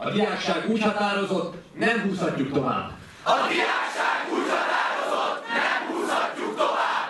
A 0.00 0.10
diákság 0.10 0.70
úgy 0.70 0.82
határozott, 0.82 1.54
nem 1.78 2.00
húzhatjuk 2.00 2.52
tovább. 2.52 2.90
A 3.22 3.32
diákság 3.48 4.18
úgy 4.32 4.48
határozott, 4.54 5.42
nem 5.58 5.78
húzhatjuk 5.96 6.56
tovább. 6.56 7.08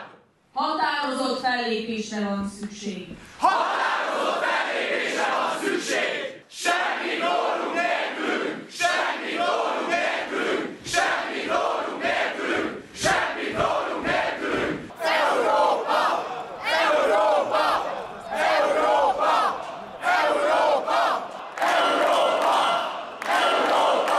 Határozott 0.54 1.40
fellépésre 1.40 2.20
van 2.24 2.50
szükség. 2.60 3.06
Határozott 3.38 4.44
fellépésre 4.44 5.26
van 5.36 5.50
szükség. 5.62 6.42
Semmi 6.64 7.12
rólunk 7.24 7.74
nélkülünk, 7.80 8.70
semmi 8.80 9.30
rólunk 9.42 9.88
nélkülünk, 9.96 10.66
semmi 10.94 11.40
rólunk 11.52 12.02
nélkülünk, 12.02 12.70
semmi 13.04 13.46
rólunk 13.60 14.02
nélkülünk. 14.10 14.74
Európa! 15.20 16.00
Európa! 16.86 17.64
Európa! 18.58 19.34
Európa! 20.20 21.00
Európa! 21.82 22.60
Európa! 23.42 24.16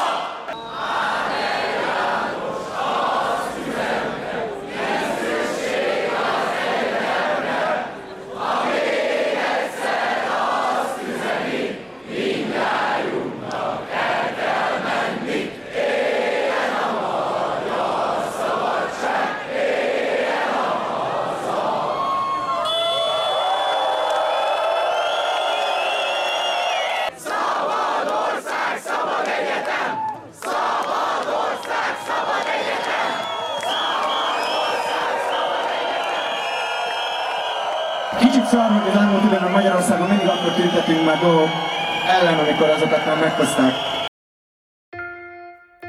Szabadország 27.26 28.74
szabad 28.86 29.28
egyetem! 29.40 29.90
Szabadország 30.42 31.92
szabad 32.08 32.46
egyetem! 32.58 33.08
Kicsit 38.20 38.46
szar, 38.46 38.72
hogy 38.72 38.90
az 38.90 38.96
elmúlt 39.02 39.24
időben 39.24 39.49
Magyarországon 39.60 40.08
mindig 40.08 40.28
akkor 40.28 40.52
tüntetünk 40.52 41.06
már 41.06 41.20
dolgok 41.20 41.50
ellen, 42.08 42.40
amikor 42.40 42.70
azokat 42.70 43.06
már 43.06 43.20
meghozták. 43.20 43.74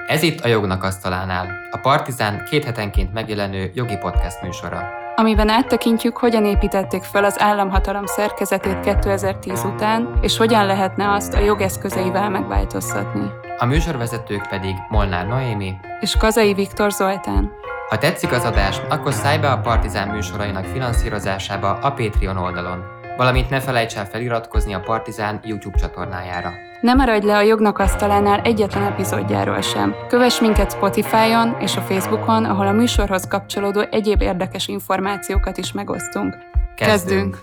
Ez 0.06 0.22
itt 0.22 0.40
a 0.40 0.48
Jognak 0.48 0.82
Asztalánál, 0.82 1.46
a 1.70 1.76
Partizán 1.76 2.44
két 2.50 2.64
hetenként 2.64 3.12
megjelenő 3.12 3.70
jogi 3.74 3.96
podcast 3.96 4.42
műsora. 4.42 4.88
amiben 5.16 5.48
áttekintjük, 5.48 6.16
hogyan 6.16 6.44
építették 6.44 7.02
fel 7.02 7.24
az 7.24 7.40
államhatalom 7.40 8.06
szerkezetét 8.06 8.80
2010 8.80 9.64
után, 9.64 10.18
és 10.20 10.36
hogyan 10.36 10.66
lehetne 10.66 11.12
azt 11.12 11.34
a 11.34 11.38
jogeszközeivel 11.38 12.30
megváltoztatni. 12.30 13.30
A 13.58 13.64
műsorvezetők 13.64 14.48
pedig 14.48 14.74
Molnár 14.88 15.26
Noémi. 15.26 15.74
És 16.00 16.16
Kazai 16.16 16.54
Viktor 16.54 16.90
Zoltán. 16.90 17.50
Ha 17.88 17.98
tetszik 17.98 18.32
az 18.32 18.44
adás, 18.44 18.80
akkor 18.88 19.12
szállj 19.12 19.38
be 19.38 19.50
a 19.50 19.58
Partizán 19.58 20.08
műsorainak 20.08 20.64
finanszírozásába 20.64 21.72
a 21.72 21.92
Patreon 21.92 22.36
oldalon. 22.36 22.98
Valamint 23.20 23.50
ne 23.50 23.60
felejts 23.60 23.96
el 23.96 24.06
feliratkozni 24.06 24.74
a 24.74 24.80
Partizán 24.80 25.40
YouTube 25.44 25.78
csatornájára. 25.78 26.52
Ne 26.80 26.94
maradj 26.94 27.26
le 27.26 27.36
a 27.36 27.40
jognak 27.40 27.78
asztalánál 27.78 28.40
egyetlen 28.40 28.82
epizódjáról 28.92 29.60
sem. 29.60 29.94
Kövess 30.08 30.40
minket 30.40 30.70
Spotify-on 30.70 31.56
és 31.60 31.76
a 31.76 31.80
Facebookon, 31.80 32.44
ahol 32.44 32.66
a 32.66 32.72
műsorhoz 32.72 33.26
kapcsolódó 33.28 33.80
egyéb 33.80 34.20
érdekes 34.20 34.68
információkat 34.68 35.58
is 35.58 35.72
megosztunk. 35.72 36.36
Kezdünk! 36.76 37.38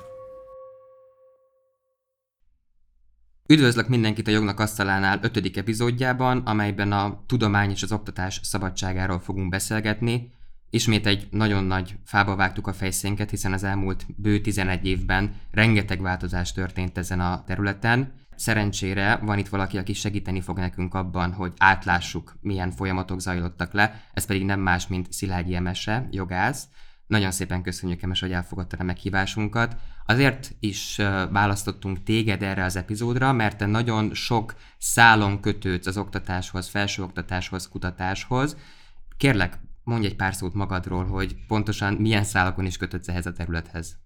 Üdvözlök 3.48 3.88
mindenkit 3.88 4.28
a 4.28 4.32
Jognak 4.32 4.60
Asztalánál 4.60 5.20
ötödik 5.22 5.58
epizódjában, 5.58 6.38
amelyben 6.46 6.92
a 6.92 7.24
tudomány 7.28 7.70
és 7.70 7.84
az 7.84 7.92
oktatás 7.92 8.40
szabadságáról 8.44 9.20
fogunk 9.20 9.50
beszélgetni. 9.50 10.32
Ismét 10.70 11.06
egy 11.06 11.28
nagyon 11.32 11.64
nagy 11.64 11.96
fába 12.06 12.36
vágtuk 12.36 12.68
a 12.68 12.74
fejszénket, 12.74 13.30
hiszen 13.30 13.54
az 13.54 13.64
elmúlt 13.64 14.06
bő 14.16 14.42
11 14.42 14.86
évben 14.86 15.36
rengeteg 15.52 16.02
változás 16.02 16.52
történt 16.52 16.98
ezen 16.98 17.20
a 17.20 17.44
területen. 17.44 18.14
Szerencsére 18.36 19.16
van 19.16 19.38
itt 19.38 19.48
valaki, 19.48 19.78
aki 19.78 19.94
segíteni 19.94 20.42
fog 20.42 20.58
nekünk 20.58 20.94
abban, 20.94 21.34
hogy 21.34 21.54
átlássuk, 21.58 22.38
milyen 22.42 22.72
folyamatok 22.72 23.20
zajlottak 23.20 23.74
le, 23.74 24.04
ez 24.14 24.26
pedig 24.26 24.46
nem 24.46 24.60
más, 24.60 24.88
mint 24.88 25.14
Szilágyi 25.14 25.56
Emese, 25.56 26.08
jogász. 26.12 26.68
Nagyon 27.08 27.32
szépen 27.32 27.62
köszönjük, 27.62 28.02
Emes, 28.02 28.20
hogy 28.20 28.32
elfogadtad 28.32 28.80
a 28.80 28.84
meghívásunkat. 28.84 29.76
Azért 30.06 30.56
is 30.60 30.96
választottunk 31.32 32.04
téged 32.04 32.44
erre 32.44 32.64
az 32.64 32.76
epizódra, 32.76 33.34
mert 33.34 33.58
te 33.58 33.66
nagyon 33.66 34.14
sok 34.14 34.56
szálon 34.78 35.40
kötődsz 35.40 35.88
az 35.88 35.98
oktatáshoz, 35.98 36.68
felsőoktatáshoz, 36.68 37.70
kutatáshoz. 37.70 38.58
Kérlek, 39.18 39.60
mondj 39.88 40.06
egy 40.06 40.16
pár 40.16 40.36
szót 40.36 40.54
magadról, 40.54 41.06
hogy 41.06 41.46
pontosan 41.46 41.94
milyen 41.94 42.24
szálakon 42.24 42.66
is 42.66 42.78
kötődsz 42.78 43.08
ehhez 43.08 43.26
a 43.26 43.34
területhez. 43.34 43.98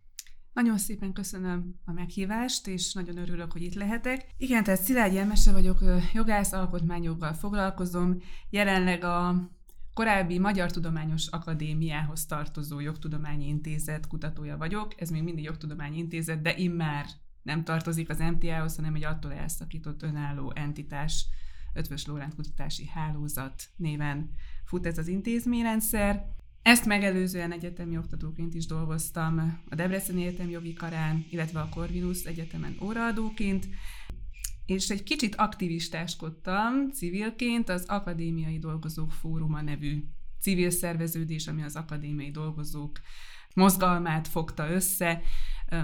Nagyon 0.53 0.77
szépen 0.77 1.13
köszönöm 1.13 1.75
a 1.85 1.91
meghívást, 1.91 2.67
és 2.67 2.93
nagyon 2.93 3.17
örülök, 3.17 3.51
hogy 3.51 3.61
itt 3.61 3.73
lehetek. 3.73 4.25
Igen, 4.37 4.63
tehát 4.63 4.81
Szilágyi 4.81 5.17
Emese 5.17 5.51
vagyok, 5.51 5.79
jogász, 6.13 6.51
alkotmányjoggal 6.51 7.33
foglalkozom. 7.33 8.17
Jelenleg 8.49 9.03
a 9.03 9.49
korábbi 9.93 10.39
Magyar 10.39 10.71
Tudományos 10.71 11.27
Akadémiához 11.27 12.25
tartozó 12.25 12.79
Jogtudományi 12.79 13.47
Intézet 13.47 14.07
kutatója 14.07 14.57
vagyok. 14.57 15.01
Ez 15.01 15.09
még 15.09 15.23
mindig 15.23 15.43
Jogtudományi 15.43 15.97
Intézet, 15.97 16.41
de 16.41 16.55
immár 16.57 17.05
nem 17.41 17.63
tartozik 17.63 18.09
az 18.09 18.19
MTA-hoz, 18.19 18.75
hanem 18.75 18.95
egy 18.95 19.03
attól 19.03 19.33
elszakított 19.33 20.03
önálló 20.03 20.51
entitás, 20.55 21.25
Ötvös 21.73 22.05
Lóránt 22.05 22.35
Kutatási 22.35 22.87
Hálózat 22.87 23.63
néven 23.75 24.29
fut 24.71 24.85
ez 24.85 24.97
az 24.97 25.07
intézményrendszer. 25.07 26.25
Ezt 26.61 26.85
megelőzően 26.85 27.51
egyetemi 27.51 27.97
oktatóként 27.97 28.53
is 28.53 28.65
dolgoztam 28.65 29.59
a 29.69 29.75
Debreceni 29.75 30.25
Egyetem 30.25 30.49
jogi 30.49 30.73
karán, 30.73 31.25
illetve 31.29 31.59
a 31.59 31.69
Corvinus 31.69 32.23
Egyetemen 32.23 32.75
óraadóként, 32.81 33.67
és 34.65 34.89
egy 34.89 35.03
kicsit 35.03 35.35
aktivistáskodtam 35.35 36.91
civilként 36.91 37.69
az 37.69 37.85
Akadémiai 37.85 38.59
Dolgozók 38.59 39.11
Fóruma 39.11 39.61
nevű 39.61 40.03
civil 40.39 40.69
szerveződés, 40.69 41.47
ami 41.47 41.63
az 41.63 41.75
akadémiai 41.75 42.31
dolgozók 42.31 42.99
mozgalmát 43.55 44.27
fogta 44.27 44.69
össze. 44.69 45.21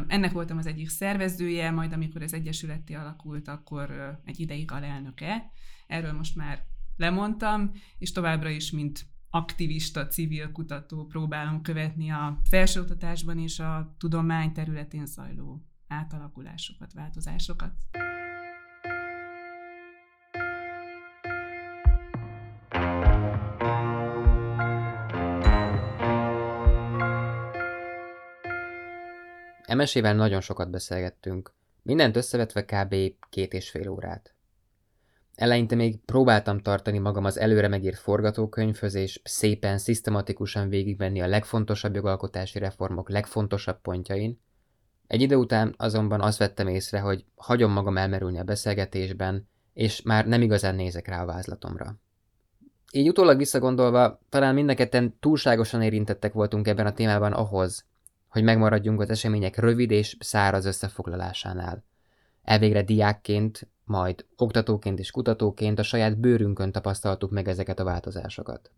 Ennek 0.07 0.31
voltam 0.31 0.57
az 0.57 0.65
egyik 0.65 0.89
szervezője, 0.89 1.71
majd 1.71 1.93
amikor 1.93 2.21
ez 2.21 2.33
egyesületté 2.33 2.93
alakult, 2.93 3.47
akkor 3.47 4.19
egy 4.25 4.39
ideig 4.39 4.71
alelnöke. 4.71 5.51
Erről 5.87 6.13
most 6.13 6.35
már 6.35 6.65
lemondtam, 6.97 7.71
és 7.97 8.11
továbbra 8.11 8.49
is, 8.49 8.71
mint 8.71 9.05
aktivista, 9.29 10.07
civil 10.07 10.51
kutató 10.51 11.05
próbálom 11.05 11.61
követni 11.61 12.09
a 12.09 12.39
felsőoktatásban 12.49 13.39
és 13.39 13.59
a 13.59 13.95
tudomány 13.97 14.51
területén 14.51 15.05
zajló 15.05 15.65
átalakulásokat, 15.87 16.93
változásokat. 16.93 17.73
Emesével 29.65 30.15
nagyon 30.15 30.41
sokat 30.41 30.69
beszélgettünk. 30.69 31.53
Mindent 31.81 32.15
összevetve 32.15 32.65
kb. 32.65 32.95
két 33.29 33.53
és 33.53 33.69
fél 33.69 33.89
órát. 33.89 34.36
Eleinte 35.37 35.75
még 35.75 35.99
próbáltam 36.05 36.59
tartani 36.59 36.97
magam 36.97 37.25
az 37.25 37.39
előre 37.39 37.67
megírt 37.67 37.97
forgatókönyvhöz, 37.97 38.93
és 38.93 39.21
szépen, 39.23 39.77
szisztematikusan 39.77 40.69
végigvenni 40.69 41.21
a 41.21 41.27
legfontosabb 41.27 41.95
jogalkotási 41.95 42.59
reformok 42.59 43.09
legfontosabb 43.09 43.81
pontjain. 43.81 44.39
Egy 45.07 45.21
idő 45.21 45.35
után 45.35 45.73
azonban 45.77 46.21
azt 46.21 46.37
vettem 46.37 46.67
észre, 46.67 46.99
hogy 46.99 47.25
hagyom 47.35 47.71
magam 47.71 47.97
elmerülni 47.97 48.39
a 48.39 48.43
beszélgetésben, 48.43 49.47
és 49.73 50.01
már 50.01 50.27
nem 50.27 50.41
igazán 50.41 50.75
nézek 50.75 51.07
rá 51.07 51.21
a 51.21 51.25
vázlatomra. 51.25 51.95
Így 52.91 53.07
utólag 53.07 53.37
visszagondolva, 53.37 54.19
talán 54.29 54.53
mindenketten 54.53 55.17
túlságosan 55.19 55.81
érintettek 55.81 56.33
voltunk 56.33 56.67
ebben 56.67 56.85
a 56.85 56.93
témában 56.93 57.33
ahhoz, 57.33 57.85
hogy 58.27 58.43
megmaradjunk 58.43 59.01
az 59.01 59.09
események 59.09 59.57
rövid 59.57 59.91
és 59.91 60.17
száraz 60.19 60.65
összefoglalásánál. 60.65 61.83
Elvégre 62.47 62.81
diákként, 62.81 63.67
majd 63.83 64.25
oktatóként 64.35 64.99
és 64.99 65.11
kutatóként 65.11 65.79
a 65.79 65.83
saját 65.83 66.19
bőrünkön 66.19 66.71
tapasztaltuk 66.71 67.31
meg 67.31 67.47
ezeket 67.47 67.79
a 67.79 67.83
változásokat. 67.83 68.71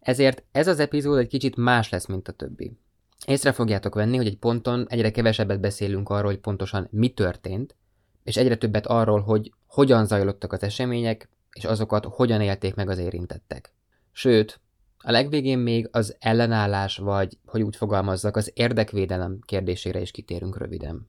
Ezért 0.00 0.44
ez 0.52 0.68
az 0.68 0.78
epizód 0.78 1.18
egy 1.18 1.28
kicsit 1.28 1.56
más 1.56 1.88
lesz, 1.88 2.06
mint 2.06 2.28
a 2.28 2.32
többi. 2.32 2.78
Észre 3.26 3.52
fogjátok 3.52 3.94
venni, 3.94 4.16
hogy 4.16 4.26
egy 4.26 4.38
ponton 4.38 4.86
egyre 4.88 5.10
kevesebbet 5.10 5.60
beszélünk 5.60 6.08
arról, 6.08 6.30
hogy 6.30 6.38
pontosan 6.38 6.88
mi 6.90 7.08
történt, 7.08 7.76
és 8.24 8.36
egyre 8.36 8.56
többet 8.56 8.86
arról, 8.86 9.20
hogy 9.20 9.52
hogyan 9.66 10.06
zajlottak 10.06 10.52
az 10.52 10.62
események, 10.62 11.28
és 11.52 11.64
azokat 11.64 12.04
hogyan 12.04 12.40
élték 12.40 12.74
meg 12.74 12.88
az 12.88 12.98
érintettek. 12.98 13.72
Sőt, 14.12 14.60
a 14.98 15.10
legvégén 15.10 15.58
még 15.58 15.88
az 15.92 16.16
ellenállás, 16.18 16.96
vagy, 16.96 17.38
hogy 17.46 17.62
úgy 17.62 17.76
fogalmazzak, 17.76 18.36
az 18.36 18.50
érdekvédelem 18.54 19.38
kérdésére 19.46 20.00
is 20.00 20.10
kitérünk 20.10 20.58
röviden. 20.58 21.08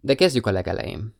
De 0.00 0.14
kezdjük 0.14 0.46
a 0.46 0.50
legelején. 0.50 1.14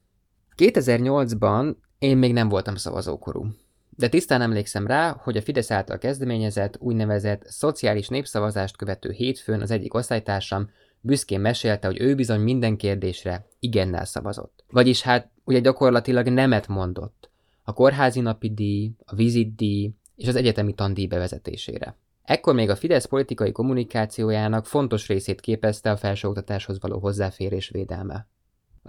2008-ban 0.56 1.74
Én 1.98 2.16
még 2.16 2.32
nem 2.32 2.48
voltam 2.48 2.74
szavazókorú. 2.74 3.46
De 3.90 4.08
tisztán 4.08 4.42
emlékszem 4.42 4.86
rá, 4.86 5.20
hogy 5.22 5.36
a 5.36 5.42
Fidesz 5.42 5.70
által 5.70 5.98
kezdeményezett, 5.98 6.76
úgynevezett 6.78 7.42
szociális 7.46 8.08
népszavazást 8.08 8.76
követő 8.76 9.10
hétfőn 9.10 9.60
az 9.60 9.70
egyik 9.70 9.94
osztálytársam 9.94 10.70
büszkén 11.00 11.40
mesélte, 11.40 11.86
hogy 11.86 12.00
ő 12.00 12.14
bizony 12.14 12.40
minden 12.40 12.76
kérdésre 12.76 13.46
igennel 13.60 14.04
szavazott. 14.04 14.64
Vagyis 14.70 15.02
hát 15.02 15.30
ugye 15.44 15.58
gyakorlatilag 15.58 16.28
nemet 16.28 16.68
mondott 16.68 17.30
a 17.62 17.72
kórházi 17.72 18.20
napi 18.20 18.50
díj, 18.50 18.92
a 19.04 19.14
vizitdíj 19.14 19.90
és 20.16 20.28
az 20.28 20.36
egyetemi 20.36 20.74
tandíj 20.74 21.06
bevezetésére. 21.06 21.96
Ekkor 22.22 22.54
még 22.54 22.70
a 22.70 22.76
Fidesz 22.76 23.04
politikai 23.04 23.52
kommunikációjának 23.52 24.66
fontos 24.66 25.06
részét 25.06 25.40
képezte 25.40 25.90
a 25.90 25.96
felsőoktatáshoz 25.96 26.80
való 26.80 26.98
hozzáférés 26.98 27.68
védelme. 27.68 28.26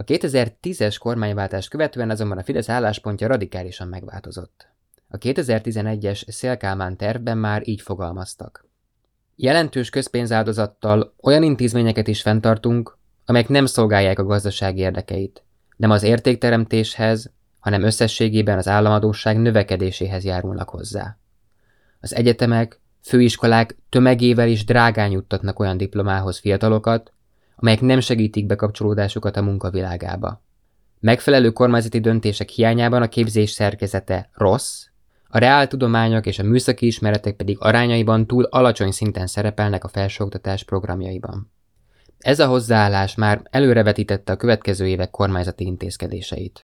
A 0.00 0.04
2010-es 0.04 0.96
kormányváltás 0.98 1.68
követően 1.68 2.10
azonban 2.10 2.38
a 2.38 2.42
Fidesz 2.42 2.68
álláspontja 2.68 3.26
radikálisan 3.28 3.88
megváltozott. 3.88 4.68
A 5.08 5.18
2011-es 5.18 6.30
Szélkálmán 6.30 6.96
tervben 6.96 7.38
már 7.38 7.68
így 7.68 7.80
fogalmaztak. 7.80 8.68
Jelentős 9.36 9.90
közpénzáldozattal 9.90 11.14
olyan 11.22 11.42
intézményeket 11.42 12.08
is 12.08 12.22
fenntartunk, 12.22 12.98
amelyek 13.24 13.48
nem 13.48 13.66
szolgálják 13.66 14.18
a 14.18 14.24
gazdaság 14.24 14.78
érdekeit, 14.78 15.44
nem 15.76 15.90
az 15.90 16.02
értékteremtéshez, 16.02 17.30
hanem 17.58 17.82
összességében 17.82 18.58
az 18.58 18.68
államadóság 18.68 19.38
növekedéséhez 19.38 20.24
járulnak 20.24 20.68
hozzá. 20.68 21.18
Az 22.00 22.14
egyetemek, 22.14 22.80
főiskolák 23.02 23.76
tömegével 23.88 24.48
is 24.48 24.64
drágán 24.64 25.10
juttatnak 25.10 25.58
olyan 25.58 25.76
diplomához 25.76 26.38
fiatalokat, 26.38 27.12
amelyek 27.60 27.80
nem 27.80 28.00
segítik 28.00 28.46
bekapcsolódásukat 28.46 29.36
a 29.36 29.42
munkavilágába. 29.42 30.42
Megfelelő 31.00 31.50
kormányzati 31.50 32.00
döntések 32.00 32.48
hiányában 32.48 33.02
a 33.02 33.08
képzés 33.08 33.50
szerkezete 33.50 34.30
rossz, 34.32 34.86
a 35.28 35.38
reáltudományok 35.38 36.26
és 36.26 36.38
a 36.38 36.42
műszaki 36.42 36.86
ismeretek 36.86 37.36
pedig 37.36 37.56
arányaiban 37.60 38.26
túl 38.26 38.44
alacsony 38.44 38.90
szinten 38.90 39.26
szerepelnek 39.26 39.84
a 39.84 39.88
felsőoktatás 39.88 40.64
programjaiban. 40.64 41.52
Ez 42.18 42.40
a 42.40 42.46
hozzáállás 42.46 43.14
már 43.14 43.42
előrevetítette 43.50 44.32
a 44.32 44.36
következő 44.36 44.86
évek 44.86 45.10
kormányzati 45.10 45.64
intézkedéseit. 45.64 46.67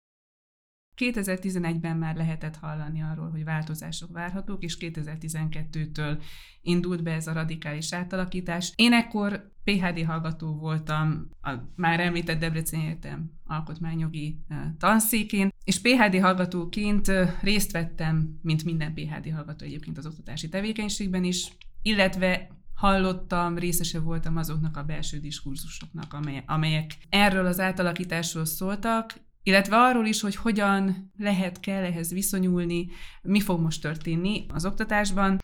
2011-ben 0.96 1.96
már 1.96 2.16
lehetett 2.16 2.56
hallani 2.56 3.02
arról, 3.02 3.30
hogy 3.30 3.44
változások 3.44 4.12
várhatók, 4.12 4.62
és 4.62 4.76
2012-től 4.80 6.22
indult 6.62 7.02
be 7.02 7.12
ez 7.12 7.26
a 7.26 7.32
radikális 7.32 7.92
átalakítás. 7.92 8.72
Én 8.76 8.92
ekkor 8.92 9.50
PHD 9.64 10.04
hallgató 10.04 10.56
voltam 10.58 11.28
a 11.42 11.50
már 11.76 12.00
említett 12.00 12.38
Debrecen 12.38 12.80
Egyetem 12.80 13.30
alkotmányjogi 13.44 14.38
tanszékén, 14.78 15.52
és 15.64 15.80
PHD 15.80 16.20
hallgatóként 16.20 17.12
részt 17.40 17.72
vettem, 17.72 18.38
mint 18.42 18.64
minden 18.64 18.94
PHD 18.94 19.32
hallgató 19.34 19.64
egyébként 19.64 19.98
az 19.98 20.06
oktatási 20.06 20.48
tevékenységben 20.48 21.24
is, 21.24 21.48
illetve 21.82 22.48
hallottam, 22.74 23.58
részese 23.58 24.00
voltam 24.00 24.36
azoknak 24.36 24.76
a 24.76 24.82
belső 24.82 25.18
diskurzusoknak, 25.18 26.16
amelyek 26.46 26.90
erről 27.08 27.46
az 27.46 27.60
átalakításról 27.60 28.44
szóltak, 28.44 29.14
illetve 29.46 29.76
arról 29.76 30.06
is, 30.06 30.20
hogy 30.20 30.36
hogyan 30.36 31.12
lehet, 31.18 31.60
kell 31.60 31.84
ehhez 31.84 32.12
viszonyulni, 32.12 32.88
mi 33.22 33.40
fog 33.40 33.60
most 33.60 33.82
történni 33.82 34.46
az 34.48 34.66
oktatásban. 34.66 35.38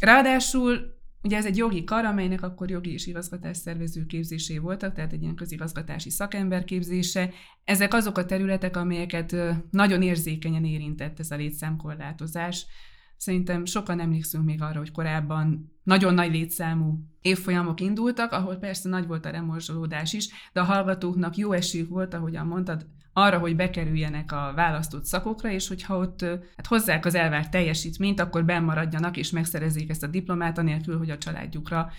Ráadásul 0.00 0.94
Ugye 1.22 1.36
ez 1.36 1.46
egy 1.46 1.56
jogi 1.56 1.84
kar, 1.84 2.04
amelynek 2.04 2.42
akkor 2.42 2.70
jogi 2.70 2.92
és 2.92 3.06
igazgatás 3.06 3.56
szervező 3.56 4.06
képzésé 4.06 4.58
voltak, 4.58 4.94
tehát 4.94 5.12
egy 5.12 5.22
ilyen 5.22 5.34
közigazgatási 5.34 6.10
szakember 6.10 6.64
képzése. 6.64 7.30
Ezek 7.64 7.94
azok 7.94 8.18
a 8.18 8.26
területek, 8.26 8.76
amelyeket 8.76 9.36
nagyon 9.70 10.02
érzékenyen 10.02 10.64
érintett 10.64 11.18
ez 11.18 11.30
a 11.30 11.36
létszámkorlátozás. 11.36 12.66
Szerintem 13.16 13.64
sokan 13.64 14.00
emlékszünk 14.00 14.44
még 14.44 14.62
arra, 14.62 14.78
hogy 14.78 14.90
korábban 14.90 15.72
nagyon 15.82 16.14
nagy 16.14 16.30
létszámú 16.30 16.98
évfolyamok 17.20 17.80
indultak, 17.80 18.32
ahol 18.32 18.56
persze 18.56 18.88
nagy 18.88 19.06
volt 19.06 19.26
a 19.26 19.30
remorzsolódás 19.30 20.12
is, 20.12 20.28
de 20.52 20.60
a 20.60 20.64
hallgatóknak 20.64 21.36
jó 21.36 21.52
esélyük 21.52 21.88
volt, 21.88 22.14
ahogyan 22.14 22.46
mondtad, 22.46 22.86
arra, 23.18 23.38
hogy 23.38 23.56
bekerüljenek 23.56 24.32
a 24.32 24.52
választott 24.54 25.04
szakokra, 25.04 25.50
és 25.50 25.68
hogyha 25.68 25.96
ott 25.96 26.20
hát 26.56 26.66
hozzák 26.66 27.04
az 27.04 27.14
elvárt 27.14 27.50
teljesítményt, 27.50 28.20
akkor 28.20 28.44
bennmaradjanak 28.44 29.16
és 29.16 29.30
megszerezzék 29.30 29.90
ezt 29.90 30.02
a 30.02 30.06
diplomát, 30.06 30.58
anélkül, 30.58 30.98
hogy 30.98 31.10
a 31.10 31.18
családjukra 31.18 31.90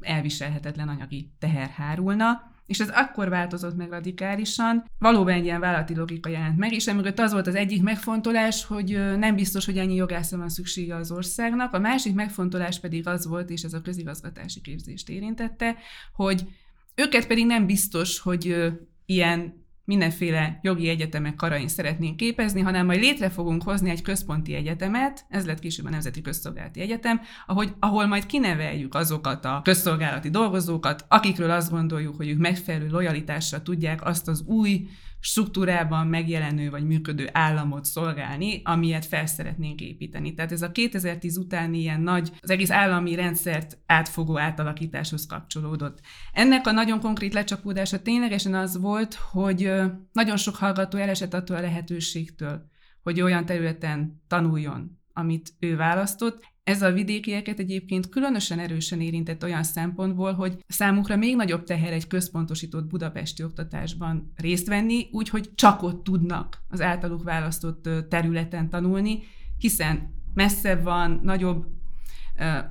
elviselhetetlen 0.00 0.88
anyagi 0.88 1.30
teher 1.38 1.68
hárulna. 1.68 2.52
És 2.66 2.80
ez 2.80 2.88
akkor 2.88 3.28
változott 3.28 3.76
meg 3.76 3.90
radikálisan. 3.90 4.84
Valóban 4.98 5.32
egy 5.32 5.44
ilyen 5.44 5.60
vállalati 5.60 5.94
logika 5.94 6.28
jelent 6.28 6.58
meg, 6.58 6.72
és 6.72 6.86
emögött 6.86 7.18
az 7.18 7.32
volt 7.32 7.46
az 7.46 7.54
egyik 7.54 7.82
megfontolás, 7.82 8.64
hogy 8.64 9.16
nem 9.18 9.34
biztos, 9.34 9.64
hogy 9.64 9.78
ennyi 9.78 9.94
jogászra 9.94 10.38
van 10.38 10.48
szüksége 10.48 10.96
az 10.96 11.10
országnak. 11.10 11.72
A 11.72 11.78
másik 11.78 12.14
megfontolás 12.14 12.80
pedig 12.80 13.06
az 13.06 13.26
volt, 13.26 13.50
és 13.50 13.62
ez 13.62 13.72
a 13.72 13.80
közigazgatási 13.80 14.60
képzést 14.60 15.08
érintette, 15.08 15.76
hogy 16.12 16.46
őket 16.94 17.26
pedig 17.26 17.46
nem 17.46 17.66
biztos, 17.66 18.18
hogy 18.18 18.72
ilyen 19.06 19.62
mindenféle 19.84 20.58
jogi 20.62 20.88
egyetemek 20.88 21.34
karain 21.34 21.68
szeretnénk 21.68 22.16
képezni, 22.16 22.60
hanem 22.60 22.86
majd 22.86 23.00
létre 23.00 23.30
fogunk 23.30 23.62
hozni 23.62 23.90
egy 23.90 24.02
központi 24.02 24.54
egyetemet, 24.54 25.24
ez 25.28 25.46
lett 25.46 25.58
később 25.58 25.86
a 25.86 25.90
Nemzeti 25.90 26.20
Közszolgálati 26.20 26.80
Egyetem, 26.80 27.20
ahogy, 27.46 27.72
ahol 27.80 28.06
majd 28.06 28.26
kineveljük 28.26 28.94
azokat 28.94 29.44
a 29.44 29.60
közszolgálati 29.64 30.30
dolgozókat, 30.30 31.04
akikről 31.08 31.50
azt 31.50 31.70
gondoljuk, 31.70 32.16
hogy 32.16 32.28
ők 32.28 32.38
megfelelő 32.38 32.88
lojalitással 32.88 33.62
tudják 33.62 34.04
azt 34.04 34.28
az 34.28 34.42
új 34.46 34.86
struktúrában 35.24 36.06
megjelenő 36.06 36.70
vagy 36.70 36.86
működő 36.86 37.28
államot 37.32 37.84
szolgálni, 37.84 38.60
amilyet 38.64 39.04
fel 39.04 39.26
szeretnénk 39.26 39.80
építeni. 39.80 40.34
Tehát 40.34 40.52
ez 40.52 40.62
a 40.62 40.72
2010 40.72 41.36
utáni 41.36 41.78
ilyen 41.78 42.00
nagy, 42.00 42.30
az 42.40 42.50
egész 42.50 42.70
állami 42.70 43.14
rendszert 43.14 43.78
átfogó 43.86 44.38
átalakításhoz 44.38 45.26
kapcsolódott. 45.26 46.00
Ennek 46.32 46.66
a 46.66 46.72
nagyon 46.72 47.00
konkrét 47.00 47.34
lecsapódása 47.34 48.02
ténylegesen 48.02 48.54
az 48.54 48.78
volt, 48.80 49.14
hogy 49.14 49.72
nagyon 50.12 50.36
sok 50.36 50.56
hallgató 50.56 50.98
elesett 50.98 51.34
attól 51.34 51.56
a 51.56 51.60
lehetőségtől, 51.60 52.70
hogy 53.02 53.20
olyan 53.20 53.46
területen 53.46 54.22
tanuljon, 54.28 55.00
amit 55.12 55.52
ő 55.58 55.76
választott. 55.76 56.44
Ez 56.64 56.82
a 56.82 56.92
vidékieket 56.92 57.58
egyébként 57.58 58.08
különösen 58.08 58.58
erősen 58.58 59.00
érintett 59.00 59.42
olyan 59.42 59.62
szempontból, 59.62 60.32
hogy 60.32 60.64
számukra 60.68 61.16
még 61.16 61.36
nagyobb 61.36 61.64
teher 61.64 61.92
egy 61.92 62.06
központosított 62.06 62.86
budapesti 62.86 63.42
oktatásban 63.42 64.32
részt 64.36 64.66
venni, 64.66 65.08
úgyhogy 65.12 65.54
csak 65.54 65.82
ott 65.82 66.04
tudnak 66.04 66.62
az 66.68 66.80
általuk 66.80 67.22
választott 67.22 67.88
területen 68.08 68.70
tanulni, 68.70 69.22
hiszen 69.58 70.14
messzebb 70.34 70.82
van, 70.82 71.20
nagyobb 71.22 71.66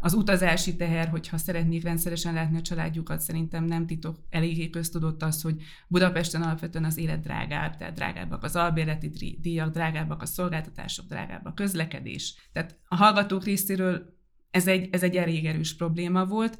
az 0.01 0.13
utazási 0.13 0.75
teher, 0.75 1.07
hogyha 1.07 1.37
szeretnék 1.37 1.83
rendszeresen 1.83 2.33
látni 2.33 2.57
a 2.57 2.61
családjukat, 2.61 3.19
szerintem 3.19 3.63
nem 3.63 3.85
titok, 3.85 4.17
eléggé 4.29 4.69
köztudott 4.69 5.23
az, 5.23 5.41
hogy 5.41 5.61
Budapesten 5.87 6.41
alapvetően 6.41 6.83
az 6.83 6.97
élet 6.97 7.21
drágább, 7.21 7.75
tehát 7.75 7.93
drágábbak 7.93 8.43
az 8.43 8.55
albérleti 8.55 9.37
díjak, 9.41 9.73
drágábbak 9.73 10.21
a 10.21 10.25
szolgáltatások, 10.25 11.05
drágább 11.05 11.45
a 11.45 11.53
közlekedés. 11.53 12.49
Tehát 12.51 12.79
a 12.87 12.95
hallgatók 12.95 13.43
részéről 13.43 14.17
ez 14.51 14.67
egy, 14.67 14.89
ez 14.91 15.03
egy 15.03 15.15
elég 15.15 15.45
erős 15.45 15.75
probléma 15.75 16.25
volt, 16.25 16.57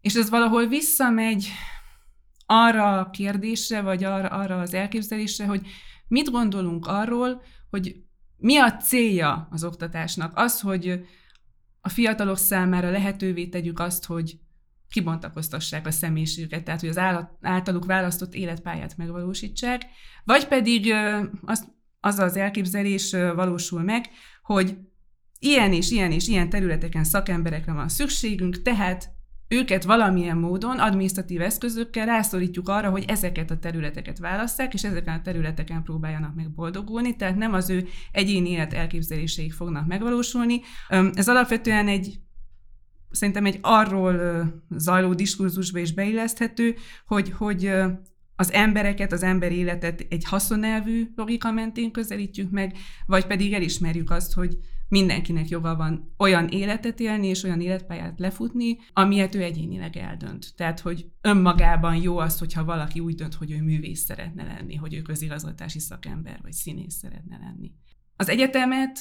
és 0.00 0.14
ez 0.14 0.30
valahol 0.30 0.66
visszamegy 0.66 1.48
arra 2.46 2.98
a 2.98 3.10
kérdésre, 3.10 3.80
vagy 3.80 4.04
arra, 4.04 4.28
arra 4.28 4.60
az 4.60 4.74
elképzelésre, 4.74 5.46
hogy 5.46 5.66
mit 6.08 6.30
gondolunk 6.30 6.86
arról, 6.86 7.42
hogy 7.70 7.96
mi 8.36 8.56
a 8.56 8.76
célja 8.76 9.48
az 9.50 9.64
oktatásnak? 9.64 10.36
Az, 10.36 10.60
hogy 10.60 11.06
a 11.88 11.90
fiatalok 11.90 12.38
számára 12.38 12.90
lehetővé 12.90 13.46
tegyük 13.46 13.80
azt, 13.80 14.04
hogy 14.04 14.38
kibontakoztassák 14.90 15.86
a 15.86 15.90
személyiségüket, 15.90 16.64
tehát 16.64 16.80
hogy 16.80 16.88
az 16.88 17.00
általuk 17.40 17.84
választott 17.84 18.34
életpályát 18.34 18.96
megvalósítsák, 18.96 19.82
vagy 20.24 20.48
pedig 20.48 20.92
az, 21.44 21.68
az 22.00 22.18
az 22.18 22.36
elképzelés 22.36 23.10
valósul 23.10 23.82
meg, 23.82 24.04
hogy 24.42 24.76
ilyen 25.38 25.72
és 25.72 25.90
ilyen 25.90 26.12
és 26.12 26.28
ilyen 26.28 26.48
területeken 26.48 27.04
szakemberekre 27.04 27.72
van 27.72 27.88
szükségünk, 27.88 28.62
tehát 28.62 29.10
őket 29.48 29.84
valamilyen 29.84 30.36
módon 30.36 30.78
adminisztratív 30.78 31.40
eszközökkel 31.40 32.06
rászorítjuk 32.06 32.68
arra, 32.68 32.90
hogy 32.90 33.04
ezeket 33.06 33.50
a 33.50 33.58
területeket 33.58 34.18
válasszák, 34.18 34.74
és 34.74 34.84
ezeken 34.84 35.14
a 35.14 35.22
területeken 35.22 35.82
próbáljanak 35.82 36.34
meg 36.34 36.50
boldogulni, 36.50 37.16
tehát 37.16 37.36
nem 37.36 37.52
az 37.52 37.70
ő 37.70 37.88
egyéni 38.12 38.50
élet 38.50 38.72
elképzeléseik 38.72 39.52
fognak 39.52 39.86
megvalósulni. 39.86 40.60
Ez 41.14 41.28
alapvetően 41.28 41.88
egy 41.88 42.18
szerintem 43.10 43.44
egy 43.44 43.58
arról 43.60 44.20
zajló 44.70 45.14
diskurzusba 45.14 45.78
is 45.78 45.92
beilleszthető, 45.92 46.74
hogy, 47.06 47.32
hogy 47.32 47.72
az 48.36 48.52
embereket, 48.52 49.12
az 49.12 49.22
ember 49.22 49.52
életet 49.52 50.06
egy 50.08 50.24
haszonelvű 50.24 51.08
logika 51.16 51.50
mentén 51.50 51.90
közelítjük 51.90 52.50
meg, 52.50 52.76
vagy 53.06 53.26
pedig 53.26 53.52
elismerjük 53.52 54.10
azt, 54.10 54.32
hogy 54.32 54.58
mindenkinek 54.88 55.48
joga 55.48 55.76
van 55.76 56.14
olyan 56.18 56.48
életet 56.48 57.00
élni 57.00 57.26
és 57.26 57.42
olyan 57.42 57.60
életpályát 57.60 58.18
lefutni, 58.18 58.78
amilyet 58.92 59.34
ő 59.34 59.42
egyénileg 59.42 59.96
eldönt. 59.96 60.52
Tehát, 60.56 60.80
hogy 60.80 61.06
önmagában 61.20 61.96
jó 61.96 62.18
az, 62.18 62.38
hogyha 62.38 62.64
valaki 62.64 63.00
úgy 63.00 63.14
dönt, 63.14 63.34
hogy 63.34 63.50
ő 63.50 63.62
művész 63.62 64.04
szeretne 64.04 64.44
lenni, 64.44 64.74
hogy 64.74 64.94
ő 64.94 65.02
közigazgatási 65.02 65.78
szakember 65.78 66.38
vagy 66.42 66.52
színész 66.52 66.94
szeretne 66.94 67.38
lenni. 67.38 67.72
Az 68.16 68.28
egyetemet, 68.28 68.98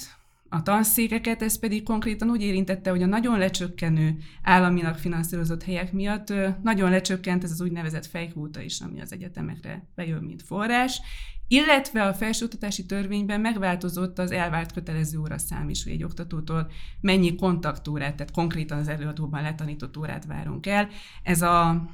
a 0.49 0.63
tanszékeket, 0.63 1.41
ez 1.41 1.59
pedig 1.59 1.83
konkrétan 1.83 2.29
úgy 2.29 2.41
érintette, 2.41 2.89
hogy 2.89 3.03
a 3.03 3.05
nagyon 3.05 3.37
lecsökkenő 3.37 4.17
államilag 4.41 4.95
finanszírozott 4.95 5.63
helyek 5.63 5.91
miatt 5.91 6.33
nagyon 6.63 6.89
lecsökkent 6.89 7.43
ez 7.43 7.51
az 7.51 7.61
úgynevezett 7.61 8.05
fejkvóta 8.05 8.61
is, 8.61 8.79
ami 8.79 9.01
az 9.01 9.13
egyetemekre 9.13 9.87
bejön, 9.95 10.23
mint 10.23 10.43
forrás, 10.43 11.01
illetve 11.47 12.03
a 12.03 12.13
felsőoktatási 12.13 12.85
törvényben 12.85 13.41
megváltozott 13.41 14.19
az 14.19 14.31
elvárt 14.31 14.71
kötelező 14.71 15.19
óraszám 15.19 15.69
is, 15.69 15.83
hogy 15.83 15.93
egy 15.93 16.03
oktatótól 16.03 16.71
mennyi 17.01 17.35
kontaktórát, 17.35 18.15
tehát 18.15 18.33
konkrétan 18.33 18.77
az 18.77 18.87
előadóban 18.87 19.41
letanított 19.41 19.97
órát 19.97 20.25
várunk 20.25 20.65
el. 20.65 20.89
Ez 21.23 21.41
a, 21.41 21.87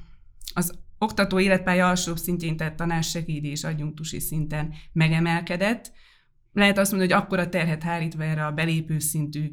az 0.53 0.79
oktató 0.97 1.39
életpálya 1.39 1.87
alsóbb 1.87 2.17
szintjén, 2.17 2.57
tehát 2.57 2.75
tanársegédi 2.75 3.47
és 3.47 3.63
adjunktusi 3.63 4.19
szinten 4.19 4.73
megemelkedett. 4.91 5.91
Lehet 6.53 6.77
azt 6.77 6.91
mondani, 6.91 7.11
hogy 7.11 7.21
akkora 7.21 7.49
terhet 7.49 7.83
hárítva 7.83 8.23
erre 8.23 8.45
a 8.45 8.51
belépő 8.51 8.99
szintű 8.99 9.51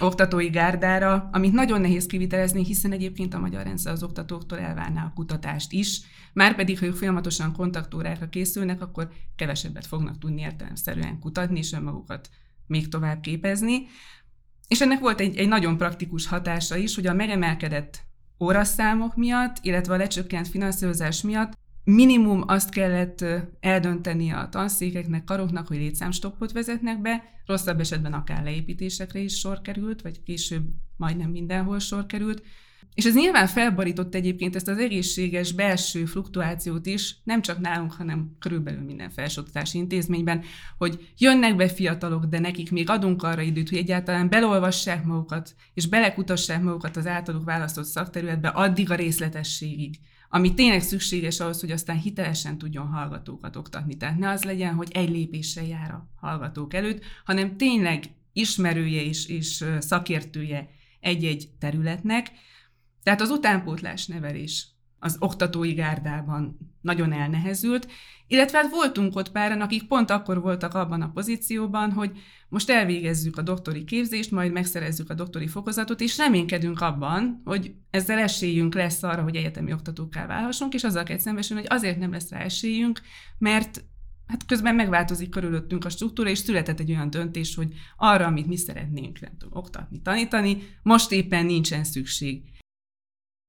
oktatói 0.00 0.48
gárdára, 0.48 1.28
amit 1.32 1.52
nagyon 1.52 1.80
nehéz 1.80 2.06
kivitelezni, 2.06 2.64
hiszen 2.64 2.92
egyébként 2.92 3.34
a 3.34 3.38
magyar 3.38 3.64
rendszer 3.64 3.92
az 3.92 4.02
oktatóktól 4.02 4.58
elvárná 4.58 5.04
a 5.04 5.12
kutatást 5.14 5.72
is, 5.72 6.00
Márpedig, 6.32 6.78
ha 6.78 6.86
ők 6.86 6.96
folyamatosan 6.96 7.52
kontaktórákra 7.52 8.28
készülnek, 8.28 8.82
akkor 8.82 9.10
kevesebbet 9.36 9.86
fognak 9.86 10.18
tudni 10.18 10.40
értelemszerűen 10.40 11.18
kutatni, 11.18 11.58
és 11.58 11.72
önmagukat 11.72 12.30
még 12.66 12.88
tovább 12.88 13.20
képezni. 13.20 13.86
És 14.68 14.80
ennek 14.80 15.00
volt 15.00 15.20
egy, 15.20 15.36
egy 15.36 15.48
nagyon 15.48 15.76
praktikus 15.76 16.26
hatása 16.26 16.76
is, 16.76 16.94
hogy 16.94 17.06
a 17.06 17.12
megemelkedett 17.12 18.00
óraszámok 18.40 19.16
miatt, 19.16 19.56
illetve 19.62 19.94
a 19.94 19.96
lecsökkent 19.96 20.48
finanszírozás 20.48 21.22
miatt 21.22 21.58
minimum 21.84 22.42
azt 22.46 22.70
kellett 22.70 23.24
eldönteni 23.60 24.30
a 24.30 24.48
tanszékeknek, 24.50 25.24
karoknak, 25.24 25.66
hogy 25.66 25.76
létszámstoppot 25.76 26.52
vezetnek 26.52 27.00
be, 27.00 27.22
rosszabb 27.46 27.80
esetben 27.80 28.12
akár 28.12 28.42
leépítésekre 28.42 29.18
is 29.18 29.38
sor 29.38 29.60
került, 29.60 30.02
vagy 30.02 30.22
később 30.22 30.64
majdnem 30.96 31.30
mindenhol 31.30 31.78
sor 31.78 32.06
került, 32.06 32.42
és 32.94 33.04
ez 33.04 33.14
nyilván 33.14 33.46
felbarított 33.46 34.14
egyébként 34.14 34.56
ezt 34.56 34.68
az 34.68 34.78
egészséges 34.78 35.52
belső 35.52 36.04
fluktuációt 36.04 36.86
is, 36.86 37.16
nem 37.24 37.42
csak 37.42 37.58
nálunk, 37.60 37.92
hanem 37.92 38.36
körülbelül 38.38 38.82
minden 38.82 39.10
felsőoktatási 39.10 39.78
intézményben, 39.78 40.42
hogy 40.78 41.12
jönnek 41.18 41.56
be 41.56 41.68
fiatalok, 41.68 42.24
de 42.24 42.38
nekik 42.38 42.70
még 42.70 42.90
adunk 42.90 43.22
arra 43.22 43.40
időt, 43.40 43.68
hogy 43.68 43.78
egyáltalán 43.78 44.28
belolvassák 44.28 45.04
magukat, 45.04 45.54
és 45.74 45.86
belekutassák 45.86 46.62
magukat 46.62 46.96
az 46.96 47.06
általuk 47.06 47.44
választott 47.44 47.84
szakterületbe 47.84 48.48
addig 48.48 48.90
a 48.90 48.94
részletességig, 48.94 49.98
ami 50.34 50.54
tényleg 50.54 50.82
szükséges 50.82 51.40
ahhoz, 51.40 51.60
hogy 51.60 51.70
aztán 51.70 51.98
hitelesen 51.98 52.58
tudjon 52.58 52.86
hallgatókat 52.86 53.56
oktatni. 53.56 53.96
Tehát 53.96 54.18
ne 54.18 54.28
az 54.28 54.42
legyen, 54.42 54.74
hogy 54.74 54.90
egy 54.92 55.10
lépéssel 55.10 55.66
jár 55.66 55.90
a 55.90 56.08
hallgatók 56.14 56.74
előtt, 56.74 57.04
hanem 57.24 57.56
tényleg 57.56 58.04
ismerője 58.32 59.02
és, 59.02 59.26
és 59.26 59.64
szakértője 59.78 60.68
egy-egy 61.00 61.48
területnek, 61.58 62.30
tehát 63.02 63.20
az 63.20 63.30
utánpótlás 63.30 64.06
nevelés 64.06 64.66
az 65.04 65.16
oktatói 65.18 65.72
gárdában 65.72 66.58
nagyon 66.80 67.12
elnehezült, 67.12 67.88
illetve 68.26 68.58
hát 68.58 68.70
voltunk 68.70 69.16
ott 69.16 69.32
páran, 69.32 69.60
akik 69.60 69.86
pont 69.86 70.10
akkor 70.10 70.40
voltak 70.40 70.74
abban 70.74 71.02
a 71.02 71.10
pozícióban, 71.10 71.92
hogy 71.92 72.10
most 72.48 72.70
elvégezzük 72.70 73.36
a 73.36 73.42
doktori 73.42 73.84
képzést, 73.84 74.30
majd 74.30 74.52
megszerezzük 74.52 75.10
a 75.10 75.14
doktori 75.14 75.46
fokozatot, 75.46 76.00
és 76.00 76.16
reménykedünk 76.16 76.80
abban, 76.80 77.42
hogy 77.44 77.74
ezzel 77.90 78.18
esélyünk 78.18 78.74
lesz 78.74 79.02
arra, 79.02 79.22
hogy 79.22 79.36
egyetemi 79.36 79.72
oktatókká 79.72 80.26
válhassunk, 80.26 80.74
és 80.74 80.84
azzal 80.84 81.02
kell 81.02 81.18
szembesülni, 81.18 81.62
hogy 81.62 81.78
azért 81.78 81.98
nem 81.98 82.12
lesz 82.12 82.30
rá 82.30 82.38
esélyünk, 82.38 83.00
mert 83.38 83.84
hát 84.26 84.46
közben 84.46 84.74
megváltozik 84.74 85.30
körülöttünk 85.30 85.84
a 85.84 85.90
struktúra, 85.90 86.30
és 86.30 86.38
született 86.38 86.80
egy 86.80 86.90
olyan 86.90 87.10
döntés, 87.10 87.54
hogy 87.54 87.72
arra, 87.96 88.26
amit 88.26 88.46
mi 88.46 88.56
szeretnénk, 88.56 89.20
nem 89.20 89.36
tudom, 89.38 89.58
oktatni, 89.58 90.02
tanítani, 90.02 90.62
most 90.82 91.12
éppen 91.12 91.46
nincsen 91.46 91.84
szükség. 91.84 92.42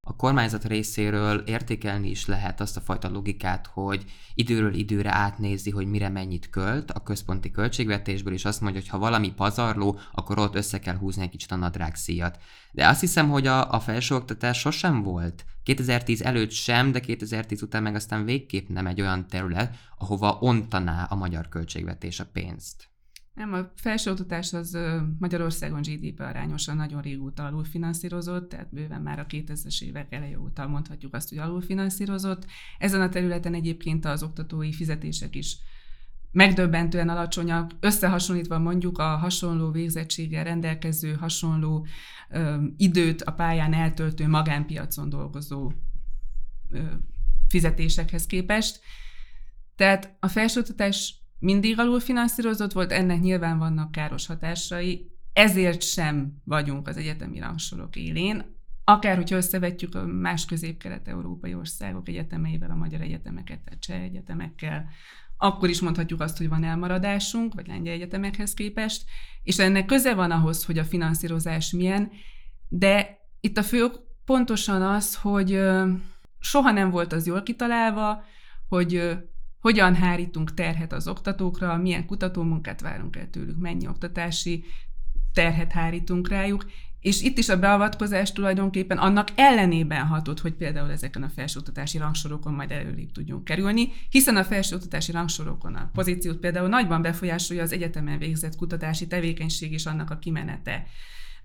A 0.05 0.15
kormányzat 0.15 0.65
részéről 0.65 1.37
értékelni 1.37 2.09
is 2.09 2.25
lehet 2.25 2.61
azt 2.61 2.77
a 2.77 2.81
fajta 2.81 3.09
logikát, 3.09 3.67
hogy 3.67 4.05
időről 4.33 4.73
időre 4.73 5.15
átnézi, 5.15 5.69
hogy 5.69 5.85
mire 5.85 6.09
mennyit 6.09 6.49
költ 6.49 6.91
a 6.91 7.03
központi 7.03 7.51
költségvetésből, 7.51 8.33
és 8.33 8.45
azt 8.45 8.61
mondja, 8.61 8.79
hogy 8.81 8.89
ha 8.89 8.97
valami 8.97 9.33
pazarló, 9.33 9.99
akkor 10.11 10.39
ott 10.39 10.55
össze 10.55 10.79
kell 10.79 10.95
húzni 10.95 11.23
egy 11.23 11.29
kicsit 11.29 11.51
a 11.51 11.55
nadrágszíjat. 11.55 12.37
De 12.71 12.87
azt 12.87 12.99
hiszem, 12.99 13.29
hogy 13.29 13.47
a, 13.47 13.71
a 13.71 13.79
felsőoktatás 13.79 14.59
sosem 14.59 15.03
volt. 15.03 15.45
2010 15.63 16.21
előtt 16.21 16.51
sem, 16.51 16.91
de 16.91 16.99
2010 16.99 17.61
után 17.61 17.83
meg 17.83 17.95
aztán 17.95 18.25
végképp 18.25 18.67
nem 18.69 18.87
egy 18.87 19.01
olyan 19.01 19.27
terület, 19.27 19.75
ahova 19.97 20.37
ontaná 20.41 21.03
a 21.03 21.15
magyar 21.15 21.49
költségvetés 21.49 22.19
a 22.19 22.25
pénzt. 22.33 22.92
Nem, 23.33 23.53
a 23.53 23.71
felsőoktatás 23.75 24.53
az 24.53 24.77
Magyarországon 25.19 25.81
GDP 25.81 26.19
arányosan 26.19 26.75
nagyon 26.75 27.01
régóta 27.01 27.45
alulfinanszírozott, 27.45 28.49
tehát 28.49 28.73
bőven 28.73 29.01
már 29.01 29.19
a 29.19 29.25
2000-es 29.25 29.81
évek 29.81 30.13
eleje 30.13 30.39
óta 30.39 30.67
mondhatjuk 30.67 31.13
azt, 31.13 31.29
hogy 31.29 31.37
alulfinanszírozott. 31.37 32.45
Ezen 32.77 33.01
a 33.01 33.09
területen 33.09 33.53
egyébként 33.53 34.05
az 34.05 34.23
oktatói 34.23 34.73
fizetések 34.73 35.35
is 35.35 35.57
megdöbbentően 36.33 37.09
alacsonyak, 37.09 37.71
összehasonlítva 37.79 38.59
mondjuk 38.59 38.97
a 38.97 39.17
hasonló 39.17 39.71
végzettséggel 39.71 40.43
rendelkező, 40.43 41.13
hasonló 41.13 41.87
ö, 42.29 42.63
időt 42.77 43.21
a 43.21 43.31
pályán 43.31 43.73
eltöltő 43.73 44.27
magánpiacon 44.27 45.09
dolgozó 45.09 45.71
ö, 46.69 46.81
fizetésekhez 47.47 48.25
képest. 48.25 48.79
Tehát 49.75 50.17
a 50.19 50.27
felsőoktatás 50.27 51.22
mindig 51.43 51.79
alulfinanszírozott 51.79 52.71
volt, 52.71 52.91
ennek 52.91 53.19
nyilván 53.19 53.57
vannak 53.57 53.91
káros 53.91 54.25
hatásai, 54.25 55.11
ezért 55.33 55.81
sem 55.81 56.33
vagyunk 56.43 56.87
az 56.87 56.97
egyetemi 56.97 57.39
rangsorok 57.39 57.95
élén. 57.95 58.61
Akár, 58.83 59.15
hogyha 59.15 59.35
összevetjük 59.35 59.95
a 59.95 60.05
más 60.05 60.45
közép-kelet-európai 60.45 61.53
országok 61.53 62.09
egyetemeivel, 62.09 62.71
a 62.71 62.75
magyar 62.75 63.01
egyetemeket, 63.01 63.59
tehát 63.59 63.79
cseh 63.79 64.01
egyetemekkel, 64.01 64.85
akkor 65.37 65.69
is 65.69 65.81
mondhatjuk 65.81 66.21
azt, 66.21 66.37
hogy 66.37 66.49
van 66.49 66.63
elmaradásunk, 66.63 67.53
vagy 67.53 67.67
lengyel 67.67 67.93
egyetemekhez 67.93 68.53
képest, 68.53 69.03
és 69.43 69.59
ennek 69.59 69.85
köze 69.85 70.13
van 70.13 70.31
ahhoz, 70.31 70.65
hogy 70.65 70.77
a 70.77 70.83
finanszírozás 70.83 71.71
milyen, 71.71 72.11
de 72.69 73.17
itt 73.39 73.57
a 73.57 73.63
fő 73.63 73.91
pontosan 74.25 74.81
az, 74.81 75.15
hogy 75.15 75.59
soha 76.39 76.71
nem 76.71 76.89
volt 76.89 77.13
az 77.13 77.25
jól 77.25 77.43
kitalálva, 77.43 78.23
hogy 78.67 79.17
hogyan 79.63 79.95
hárítunk 79.95 80.53
terhet 80.53 80.93
az 80.93 81.07
oktatókra, 81.07 81.77
milyen 81.77 82.05
kutatómunkát 82.05 82.81
várunk 82.81 83.15
el 83.15 83.29
tőlük, 83.29 83.57
mennyi 83.57 83.87
oktatási 83.87 84.63
terhet 85.33 85.71
hárítunk 85.71 86.29
rájuk, 86.29 86.65
és 86.99 87.21
itt 87.21 87.37
is 87.37 87.49
a 87.49 87.59
beavatkozás 87.59 88.31
tulajdonképpen 88.31 88.97
annak 88.97 89.27
ellenében 89.35 90.05
hatott, 90.05 90.39
hogy 90.39 90.53
például 90.53 90.91
ezeken 90.91 91.23
a 91.23 91.29
felsőoktatási 91.29 91.97
rangsorokon 91.97 92.53
majd 92.53 92.71
előrébb 92.71 93.11
tudjunk 93.11 93.43
kerülni, 93.43 93.91
hiszen 94.09 94.35
a 94.35 94.43
felsőoktatási 94.43 95.11
rangsorokon 95.11 95.75
a 95.75 95.89
pozíciót 95.93 96.37
például 96.37 96.67
nagyban 96.67 97.01
befolyásolja 97.01 97.63
az 97.63 97.71
egyetemen 97.71 98.17
végzett 98.17 98.55
kutatási 98.55 99.07
tevékenység 99.07 99.71
és 99.71 99.85
annak 99.85 100.09
a 100.09 100.19
kimenete. 100.19 100.85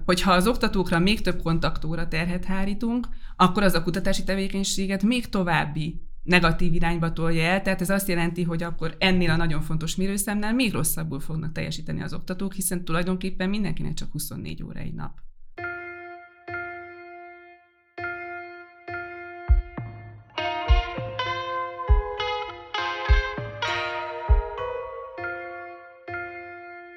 Hogyha 0.04 0.32
az 0.32 0.46
oktatókra 0.46 0.98
még 0.98 1.20
több 1.20 1.42
kontaktóra 1.42 2.08
terhet 2.08 2.44
hárítunk, 2.44 3.08
akkor 3.36 3.62
az 3.62 3.74
a 3.74 3.82
kutatási 3.82 4.24
tevékenységet 4.24 5.02
még 5.02 5.28
további 5.28 6.07
negatív 6.28 6.74
irányba 6.74 7.12
tolja 7.12 7.42
el, 7.42 7.62
tehát 7.62 7.80
ez 7.80 7.90
azt 7.90 8.08
jelenti, 8.08 8.42
hogy 8.42 8.62
akkor 8.62 8.96
ennél 8.98 9.30
a 9.30 9.36
nagyon 9.36 9.62
fontos 9.62 9.96
mérőszámnál 9.96 10.54
még 10.54 10.72
rosszabbul 10.72 11.20
fognak 11.20 11.52
teljesíteni 11.52 12.02
az 12.02 12.14
oktatók, 12.14 12.52
hiszen 12.52 12.84
tulajdonképpen 12.84 13.48
mindenkinek 13.48 13.94
csak 13.94 14.12
24 14.12 14.62
óra 14.62 14.80
egy 14.80 14.94
nap. 14.94 15.20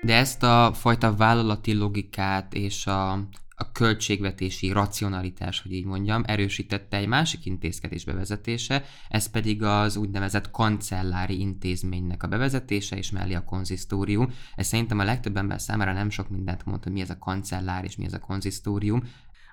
De 0.01 0.15
ezt 0.15 0.43
a 0.43 0.71
fajta 0.73 1.15
vállalati 1.15 1.73
logikát 1.73 2.53
és 2.53 2.88
a, 2.88 3.27
a 3.62 3.72
költségvetési 3.72 4.72
racionalitás, 4.72 5.62
hogy 5.62 5.74
így 5.74 5.86
mondjam, 5.86 6.24
erősítette 6.25 6.98
egy 6.98 7.08
másik 7.08 7.46
intézkedés 7.46 8.06
bevezetése, 8.06 8.84
ez 9.10 9.30
pedig 9.30 9.63
az 9.63 9.96
úgynevezett 9.96 10.51
kancellári 10.51 11.39
intézménynek 11.39 12.24
a 12.24 12.27
bevezetése, 12.27 12.98
és 12.98 13.12
mellé 13.12 13.34
a 13.34 13.44
konzisztórium. 13.44 14.34
Ez 14.56 14.68
szerintem 14.68 15.00
a 15.00 15.03
legtöbb 15.03 15.38
ember 15.38 15.62
számára 15.62 15.94
nem 15.94 16.10
sok 16.10 16.30
mindent 16.30 16.65
mond, 16.65 16.84
hogy 16.84 16.91
mi 16.91 17.01
ez 17.01 17.10
a 17.10 17.18
kancellár 17.18 17.84
és 17.84 17.96
mi 17.96 18.06
ez 18.06 18.13
a 18.13 18.20
konzisztórium. 18.20 19.03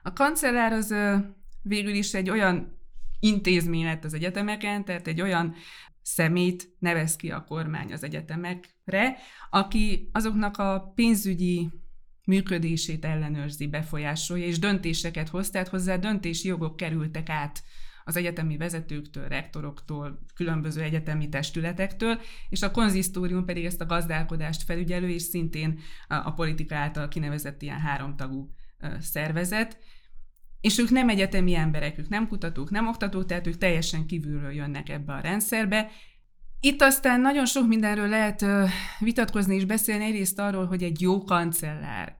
A 0.02 0.12
kancellár 0.12 0.72
az 0.72 0.94
végül 1.62 1.94
is 1.94 2.14
egy 2.14 2.30
olyan 2.30 2.78
intézmény 3.20 3.84
lett 3.84 4.04
az 4.04 4.14
egyetemeken, 4.14 4.84
tehát 4.84 5.06
egy 5.06 5.20
olyan 5.20 5.54
szemét 6.02 6.76
nevez 6.78 7.16
ki 7.16 7.30
a 7.30 7.44
kormány 7.44 7.92
az 7.92 8.02
egyetemekre, 8.02 9.16
aki 9.50 10.08
azoknak 10.12 10.58
a 10.58 10.92
pénzügyi 10.94 11.70
működését 12.28 13.04
ellenőrzi, 13.04 13.66
befolyásolja, 13.66 14.46
és 14.46 14.58
döntéseket 14.58 15.28
hoz, 15.28 15.50
tehát 15.50 15.68
hozzá 15.68 15.96
döntési 15.96 16.48
jogok 16.48 16.76
kerültek 16.76 17.28
át 17.28 17.62
az 18.04 18.16
egyetemi 18.16 18.56
vezetőktől, 18.56 19.28
rektoroktól, 19.28 20.18
különböző 20.34 20.82
egyetemi 20.82 21.28
testületektől, 21.28 22.20
és 22.48 22.62
a 22.62 22.70
konzisztórium 22.70 23.44
pedig 23.44 23.64
ezt 23.64 23.80
a 23.80 23.86
gazdálkodást 23.86 24.62
felügyelő, 24.62 25.08
és 25.08 25.22
szintén 25.22 25.78
a, 26.08 26.14
a 26.14 26.32
politika 26.32 26.74
által 26.74 27.08
kinevezett 27.08 27.62
ilyen 27.62 27.80
háromtagú 27.80 28.50
szervezet, 29.00 29.78
és 30.60 30.78
ők 30.78 30.90
nem 30.90 31.08
egyetemi 31.08 31.54
emberek, 31.54 31.98
ők 31.98 32.08
nem 32.08 32.28
kutatók, 32.28 32.70
nem 32.70 32.88
oktatók, 32.88 33.26
tehát 33.26 33.46
ők 33.46 33.58
teljesen 33.58 34.06
kívülről 34.06 34.52
jönnek 34.52 34.88
ebbe 34.88 35.12
a 35.12 35.20
rendszerbe. 35.20 35.90
Itt 36.60 36.82
aztán 36.82 37.20
nagyon 37.20 37.46
sok 37.46 37.66
mindenről 37.66 38.08
lehet 38.08 38.44
vitatkozni 38.98 39.54
és 39.54 39.64
beszélni, 39.64 40.04
egyrészt 40.04 40.38
arról, 40.38 40.66
hogy 40.66 40.82
egy 40.82 41.00
jó 41.00 41.24
kancellár 41.24 42.16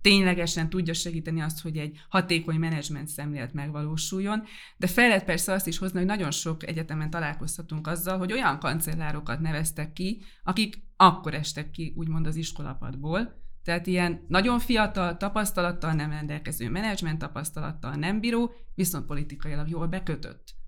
ténylegesen 0.00 0.68
tudja 0.68 0.94
segíteni 0.94 1.40
azt, 1.40 1.60
hogy 1.60 1.76
egy 1.76 2.00
hatékony 2.08 2.56
menedzsment 2.56 3.08
szemlélet 3.08 3.52
megvalósuljon, 3.52 4.42
de 4.76 4.86
fel 4.86 5.08
lehet 5.08 5.24
persze 5.24 5.52
azt 5.52 5.66
is 5.66 5.78
hozni, 5.78 5.98
hogy 5.98 6.06
nagyon 6.06 6.30
sok 6.30 6.66
egyetemen 6.66 7.10
találkozhatunk 7.10 7.86
azzal, 7.86 8.18
hogy 8.18 8.32
olyan 8.32 8.58
kancellárokat 8.58 9.40
neveztek 9.40 9.92
ki, 9.92 10.22
akik 10.42 10.82
akkor 10.96 11.34
estek 11.34 11.70
ki, 11.70 11.94
úgymond 11.96 12.26
az 12.26 12.36
iskolapadból, 12.36 13.40
tehát 13.64 13.86
ilyen 13.86 14.24
nagyon 14.28 14.58
fiatal, 14.58 15.16
tapasztalattal 15.16 15.92
nem 15.92 16.10
rendelkező 16.10 16.70
menedzsment 16.70 17.18
tapasztalattal 17.18 17.94
nem 17.94 18.20
bíró, 18.20 18.52
viszont 18.74 19.06
politikailag 19.06 19.68
jól 19.68 19.86
bekötött 19.86 20.60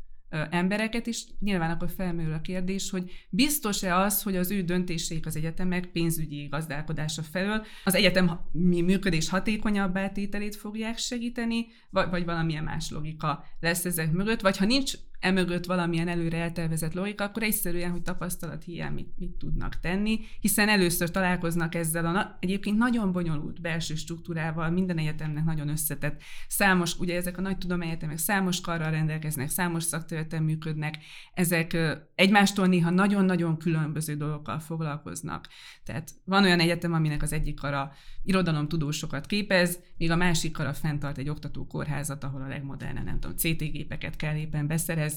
embereket, 0.51 1.07
és 1.07 1.25
nyilván 1.41 1.71
akkor 1.71 1.91
felmerül 1.97 2.33
a 2.33 2.41
kérdés, 2.41 2.91
hogy 2.91 3.11
biztos-e 3.31 3.97
az, 3.97 4.23
hogy 4.23 4.37
az 4.37 4.51
ő 4.51 4.63
döntéseik 4.63 5.27
az 5.27 5.37
egyetemek 5.37 5.87
pénzügyi 5.87 6.47
gazdálkodása 6.47 7.23
felől 7.23 7.65
az 7.85 7.95
egyetem 7.95 8.41
mi 8.53 8.81
működés 8.81 9.29
hatékonyabb 9.29 9.99
tételét 10.13 10.57
fogják 10.57 10.99
segíteni, 10.99 11.67
vagy, 11.91 12.11
vagy 12.11 12.25
valamilyen 12.25 12.65
más 12.65 12.91
logika 12.91 13.45
lesz 13.61 13.85
ezek 13.85 14.13
mögött, 14.13 14.41
vagy 14.41 14.57
ha 14.57 14.65
nincs 14.65 14.93
emögött 15.25 15.65
valamilyen 15.65 16.09
előre 16.09 16.39
eltervezett 16.39 16.95
logika, 16.95 17.25
akkor 17.25 17.43
egyszerűen, 17.43 17.91
hogy 17.91 18.03
tapasztalat 18.03 18.65
hiány 18.65 18.93
mit, 18.93 19.09
mit 19.17 19.31
tudnak 19.31 19.81
tenni, 19.81 20.21
hiszen 20.41 20.69
először 20.69 21.11
találkoznak 21.11 21.75
ezzel 21.75 22.07
a 22.07 22.11
na- 22.11 22.37
egyébként 22.41 22.79
nagyon 22.79 23.13
bonyolult 23.13 23.61
belső 23.61 23.95
struktúrával, 23.95 24.71
minden 24.71 24.99
egyetemnek 24.99 25.45
nagyon 25.45 25.69
összetett, 25.69 26.23
számos, 26.49 26.99
ugye 26.99 27.17
ezek 27.17 27.39
a 27.39 27.41
nagy 27.41 27.59
tudományegyetemek 27.59 28.19
számos 28.19 28.61
karral 28.61 28.91
rendelkeznek, 28.91 29.49
számos 29.49 29.83
szakterületen 29.83 30.43
működnek, 30.43 30.99
ezek 31.35 31.77
egymástól 32.15 32.67
néha 32.67 32.91
nagyon-nagyon 32.91 33.59
különböző 33.59 34.15
dolgokkal 34.15 34.59
foglalkoznak. 34.59 35.49
Tehát 35.85 36.11
van 36.25 36.45
olyan 36.45 36.61
egyetem, 36.61 36.93
aminek 36.93 37.23
az 37.23 37.33
egyik 37.33 37.55
kara 37.55 37.93
irodalomtudósokat 38.23 39.27
képez, 39.27 39.79
míg 39.97 40.11
a 40.11 40.17
másik 40.17 40.53
kara 40.53 40.73
fenntart 40.73 41.19
egy 41.19 41.29
oktatókórházat, 41.29 42.25
ahol 42.25 42.43
a 42.43 42.49
legmodernebb, 42.49 43.05
nem 43.05 43.21
tudom, 43.21 43.37
CT 43.37 43.59
gépeket 43.73 44.17
kell 44.17 44.37
éppen 44.37 44.67
beszerezni, 44.67 45.14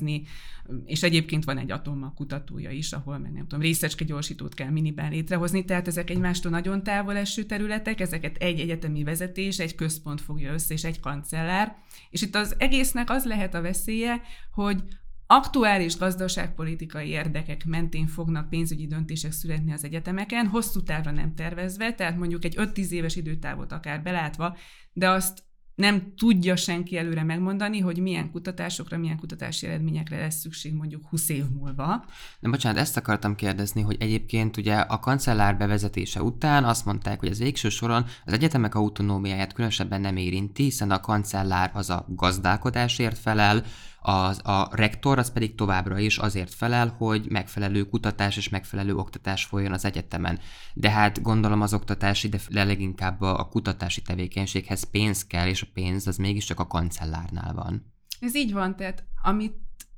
és 0.85 1.03
egyébként 1.03 1.43
van 1.43 1.57
egy 1.57 1.71
atomma 1.71 2.13
kutatója 2.13 2.69
is, 2.69 2.91
ahol 2.91 3.17
meg 3.17 3.31
nem 3.31 3.41
tudom, 3.41 3.61
részecske 3.61 4.05
gyorsítót 4.05 4.53
kell 4.53 4.69
minibán 4.69 5.11
létrehozni, 5.11 5.65
tehát 5.65 5.87
ezek 5.87 6.09
egymástól 6.09 6.51
nagyon 6.51 6.83
távol 6.83 7.15
eső 7.15 7.43
területek, 7.43 7.99
ezeket 7.99 8.37
egy 8.37 8.59
egyetemi 8.59 9.03
vezetés, 9.03 9.59
egy 9.59 9.75
központ 9.75 10.21
fogja 10.21 10.53
össze, 10.53 10.73
és 10.73 10.83
egy 10.83 10.99
kancellár. 10.99 11.75
És 12.09 12.21
itt 12.21 12.35
az 12.35 12.55
egésznek 12.57 13.09
az 13.09 13.25
lehet 13.25 13.53
a 13.53 13.61
veszélye, 13.61 14.21
hogy 14.51 14.83
aktuális 15.27 15.97
gazdaságpolitikai 15.97 17.07
érdekek 17.07 17.65
mentén 17.65 18.07
fognak 18.07 18.49
pénzügyi 18.49 18.87
döntések 18.87 19.31
születni 19.31 19.71
az 19.71 19.83
egyetemeken, 19.83 20.47
hosszú 20.47 20.83
távra 20.83 21.11
nem 21.11 21.35
tervezve, 21.35 21.93
tehát 21.93 22.17
mondjuk 22.17 22.45
egy 22.45 22.55
5-10 22.57 22.89
éves 22.89 23.15
időtávot 23.15 23.71
akár 23.71 24.01
belátva, 24.01 24.57
de 24.93 25.09
azt 25.09 25.43
nem 25.77 26.13
tudja 26.15 26.55
senki 26.55 26.97
előre 26.97 27.23
megmondani, 27.23 27.79
hogy 27.79 27.99
milyen 27.99 28.31
kutatásokra, 28.31 28.97
milyen 28.97 29.17
kutatási 29.17 29.67
eredményekre 29.67 30.19
lesz 30.19 30.39
szükség 30.39 30.73
mondjuk 30.73 31.07
20 31.09 31.29
év 31.29 31.43
múlva. 31.49 32.05
Nem, 32.39 32.51
bocsánat, 32.51 32.79
ezt 32.79 32.97
akartam 32.97 33.35
kérdezni, 33.35 33.81
hogy 33.81 33.95
egyébként 33.99 34.57
ugye 34.57 34.75
a 34.75 34.99
kancellár 34.99 35.57
bevezetése 35.57 36.21
után 36.21 36.63
azt 36.63 36.85
mondták, 36.85 37.19
hogy 37.19 37.29
az 37.29 37.39
végső 37.39 37.69
soron 37.69 38.05
az 38.25 38.33
egyetemek 38.33 38.75
autonómiáját 38.75 39.53
különösebben 39.53 40.01
nem 40.01 40.15
érinti, 40.15 40.63
hiszen 40.63 40.91
a 40.91 40.99
kancellár 40.99 41.71
az 41.73 41.89
a 41.89 42.05
gazdálkodásért 42.09 43.17
felel, 43.17 43.63
az, 44.07 44.41
a 44.43 44.69
rektor 44.71 45.17
az 45.17 45.31
pedig 45.31 45.55
továbbra 45.55 45.97
is 45.99 46.17
azért 46.17 46.53
felel, 46.53 46.95
hogy 46.97 47.25
megfelelő 47.29 47.83
kutatás 47.83 48.37
és 48.37 48.49
megfelelő 48.49 48.95
oktatás 48.95 49.45
folyjon 49.45 49.71
az 49.71 49.85
egyetemen. 49.85 50.39
De 50.73 50.89
hát 50.89 51.21
gondolom 51.21 51.61
az 51.61 51.73
oktatási, 51.73 52.29
de 52.49 52.63
leginkább 52.63 53.21
a 53.21 53.47
kutatási 53.47 54.01
tevékenységhez 54.01 54.83
pénz 54.83 55.25
kell, 55.25 55.47
és 55.47 55.61
a 55.61 55.67
pénz 55.73 56.07
az 56.07 56.17
mégiscsak 56.17 56.59
a 56.59 56.67
kancellárnál 56.67 57.53
van. 57.53 57.93
Ez 58.19 58.35
így 58.35 58.53
van, 58.53 58.75
tehát 58.75 59.03
amit 59.23 59.55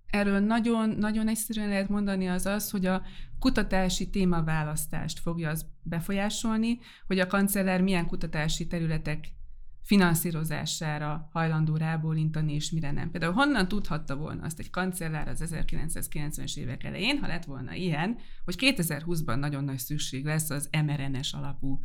erről 0.10 0.40
nagyon, 0.40 0.90
nagyon 0.90 1.28
egyszerűen 1.28 1.70
lehet 1.70 1.90
mondani 1.90 2.28
az 2.28 2.46
az, 2.46 2.72
hogy 2.72 2.86
a 2.86 3.02
kutatási 3.40 4.10
témaválasztást 4.10 5.20
fogja 5.20 5.50
az 5.50 5.66
befolyásolni, 5.82 6.80
hogy 7.08 7.20
a 7.20 7.28
kancellár 7.28 7.82
milyen 7.82 8.08
kutatási 8.08 8.68
területek 8.68 9.38
finanszírozására 9.82 11.30
hajlandó 11.32 11.76
rábólintani, 11.76 12.54
és 12.54 12.72
mire 12.72 12.92
nem. 12.92 13.12
Például 13.12 13.34
honnan 13.34 13.68
tudhatta 13.68 14.16
volna 14.16 14.44
azt 14.44 14.60
egy 14.60 14.70
kancellár 14.70 15.28
az 15.28 15.44
1990-es 15.46 16.58
évek 16.58 16.84
elején, 16.84 17.18
ha 17.18 17.28
lett 17.28 17.46
volna 17.46 17.74
ilyen, 17.74 18.18
hogy 18.46 18.56
2020-ban 18.58 19.40
nagyon 19.40 19.64
nagy 19.64 19.78
szükség 19.78 20.26
lesz 20.26 20.50
az 20.50 20.70
mRNS 20.86 21.34
alapú 21.34 21.80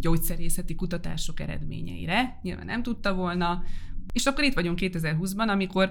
gyógyszerészeti 0.00 0.74
kutatások 0.74 1.40
eredményeire. 1.40 2.38
Nyilván 2.42 2.66
nem 2.66 2.82
tudta 2.82 3.14
volna, 3.14 3.62
és 4.12 4.26
akkor 4.26 4.44
itt 4.44 4.54
vagyunk 4.54 4.78
2020-ban, 4.80 5.48
amikor 5.48 5.90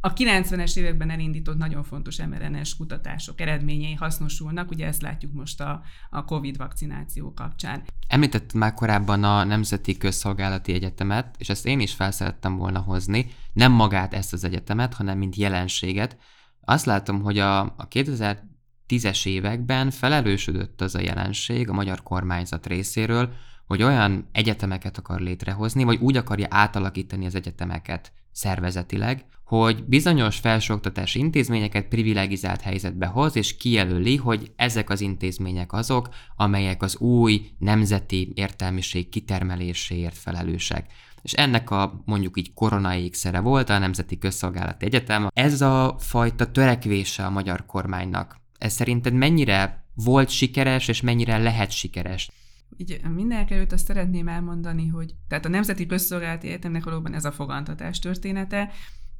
a 0.00 0.12
90-es 0.12 0.76
években 0.76 1.10
elindított 1.10 1.56
nagyon 1.56 1.82
fontos 1.82 2.16
mRNS 2.16 2.76
kutatások 2.76 3.40
eredményei 3.40 3.94
hasznosulnak, 3.94 4.70
ugye 4.70 4.86
ezt 4.86 5.02
látjuk 5.02 5.32
most 5.32 5.60
a, 5.60 5.82
a 6.10 6.24
COVID 6.24 6.56
vakcináció 6.56 7.32
kapcsán. 7.32 7.82
Említett 8.08 8.52
már 8.52 8.74
korábban 8.74 9.24
a 9.24 9.44
Nemzeti 9.44 9.96
Közszolgálati 9.96 10.72
Egyetemet, 10.72 11.34
és 11.38 11.48
ezt 11.48 11.66
én 11.66 11.80
is 11.80 11.94
felszerettem 11.94 12.56
volna 12.56 12.78
hozni, 12.78 13.26
nem 13.52 13.72
magát 13.72 14.14
ezt 14.14 14.32
az 14.32 14.44
egyetemet, 14.44 14.94
hanem 14.94 15.18
mint 15.18 15.36
jelenséget. 15.36 16.16
Azt 16.60 16.84
látom, 16.84 17.22
hogy 17.22 17.38
a, 17.38 17.60
a 17.60 17.88
2010-es 17.90 19.26
években 19.26 19.90
felerősödött 19.90 20.80
az 20.80 20.94
a 20.94 21.00
jelenség 21.00 21.68
a 21.68 21.72
magyar 21.72 22.02
kormányzat 22.02 22.66
részéről, 22.66 23.32
hogy 23.66 23.82
olyan 23.82 24.28
egyetemeket 24.32 24.98
akar 24.98 25.20
létrehozni, 25.20 25.84
vagy 25.84 25.98
úgy 26.00 26.16
akarja 26.16 26.46
átalakítani 26.50 27.26
az 27.26 27.34
egyetemeket 27.34 28.12
szervezetileg, 28.32 29.24
hogy 29.48 29.84
bizonyos 29.84 30.36
felsőoktatási 30.38 31.18
intézményeket 31.18 31.88
privilegizált 31.88 32.60
helyzetbe 32.60 33.06
hoz, 33.06 33.36
és 33.36 33.56
kijelöli, 33.56 34.16
hogy 34.16 34.52
ezek 34.56 34.90
az 34.90 35.00
intézmények 35.00 35.72
azok, 35.72 36.08
amelyek 36.36 36.82
az 36.82 36.96
új 36.96 37.50
nemzeti 37.58 38.32
értelmiség 38.34 39.08
kitermeléséért 39.08 40.16
felelősek. 40.16 40.86
És 41.22 41.32
ennek 41.32 41.70
a 41.70 42.02
mondjuk 42.04 42.38
így 42.38 42.52
koronai 42.54 43.04
ékszere 43.04 43.40
volt 43.40 43.70
a 43.70 43.78
Nemzeti 43.78 44.18
Közszolgálati 44.18 44.86
Egyetem. 44.86 45.28
Ez 45.32 45.60
a 45.60 45.96
fajta 45.98 46.50
törekvése 46.50 47.24
a 47.24 47.30
magyar 47.30 47.66
kormánynak. 47.66 48.40
Ez 48.58 48.72
szerinted 48.72 49.12
mennyire 49.12 49.84
volt 49.94 50.28
sikeres, 50.28 50.88
és 50.88 51.00
mennyire 51.00 51.38
lehet 51.38 51.70
sikeres? 51.70 52.30
így 52.76 53.00
mindenek 53.14 53.50
előtt 53.50 53.72
azt 53.72 53.86
szeretném 53.86 54.28
elmondani, 54.28 54.86
hogy 54.86 55.14
tehát 55.28 55.44
a 55.44 55.48
Nemzeti 55.48 55.86
Közszolgálati 55.86 56.46
Egyetemnek 56.46 56.84
valóban 56.84 57.14
ez 57.14 57.24
a 57.24 57.32
fogantatás 57.32 57.98
története, 57.98 58.70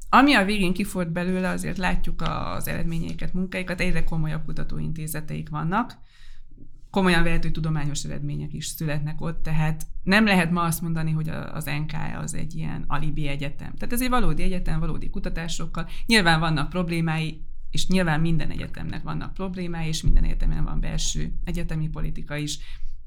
ami 0.09 0.35
a 0.35 0.45
végén 0.45 0.73
kifort 0.73 1.13
belőle, 1.13 1.49
azért 1.49 1.77
látjuk 1.77 2.23
az 2.23 2.69
eredményeiket, 2.69 3.35
munkáikat, 3.35 3.81
egyre 3.81 4.05
komolyabb 4.05 4.45
kutatóintézeteik 4.45 5.49
vannak, 5.49 5.99
komolyan 6.91 7.23
vehető 7.23 7.51
tudományos 7.51 8.05
eredmények 8.05 8.53
is 8.53 8.67
születnek 8.67 9.21
ott, 9.21 9.43
tehát 9.43 9.87
nem 10.03 10.25
lehet 10.25 10.51
ma 10.51 10.63
azt 10.63 10.81
mondani, 10.81 11.11
hogy 11.11 11.29
az 11.29 11.65
NK 11.65 11.93
az 12.21 12.35
egy 12.35 12.55
ilyen 12.55 12.85
alibi 12.87 13.27
egyetem. 13.27 13.75
Tehát 13.75 13.93
ez 13.93 14.03
egy 14.03 14.09
valódi 14.09 14.43
egyetem, 14.43 14.81
valódi 14.81 15.11
kutatásokkal. 15.11 15.89
Nyilván 16.07 16.41
vannak 16.41 16.69
problémái, 16.69 17.43
és 17.71 17.89
nyilván 17.89 18.21
minden 18.21 18.51
egyetemnek 18.51 19.03
vannak 19.03 19.35
problémái, 19.35 19.89
és 19.89 20.03
minden 20.03 20.25
egyetemen 20.25 20.65
van 20.65 20.81
belső 20.81 21.33
egyetemi 21.45 21.89
politika 21.89 22.37
is. 22.37 22.59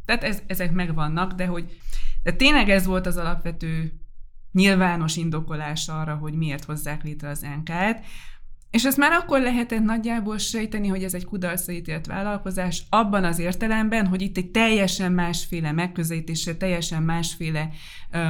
Tehát 0.05 0.23
ez, 0.23 0.41
ezek 0.47 0.71
megvannak, 0.71 1.33
de 1.33 1.45
hogy 1.45 1.77
de 2.23 2.31
tényleg 2.31 2.69
ez 2.69 2.85
volt 2.85 3.05
az 3.05 3.17
alapvető 3.17 4.00
nyilvános 4.51 5.15
indokolás 5.15 5.87
arra, 5.87 6.15
hogy 6.15 6.33
miért 6.33 6.63
hozzák 6.63 7.03
létre 7.03 7.29
az 7.29 7.41
NK-t, 7.41 8.05
és 8.71 8.85
ezt 8.85 8.97
már 8.97 9.11
akkor 9.11 9.41
lehetett 9.41 9.83
nagyjából 9.83 10.37
sejteni, 10.37 10.87
hogy 10.87 11.03
ez 11.03 11.13
egy 11.13 11.25
kudarcra 11.25 11.73
ítélt 11.73 12.05
vállalkozás, 12.05 12.83
abban 12.89 13.23
az 13.23 13.39
értelemben, 13.39 14.07
hogy 14.07 14.21
itt 14.21 14.37
egy 14.37 14.51
teljesen 14.51 15.11
másféle 15.11 15.71
megközelítésre, 15.71 16.55
teljesen 16.55 17.03
másféle 17.03 17.69
ö, 18.11 18.29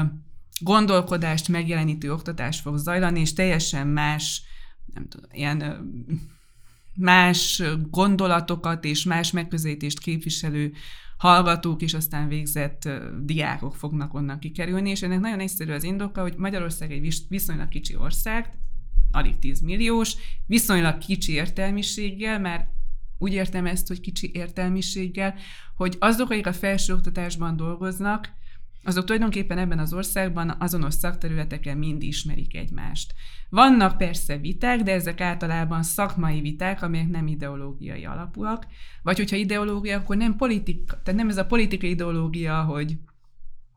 gondolkodást 0.60 1.48
megjelenítő 1.48 2.14
oktatás 2.14 2.60
fog 2.60 2.78
zajlani, 2.78 3.20
és 3.20 3.34
teljesen 3.34 3.88
más, 3.88 4.42
nem 4.94 5.08
tudom, 5.08 5.30
ilyen 5.34 5.62
ö, 5.62 5.74
más 6.96 7.64
gondolatokat 7.90 8.86
és 8.86 9.04
más 9.04 9.32
megközelítést 9.32 10.00
képviselő 10.00 10.74
hallgatók 11.22 11.82
és 11.82 11.94
aztán 11.94 12.28
végzett 12.28 12.90
diákok 13.24 13.76
fognak 13.76 14.14
onnan 14.14 14.40
kikerülni, 14.40 14.90
és 14.90 15.02
ennek 15.02 15.20
nagyon 15.20 15.40
egyszerű 15.40 15.72
az 15.72 15.84
indoka, 15.84 16.22
hogy 16.22 16.34
Magyarország 16.38 16.92
egy 16.92 17.26
viszonylag 17.30 17.68
kicsi 17.68 17.96
ország, 17.96 18.58
alig 19.12 19.40
10 19.40 19.60
milliós, 19.60 20.16
viszonylag 20.46 20.98
kicsi 20.98 21.32
értelmiséggel, 21.32 22.40
mert 22.40 22.68
úgy 23.18 23.34
értem 23.34 23.66
ezt, 23.66 23.88
hogy 23.88 24.00
kicsi 24.00 24.32
értelmiséggel, 24.34 25.36
hogy 25.76 25.96
azok, 26.00 26.30
akik 26.30 26.48
a 26.48 26.54
felsőoktatásban 26.54 27.56
dolgoznak, 27.56 28.30
azok 28.84 29.06
tulajdonképpen 29.06 29.58
ebben 29.58 29.80
az 29.80 29.94
országban 29.94 30.56
azonos 30.60 30.94
szakterületeken 30.94 31.78
mind 31.78 32.04
ismerik 32.04 32.56
egymást. 32.56 33.14
Vannak 33.50 33.98
persze 33.98 34.38
viták, 34.38 34.82
de 34.82 34.92
ezek 34.92 35.22
általában 35.22 35.84
szakmai 35.84 36.42
viták, 36.42 36.82
amelyek 36.82 37.10
nem 37.10 37.28
ideológiai 37.28 38.06
alapúak, 38.06 38.68
vagy 39.04 39.18
hogyha 39.18 39.36
ideológia, 39.36 39.98
akkor 39.98 40.18
nem 40.18 40.36
politika, 40.36 41.02
tehát 41.04 41.20
nem 41.20 41.30
ez 41.30 41.38
a 41.38 41.46
politikai 41.46 41.90
ideológia, 41.90 42.64
hogy 42.64 42.98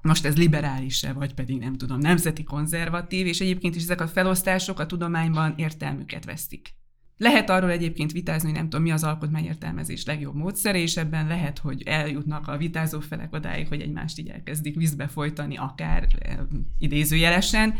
most 0.02 0.24
ez 0.24 0.36
liberális-e, 0.36 1.12
vagy 1.12 1.34
pedig 1.34 1.58
nem 1.58 1.76
tudom, 1.76 1.98
nemzeti 1.98 2.42
konzervatív, 2.42 3.26
és 3.26 3.40
egyébként 3.40 3.76
is 3.76 3.82
ezek 3.82 4.00
a 4.00 4.08
felosztások 4.08 4.78
a 4.78 4.86
tudományban 4.86 5.54
értelmüket 5.56 6.24
vesztik. 6.24 6.74
Lehet 7.16 7.50
arról 7.50 7.70
egyébként 7.70 8.12
vitázni, 8.12 8.48
hogy 8.48 8.58
nem 8.58 8.68
tudom, 8.68 8.82
mi 8.82 8.90
az 8.90 9.04
alkotmányértelmezés 9.04 10.04
legjobb 10.04 10.34
módszere, 10.34 10.78
és 10.78 10.96
ebben 10.96 11.26
lehet, 11.26 11.58
hogy 11.58 11.82
eljutnak 11.82 12.48
a 12.48 12.56
vitázó 12.56 13.00
felek 13.00 13.32
odáig, 13.32 13.68
hogy 13.68 13.80
egymást 13.80 14.18
így 14.18 14.28
elkezdik 14.28 14.76
vízbe 14.76 15.06
folytani, 15.06 15.56
akár 15.56 16.08
e, 16.18 16.46
idézőjelesen. 16.78 17.74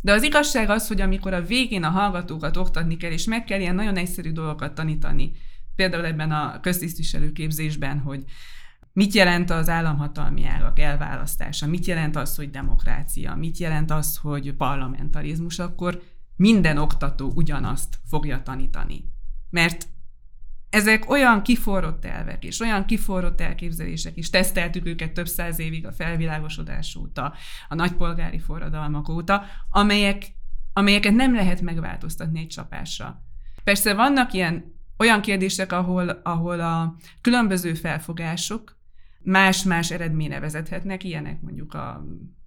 De 0.00 0.12
az 0.12 0.22
igazság 0.22 0.70
az, 0.70 0.88
hogy 0.88 1.00
amikor 1.00 1.32
a 1.32 1.42
végén 1.42 1.84
a 1.84 1.88
hallgatókat 1.88 2.56
oktatni 2.56 2.96
kell, 2.96 3.10
és 3.10 3.24
meg 3.24 3.44
kell 3.44 3.60
ilyen 3.60 3.74
nagyon 3.74 3.96
egyszerű 3.96 4.32
dolgokat 4.32 4.74
tanítani, 4.74 5.32
például 5.76 6.04
ebben 6.04 6.30
a 6.30 6.60
köztisztviselő 6.60 7.32
képzésben, 7.32 7.98
hogy 7.98 8.24
mit 8.92 9.14
jelent 9.14 9.50
az 9.50 9.68
államhatalmi 9.68 10.46
ágak 10.46 10.78
elválasztása, 10.78 11.66
mit 11.66 11.86
jelent 11.86 12.16
az, 12.16 12.36
hogy 12.36 12.50
demokrácia, 12.50 13.34
mit 13.34 13.58
jelent 13.58 13.90
az, 13.90 14.16
hogy 14.16 14.52
parlamentarizmus, 14.52 15.58
akkor 15.58 16.02
minden 16.36 16.78
oktató 16.78 17.32
ugyanazt 17.34 17.98
fogja 18.08 18.42
tanítani. 18.42 19.04
Mert 19.50 19.88
ezek 20.70 21.10
olyan 21.10 21.42
kiforrott 21.42 22.04
elvek, 22.04 22.44
és 22.44 22.60
olyan 22.60 22.84
kiforrott 22.84 23.40
elképzelések 23.40 24.16
is, 24.16 24.30
teszteltük 24.30 24.86
őket 24.86 25.12
több 25.12 25.26
száz 25.26 25.58
évig 25.58 25.86
a 25.86 25.92
felvilágosodás 25.92 26.96
óta, 26.96 27.34
a 27.68 27.74
nagypolgári 27.74 28.38
forradalmak 28.38 29.08
óta, 29.08 29.44
amelyek, 29.70 30.24
amelyeket 30.72 31.14
nem 31.14 31.34
lehet 31.34 31.60
megváltoztatni 31.60 32.40
egy 32.40 32.46
csapásra. 32.46 33.22
Persze 33.64 33.94
vannak 33.94 34.32
ilyen 34.32 34.74
olyan 34.98 35.20
kérdések, 35.20 35.72
ahol, 35.72 36.08
ahol 36.08 36.60
a 36.60 36.96
különböző 37.20 37.74
felfogások 37.74 38.76
más-más 39.22 39.90
eredményre 39.90 40.40
vezethetnek, 40.40 41.04
ilyenek 41.04 41.40
mondjuk 41.40 41.74
a 41.74 42.04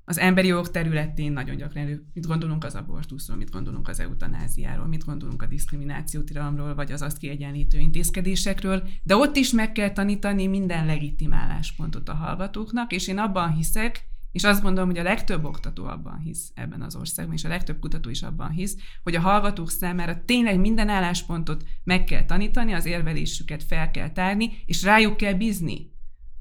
az 0.10 0.18
emberi 0.18 0.48
jogok 0.48 0.72
területén 0.72 1.32
nagyon 1.32 1.56
gyakran 1.56 2.10
mit 2.14 2.28
gondolunk 2.28 2.64
az 2.64 2.76
abortuszról, 2.76 3.38
mit 3.38 3.50
gondolunk 3.50 3.88
az 3.88 4.00
eutanáziáról, 4.00 4.86
mit 4.86 5.06
gondolunk 5.06 5.42
a 5.42 5.46
diszkriminációtilalomról, 5.46 6.76
vagy 6.76 6.92
az 6.92 7.02
azt 7.02 7.18
kiegyenlítő 7.18 7.80
intézkedésekről, 7.80 8.84
de 9.04 9.16
ott 9.16 9.36
is 9.36 9.52
meg 9.52 9.72
kell 9.72 9.92
tanítani 9.92 10.48
minden 10.48 10.86
legitimáláspontot 10.86 12.10
a 12.10 12.14
hallgatóknak, 12.14 12.92
és 12.92 13.08
én 13.08 13.18
abban 13.18 13.54
hiszek, 13.54 14.06
és 14.32 14.44
azt 14.44 14.62
gondolom, 14.62 14.90
hogy 14.90 15.00
a 15.00 15.04
legtöbb 15.04 15.46
oktató 15.46 15.86
abban 15.86 16.20
hisz 16.20 16.52
ebben 16.54 16.82
az 16.82 16.96
országban, 16.96 17.36
és 17.36 17.44
a 17.44 17.50
legtöbb 17.50 17.80
kutató 17.80 18.10
is 18.10 18.22
abban 18.22 18.50
hisz, 18.50 18.78
hogy 19.04 19.16
a 19.16 19.22
hallgatók 19.22 19.70
számára 19.70 20.24
tényleg 20.26 20.60
minden 20.60 20.90
álláspontot 20.90 21.64
meg 21.84 22.04
kell 22.04 22.26
tanítani, 22.26 22.74
az 22.74 22.86
érvelésüket 22.86 23.64
fel 23.64 23.92
kell 23.92 24.12
tárni, 24.12 24.52
és 24.66 24.84
rájuk 24.84 25.18
kell 25.18 25.34
bízni 25.34 25.96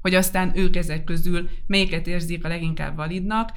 hogy 0.07 0.15
aztán 0.15 0.51
ők 0.55 0.75
ezek 0.75 1.03
közül 1.03 1.49
melyiket 1.65 2.07
érzik 2.07 2.45
a 2.45 2.47
leginkább 2.47 2.95
validnak. 2.95 3.49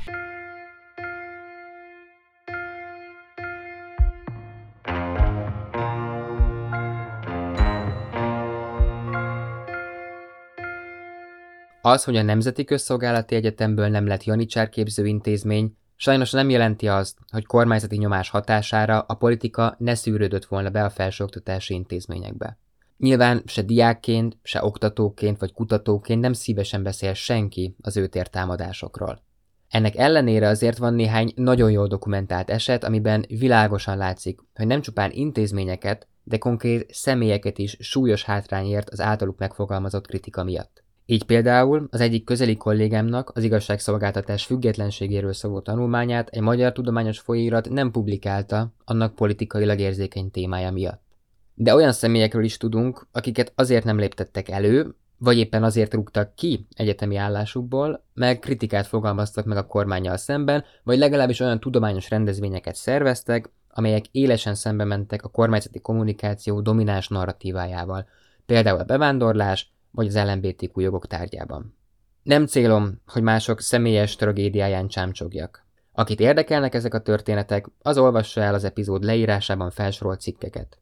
Az, 11.82 12.04
hogy 12.04 12.16
a 12.16 12.22
Nemzeti 12.22 12.64
Közszolgálati 12.64 13.34
Egyetemből 13.34 13.88
nem 13.88 14.06
lett 14.06 14.24
janicsárképző 14.24 15.06
intézmény, 15.06 15.76
sajnos 15.96 16.30
nem 16.30 16.50
jelenti 16.50 16.88
azt, 16.88 17.18
hogy 17.30 17.46
kormányzati 17.46 17.96
nyomás 17.96 18.30
hatására 18.30 19.00
a 19.00 19.14
politika 19.14 19.74
ne 19.78 19.94
szűrődött 19.94 20.44
volna 20.44 20.70
be 20.70 20.84
a 20.84 20.90
felsőoktatási 20.90 21.74
intézményekbe. 21.74 22.58
Nyilván 23.00 23.42
se 23.46 23.62
diákként, 23.62 24.36
se 24.42 24.64
oktatóként 24.64 25.38
vagy 25.38 25.52
kutatóként 25.52 26.20
nem 26.20 26.32
szívesen 26.32 26.82
beszél 26.82 27.14
senki 27.14 27.76
az 27.80 27.96
őtért 27.96 28.30
támadásokról. 28.30 29.22
Ennek 29.68 29.96
ellenére 29.96 30.48
azért 30.48 30.78
van 30.78 30.94
néhány 30.94 31.32
nagyon 31.34 31.70
jól 31.70 31.86
dokumentált 31.86 32.50
eset, 32.50 32.84
amiben 32.84 33.24
világosan 33.28 33.96
látszik, 33.96 34.40
hogy 34.54 34.66
nem 34.66 34.80
csupán 34.80 35.10
intézményeket, 35.12 36.08
de 36.22 36.38
konkrét 36.38 36.94
személyeket 36.94 37.58
is 37.58 37.76
súlyos 37.78 38.24
hátrányért 38.24 38.90
az 38.90 39.00
általuk 39.00 39.38
megfogalmazott 39.38 40.06
kritika 40.06 40.44
miatt. 40.44 40.82
Így 41.06 41.24
például 41.24 41.88
az 41.90 42.00
egyik 42.00 42.24
közeli 42.24 42.56
kollégámnak 42.56 43.30
az 43.34 43.42
igazságszolgáltatás 43.42 44.44
függetlenségéről 44.44 45.32
szóló 45.32 45.60
tanulmányát 45.60 46.28
egy 46.28 46.40
magyar 46.42 46.72
tudományos 46.72 47.18
folyóirat 47.18 47.68
nem 47.68 47.90
publikálta 47.90 48.72
annak 48.84 49.14
politikailag 49.14 49.78
érzékeny 49.78 50.30
témája 50.30 50.70
miatt. 50.70 51.09
De 51.62 51.74
olyan 51.74 51.92
személyekről 51.92 52.44
is 52.44 52.56
tudunk, 52.56 53.06
akiket 53.12 53.52
azért 53.54 53.84
nem 53.84 53.98
léptettek 53.98 54.48
elő, 54.48 54.94
vagy 55.18 55.38
éppen 55.38 55.62
azért 55.62 55.94
rúgtak 55.94 56.34
ki 56.34 56.66
egyetemi 56.74 57.16
állásukból, 57.16 58.04
mert 58.14 58.40
kritikát 58.40 58.86
fogalmaztak 58.86 59.44
meg 59.44 59.56
a 59.56 59.66
kormányjal 59.66 60.16
szemben, 60.16 60.64
vagy 60.82 60.98
legalábbis 60.98 61.40
olyan 61.40 61.60
tudományos 61.60 62.10
rendezvényeket 62.10 62.74
szerveztek, 62.74 63.52
amelyek 63.68 64.04
élesen 64.10 64.54
szembe 64.54 64.84
mentek 64.84 65.24
a 65.24 65.28
kormányzati 65.28 65.80
kommunikáció 65.80 66.60
domináns 66.60 67.08
narratívájával, 67.08 68.08
például 68.46 68.78
a 68.78 68.84
bevándorlás 68.84 69.72
vagy 69.90 70.06
az 70.06 70.16
LMBTQ 70.16 70.80
jogok 70.80 71.06
tárgyában. 71.06 71.76
Nem 72.22 72.46
célom, 72.46 73.00
hogy 73.06 73.22
mások 73.22 73.60
személyes 73.60 74.16
tragédiáján 74.16 74.88
csámcsogjak. 74.88 75.66
Akit 75.92 76.20
érdekelnek 76.20 76.74
ezek 76.74 76.94
a 76.94 77.02
történetek, 77.02 77.66
az 77.82 77.98
olvassa 77.98 78.40
el 78.40 78.54
az 78.54 78.64
epizód 78.64 79.04
leírásában 79.04 79.70
felsorolt 79.70 80.20
cikkeket. 80.20 80.80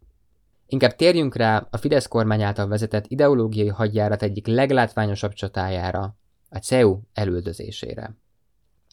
Inkább 0.70 0.96
térjünk 0.96 1.34
rá 1.34 1.66
a 1.70 1.76
Fidesz 1.76 2.06
kormány 2.06 2.42
által 2.42 2.68
vezetett 2.68 3.04
ideológiai 3.06 3.68
hadjárat 3.68 4.22
egyik 4.22 4.46
leglátványosabb 4.46 5.32
csatájára, 5.32 6.16
a 6.50 6.58
CEU 6.58 7.00
elüldözésére. 7.12 8.16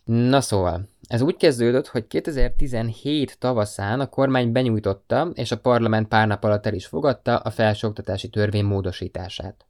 Na 0.04 0.42
szóval, 0.42 0.88
ez 1.08 1.22
úgy 1.22 1.38
kezdődött, 1.38 1.88
hogy 1.88 2.08
2017 2.08 3.40
tavaszán 3.40 4.00
a 4.00 4.10
kormány 4.10 4.52
benyújtotta, 4.52 5.32
és 5.34 5.52
a 5.52 5.60
parlament 5.60 6.08
pár 6.08 6.28
nap 6.28 6.44
alatt 6.44 6.66
el 6.66 6.74
is 6.74 6.86
fogadta 6.86 7.38
a 7.38 7.50
felsőoktatási 7.50 8.30
törvény 8.30 8.66
módosítását. 8.66 9.66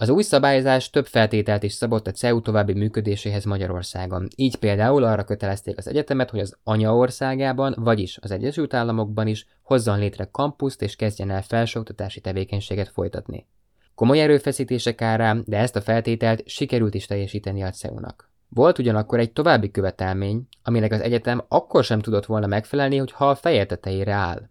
Az 0.00 0.08
új 0.08 0.22
szabályozás 0.22 0.90
több 0.90 1.06
feltételt 1.06 1.62
is 1.62 1.72
szabott 1.72 2.06
a 2.06 2.10
CEU 2.10 2.40
további 2.40 2.72
működéséhez 2.72 3.44
Magyarországon. 3.44 4.28
Így 4.36 4.56
például 4.56 5.04
arra 5.04 5.24
kötelezték 5.24 5.78
az 5.78 5.88
egyetemet, 5.88 6.30
hogy 6.30 6.40
az 6.40 6.56
anyaországában, 6.64 7.74
vagyis 7.78 8.18
az 8.20 8.30
Egyesült 8.30 8.74
Államokban 8.74 9.26
is 9.26 9.46
hozzon 9.62 9.98
létre 9.98 10.28
kampuszt 10.30 10.82
és 10.82 10.96
kezdjen 10.96 11.30
el 11.30 11.42
felsőoktatási 11.42 12.20
tevékenységet 12.20 12.88
folytatni. 12.88 13.46
Komoly 13.94 14.20
erőfeszítések 14.20 15.02
árán, 15.02 15.42
de 15.46 15.58
ezt 15.58 15.76
a 15.76 15.80
feltételt 15.80 16.48
sikerült 16.48 16.94
is 16.94 17.06
teljesíteni 17.06 17.62
a 17.62 17.70
CEU-nak. 17.70 18.30
Volt 18.48 18.78
ugyanakkor 18.78 19.18
egy 19.18 19.32
további 19.32 19.70
követelmény, 19.70 20.48
aminek 20.62 20.92
az 20.92 21.00
egyetem 21.00 21.44
akkor 21.48 21.84
sem 21.84 22.00
tudott 22.00 22.26
volna 22.26 22.46
megfelelni, 22.46 22.96
hogy 22.96 23.12
ha 23.12 23.28
a 23.28 23.34
feje 23.34 23.66
tetejére 23.66 24.12
áll. 24.12 24.48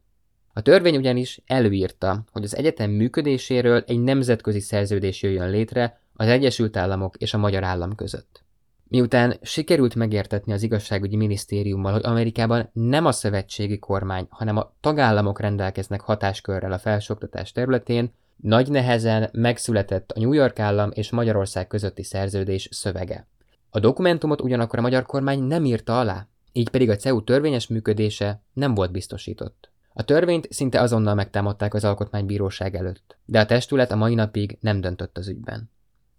A 0.57 0.61
törvény 0.61 0.95
ugyanis 0.95 1.41
előírta, 1.45 2.23
hogy 2.31 2.43
az 2.43 2.55
egyetem 2.55 2.91
működéséről 2.91 3.83
egy 3.87 3.99
nemzetközi 3.99 4.59
szerződés 4.59 5.21
jöjjön 5.21 5.49
létre 5.49 6.01
az 6.13 6.27
Egyesült 6.27 6.77
Államok 6.77 7.15
és 7.17 7.33
a 7.33 7.37
Magyar 7.37 7.63
Állam 7.63 7.95
között. 7.95 8.43
Miután 8.87 9.37
sikerült 9.41 9.95
megértetni 9.95 10.53
az 10.53 10.63
igazságügyi 10.63 11.15
minisztériummal, 11.15 11.91
hogy 11.91 12.05
Amerikában 12.05 12.69
nem 12.73 13.05
a 13.05 13.11
szövetségi 13.11 13.79
kormány, 13.79 14.27
hanem 14.29 14.57
a 14.57 14.73
tagállamok 14.79 15.39
rendelkeznek 15.39 16.01
hatáskörrel 16.01 16.71
a 16.71 16.77
felsőoktatás 16.77 17.51
területén, 17.51 18.13
nagy 18.35 18.69
nehezen 18.69 19.29
megszületett 19.33 20.11
a 20.11 20.19
New 20.19 20.33
York 20.33 20.59
állam 20.59 20.89
és 20.93 21.09
Magyarország 21.09 21.67
közötti 21.67 22.03
szerződés 22.03 22.67
szövege. 22.71 23.27
A 23.69 23.79
dokumentumot 23.79 24.41
ugyanakkor 24.41 24.79
a 24.79 24.81
magyar 24.81 25.05
kormány 25.05 25.43
nem 25.43 25.65
írta 25.65 25.99
alá, 25.99 26.27
így 26.51 26.69
pedig 26.69 26.89
a 26.89 26.95
CEU 26.95 27.23
törvényes 27.23 27.67
működése 27.67 28.41
nem 28.53 28.73
volt 28.73 28.91
biztosított. 28.91 29.71
A 29.99 30.03
törvényt 30.03 30.47
szinte 30.51 30.81
azonnal 30.81 31.15
megtámadták 31.15 31.73
az 31.73 31.83
alkotmánybíróság 31.83 32.75
előtt, 32.75 33.17
de 33.25 33.39
a 33.39 33.45
testület 33.45 33.91
a 33.91 33.95
mai 33.95 34.13
napig 34.13 34.57
nem 34.61 34.81
döntött 34.81 35.17
az 35.17 35.27
ügyben. 35.27 35.71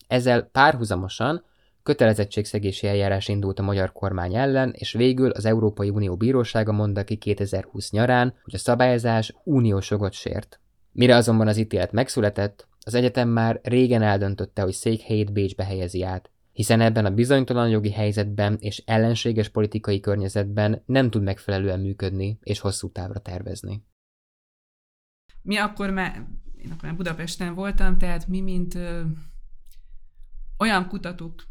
Ezzel 0.09 0.43
párhuzamosan 0.43 1.45
kötelezettségszegési 1.83 2.87
eljárás 2.87 3.29
indult 3.29 3.59
a 3.59 3.63
magyar 3.63 3.93
kormány 3.93 4.35
ellen, 4.35 4.73
és 4.77 4.93
végül 4.93 5.31
az 5.31 5.45
Európai 5.45 5.89
Unió 5.89 6.17
bírósága 6.17 6.73
mondta 6.73 7.05
ki 7.05 7.17
2020 7.17 7.91
nyarán, 7.91 8.35
hogy 8.45 8.55
a 8.55 8.59
szabályozás 8.59 9.35
uniós 9.45 9.91
jogot 9.91 10.13
sért. 10.13 10.61
Mire 10.93 11.17
azonban 11.17 11.49
az 11.49 11.57
ítélet 11.57 11.93
megszületett, 11.93 12.69
az 12.81 12.95
egyetem 12.95 13.29
már 13.29 13.61
régen 13.63 14.03
eldöntötte, 14.03 14.63
hogy 14.63 14.73
székhelyét 14.73 15.33
Bécsbe 15.33 15.65
helyezi 15.65 16.03
át, 16.03 16.31
hiszen 16.59 16.81
ebben 16.81 17.05
a 17.05 17.11
bizonytalan 17.11 17.69
jogi 17.69 17.91
helyzetben 17.93 18.57
és 18.61 18.83
ellenséges 18.87 19.49
politikai 19.49 20.01
környezetben 20.01 20.83
nem 20.87 21.11
tud 21.11 21.23
megfelelően 21.23 21.81
működni 21.81 22.39
és 22.43 22.59
hosszú 22.59 22.93
távra 22.93 23.21
tervezni. 23.21 23.85
Mi 25.43 25.57
akkor 25.57 25.91
már, 25.91 26.27
én 26.57 26.71
akkor 26.71 26.85
már 26.85 26.97
Budapesten 26.97 27.55
voltam, 27.55 27.99
tehát 27.99 28.27
mi, 28.27 28.41
mint 28.41 28.75
ö, 28.75 29.03
olyan 30.59 30.89
kutatók 30.89 31.43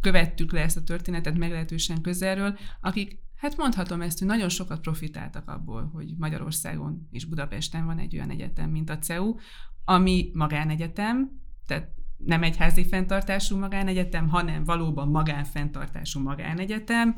követtük 0.00 0.52
le 0.52 0.60
ezt 0.60 0.76
a 0.76 0.82
történetet 0.82 1.38
meglehetősen 1.38 2.00
közelről, 2.00 2.58
akik, 2.80 3.18
hát 3.36 3.56
mondhatom 3.56 4.02
ezt, 4.02 4.18
hogy 4.18 4.28
nagyon 4.28 4.48
sokat 4.48 4.80
profitáltak 4.80 5.48
abból, 5.48 5.90
hogy 5.92 6.14
Magyarországon 6.16 7.08
és 7.10 7.24
Budapesten 7.24 7.86
van 7.86 7.98
egy 7.98 8.14
olyan 8.14 8.30
egyetem, 8.30 8.70
mint 8.70 8.90
a 8.90 8.98
CEU, 8.98 9.34
ami 9.84 10.30
magánegyetem, 10.34 11.30
tehát 11.66 11.97
nem 12.18 12.42
egy 12.42 12.56
házi 12.56 12.86
fenntartású 12.86 13.58
magánegyetem, 13.58 14.28
hanem 14.28 14.64
valóban 14.64 15.08
magánfenntartású 15.08 16.20
magánegyetem. 16.20 17.16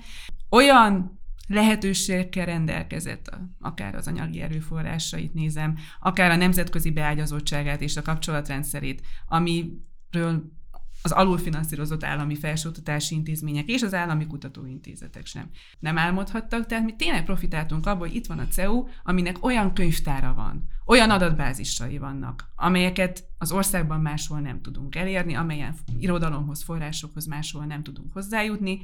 Olyan 0.49 1.21
lehetőségekkel 1.49 2.47
rendelkezett, 2.47 3.39
akár 3.61 3.95
az 3.95 4.07
anyagi 4.07 4.41
erőforrásait 4.41 5.35
nézem, 5.35 5.77
akár 6.01 6.31
a 6.31 6.37
nemzetközi 6.37 6.91
beágyazottságát 6.91 7.81
és 7.81 7.97
a 7.97 8.03
kapcsolatrendszerét, 8.03 9.03
amiről 9.27 10.59
az 11.03 11.13
alulfinanszírozott 11.13 12.05
állami 12.05 12.37
felsőoktatási 12.37 13.15
intézmények 13.15 13.69
és 13.69 13.83
az 13.83 13.95
állami 13.95 14.27
kutatóintézetek 14.27 15.27
sem 15.27 15.51
nem 15.79 15.99
álmodhattak, 15.99 16.67
tehát 16.67 16.85
mi 16.85 16.97
tényleg 16.97 17.25
profitáltunk 17.25 17.87
abból, 17.87 18.07
hogy 18.07 18.17
itt 18.17 18.27
van 18.27 18.39
a 18.39 18.49
CEU, 18.49 18.85
aminek 19.03 19.45
olyan 19.45 19.75
könyvtára 19.75 20.35
van, 20.35 20.69
olyan 20.87 21.11
adatbázisai 21.11 21.99
vannak, 21.99 22.53
amelyeket 22.57 23.25
az 23.39 23.53
országban 23.53 24.01
máshol 24.01 24.41
nem 24.41 24.63
tudunk 24.63 24.95
elérni, 24.95 25.35
amelyen 25.35 25.75
irodalomhoz, 25.99 26.63
forrásokhoz 26.63 27.27
máshol 27.27 27.65
nem 27.65 27.83
tudunk 27.83 28.13
hozzájutni. 28.13 28.81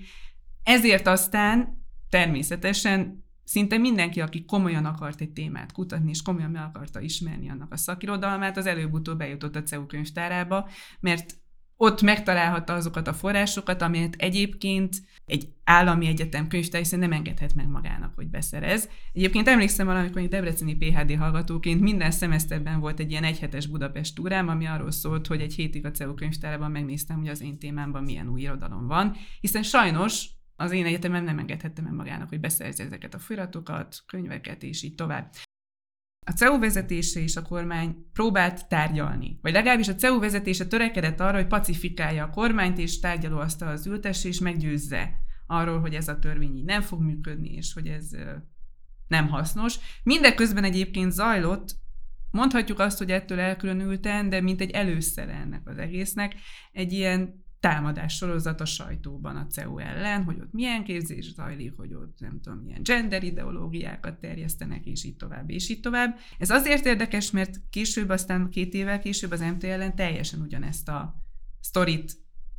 Ezért 0.63 1.07
aztán 1.07 1.85
természetesen 2.11 3.25
szinte 3.45 3.79
mindenki, 3.79 4.21
aki 4.21 4.45
komolyan 4.45 4.85
akart 4.85 5.21
egy 5.21 5.33
témát 5.33 5.73
kutatni, 5.73 6.11
és 6.11 6.23
komolyan 6.23 6.51
meg 6.51 6.63
akarta 6.63 7.01
ismerni 7.01 7.51
annak 7.51 7.73
a 7.73 7.77
szakirodalmát, 7.77 8.57
az 8.57 8.67
előbb-utóbb 8.67 9.19
bejutott 9.19 9.57
a 9.57 9.63
CEU 9.63 9.87
könyvtárába, 9.87 10.69
mert 11.01 11.35
ott 11.77 12.03
megtalálhatta 12.03 12.73
azokat 12.73 13.09
a 13.09 13.13
forrásokat, 13.13 13.83
amelyet 13.83 14.15
egyébként 14.15 14.97
egy 15.27 15.49
állami 15.65 16.07
egyetem 16.07 16.49
könyvtár 16.49 16.83
nem 16.91 17.13
engedhet 17.13 17.55
meg 17.55 17.69
magának, 17.69 18.15
hogy 18.15 18.27
beszerez. 18.27 18.89
Egyébként 19.13 19.49
emlékszem 19.49 19.87
valamikor, 19.87 20.21
hogy 20.21 20.31
Debreceni 20.31 20.77
PHD 20.77 21.17
hallgatóként 21.17 21.81
minden 21.81 22.11
szemeszterben 22.11 22.81
volt 22.81 23.01
egy 23.01 23.11
ilyen 23.11 23.25
egyhetes 23.25 23.67
Budapest 23.67 24.15
túrám, 24.15 24.49
ami 24.49 24.67
arról 24.67 24.91
szólt, 24.91 25.27
hogy 25.27 25.41
egy 25.41 25.55
hétig 25.55 25.87
a 25.87 25.91
CEU 25.91 26.15
könyvtárában 26.15 26.71
megnéztem, 26.71 27.19
hogy 27.19 27.29
az 27.29 27.43
én 27.43 27.59
témámban 27.59 28.05
milyen 28.05 28.29
új 28.29 28.41
irodalom 28.41 28.87
van, 28.87 29.17
hiszen 29.41 29.63
sajnos 29.63 30.29
az 30.57 30.73
én 30.73 30.87
egyetemem 30.87 31.25
nem 31.25 31.39
engedhette 31.39 31.83
meg 31.83 31.93
magának, 31.93 32.29
hogy 32.29 32.41
beszerezze 32.41 32.85
ezeket 32.85 33.15
a 33.15 33.19
folyamatokat, 33.19 34.03
könyveket, 34.07 34.63
és 34.63 34.83
így 34.83 34.95
tovább 34.95 35.33
a 36.29 36.33
CEU 36.33 36.59
vezetése 36.59 37.21
és 37.21 37.37
a 37.37 37.43
kormány 37.43 37.97
próbált 38.13 38.69
tárgyalni. 38.69 39.39
Vagy 39.43 39.53
legalábbis 39.53 39.89
a 39.89 39.95
CEU 39.95 40.19
vezetése 40.19 40.67
törekedett 40.67 41.21
arra, 41.21 41.37
hogy 41.37 41.47
pacifikálja 41.47 42.25
a 42.25 42.31
kormányt, 42.31 42.79
és 42.79 43.01
az 43.59 43.87
ültesse, 43.87 44.29
és 44.29 44.39
meggyőzze 44.39 45.13
arról, 45.47 45.81
hogy 45.81 45.95
ez 45.95 46.09
a 46.09 46.19
törvény 46.19 46.57
így 46.57 46.65
nem 46.65 46.81
fog 46.81 47.01
működni, 47.03 47.49
és 47.49 47.73
hogy 47.73 47.87
ez 47.87 48.11
nem 49.09 49.29
hasznos. 49.29 49.79
Mindeközben 50.03 50.65
egyébként 50.65 51.13
zajlott, 51.13 51.77
mondhatjuk 52.31 52.79
azt, 52.79 52.99
hogy 52.99 53.11
ettől 53.11 53.41
elkülönülten, 53.41 54.29
de 54.29 54.41
mint 54.41 54.61
egy 54.61 54.71
előszere 54.71 55.33
ennek 55.33 55.69
az 55.69 55.79
egésznek, 55.79 56.35
egy 56.73 56.93
ilyen 56.93 57.45
támadás 57.67 58.17
sorozat 58.17 58.61
a 58.61 58.65
sajtóban 58.65 59.37
a 59.37 59.47
CEU 59.47 59.79
ellen, 59.79 60.25
hogy 60.25 60.41
ott 60.41 60.53
milyen 60.53 60.85
képzés 60.85 61.33
zajlik, 61.33 61.77
hogy 61.77 61.95
ott 61.95 62.17
nem 62.19 62.41
tudom, 62.41 62.59
milyen 62.59 62.83
gender 62.83 63.23
ideológiákat 63.23 64.19
terjesztenek, 64.21 64.85
és 64.85 65.05
így 65.05 65.17
tovább, 65.17 65.51
és 65.51 65.69
így 65.69 65.81
tovább. 65.81 66.19
Ez 66.39 66.51
azért 66.51 66.87
érdekes, 66.87 67.31
mert 67.31 67.61
később, 67.71 68.09
aztán 68.09 68.51
két 68.51 68.75
évvel 68.75 68.99
később 68.99 69.31
az 69.31 69.41
MT 69.41 69.65
ellen 69.65 69.97
teljesen 69.97 70.41
ugyanezt 70.41 70.89
a 70.89 71.23
sztorit 71.61 72.13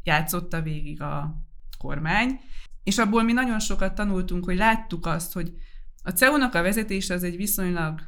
játszotta 0.04 0.62
végig 0.62 1.02
a 1.02 1.46
kormány, 1.78 2.40
és 2.84 2.98
abból 2.98 3.24
mi 3.24 3.34
nagyon 3.34 3.60
sokat 3.60 3.96
tanultunk, 3.96 4.46
hogy 4.46 4.58
láttuk 4.58 5.06
azt, 5.06 5.34
hogy 5.34 5.54
a 6.04 6.12
CEU-nak 6.12 6.54
a 6.54 6.62
vezetése 6.62 7.14
az 7.14 7.24
egy 7.24 7.36
viszonylag 7.36 8.02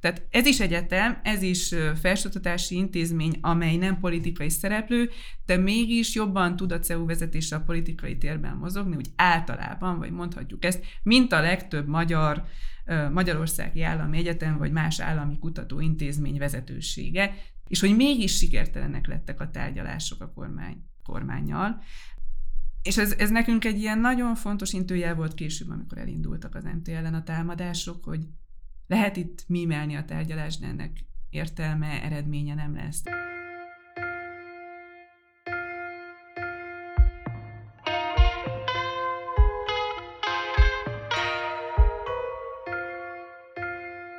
tehát 0.00 0.26
ez 0.30 0.46
is 0.46 0.60
egyetem, 0.60 1.20
ez 1.22 1.42
is 1.42 1.74
felsőoktatási 2.00 2.74
intézmény, 2.74 3.38
amely 3.40 3.76
nem 3.76 3.98
politikai 3.98 4.50
szereplő, 4.50 5.10
de 5.46 5.56
mégis 5.56 6.14
jobban 6.14 6.56
tud 6.56 6.72
a 6.72 6.78
CEU 6.78 7.06
vezetése 7.06 7.56
a 7.56 7.60
politikai 7.60 8.18
térben 8.18 8.56
mozogni, 8.56 8.96
úgy 8.96 9.08
általában, 9.16 9.98
vagy 9.98 10.10
mondhatjuk 10.10 10.64
ezt, 10.64 10.84
mint 11.02 11.32
a 11.32 11.40
legtöbb 11.40 11.86
magyar, 11.86 12.44
Magyarországi 13.12 13.82
Állami 13.82 14.18
Egyetem, 14.18 14.58
vagy 14.58 14.72
más 14.72 15.00
állami 15.00 15.38
kutatóintézmény 15.38 16.38
vezetősége, 16.38 17.34
és 17.68 17.80
hogy 17.80 17.96
mégis 17.96 18.36
sikertelenek 18.36 19.06
lettek 19.06 19.40
a 19.40 19.50
tárgyalások 19.50 20.22
a 20.22 20.32
kormány, 20.32 20.84
kormányjal. 21.02 21.82
És 22.82 22.98
ez, 22.98 23.12
ez 23.18 23.30
nekünk 23.30 23.64
egy 23.64 23.78
ilyen 23.78 23.98
nagyon 23.98 24.34
fontos 24.34 24.72
intőjel 24.72 25.14
volt 25.14 25.34
később, 25.34 25.70
amikor 25.70 25.98
elindultak 25.98 26.54
az 26.54 26.64
MT 26.64 26.88
ellen 26.88 27.14
a 27.14 27.22
támadások, 27.22 28.04
hogy 28.04 28.20
lehet 28.90 29.16
itt 29.16 29.44
mímelni 29.46 29.96
a 29.96 30.04
tárgyalást, 30.04 30.60
de 30.60 30.66
ennek 30.66 31.04
értelme, 31.28 32.02
eredménye 32.02 32.54
nem 32.54 32.74
lesz. 32.74 33.02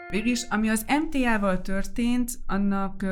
Végülis, 0.10 0.43
ami 0.49 0.69
az 0.69 0.86
MTA-val 1.05 1.62
történt, 1.62 2.31
annak, 2.47 3.05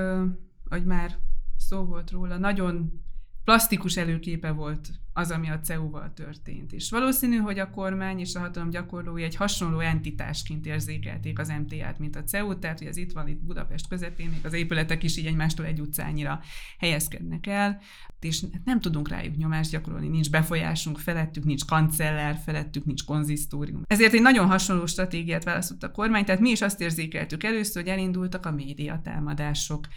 hogy 0.69 0.85
már 0.85 1.17
szó 1.57 1.85
volt 1.85 2.11
róla, 2.11 2.37
nagyon 2.37 3.03
plastikus 3.43 3.97
előképe 3.97 4.51
volt 4.51 4.89
az, 5.19 5.31
ami 5.31 5.49
a 5.49 5.59
CEU-val 5.59 6.11
történt. 6.13 6.73
És 6.73 6.89
valószínű, 6.89 7.37
hogy 7.37 7.59
a 7.59 7.69
kormány 7.69 8.19
és 8.19 8.35
a 8.35 8.39
hatalom 8.39 8.69
gyakorlói 8.69 9.23
egy 9.23 9.35
hasonló 9.35 9.79
entitásként 9.79 10.65
érzékelték 10.65 11.39
az 11.39 11.47
MTA-t, 11.47 11.99
mint 11.99 12.15
a 12.15 12.23
CEU, 12.23 12.59
tehát 12.59 12.77
hogy 12.77 12.87
az 12.87 12.97
itt 12.97 13.11
van 13.11 13.27
itt 13.27 13.43
Budapest 13.43 13.87
közepén, 13.87 14.29
még 14.29 14.45
az 14.45 14.53
épületek 14.53 15.03
is 15.03 15.17
így 15.17 15.25
egymástól 15.25 15.65
egy 15.65 15.79
utcányira 15.79 16.41
helyezkednek 16.79 17.47
el, 17.47 17.81
és 18.19 18.43
nem 18.63 18.79
tudunk 18.79 19.09
rájuk 19.09 19.37
nyomást 19.37 19.71
gyakorolni, 19.71 20.07
nincs 20.07 20.29
befolyásunk 20.29 20.97
felettük, 20.97 21.43
nincs 21.43 21.65
kancellár 21.65 22.39
felettük, 22.45 22.85
nincs 22.85 23.05
konzisztórium. 23.05 23.81
Ezért 23.87 24.13
egy 24.13 24.21
nagyon 24.21 24.47
hasonló 24.47 24.85
stratégiát 24.85 25.43
választott 25.43 25.83
a 25.83 25.91
kormány, 25.91 26.25
tehát 26.25 26.41
mi 26.41 26.49
is 26.49 26.61
azt 26.61 26.81
érzékeltük 26.81 27.43
először, 27.43 27.81
hogy 27.81 27.91
elindultak 27.91 28.45
a 28.45 28.51
médiatámadások, 28.51 29.87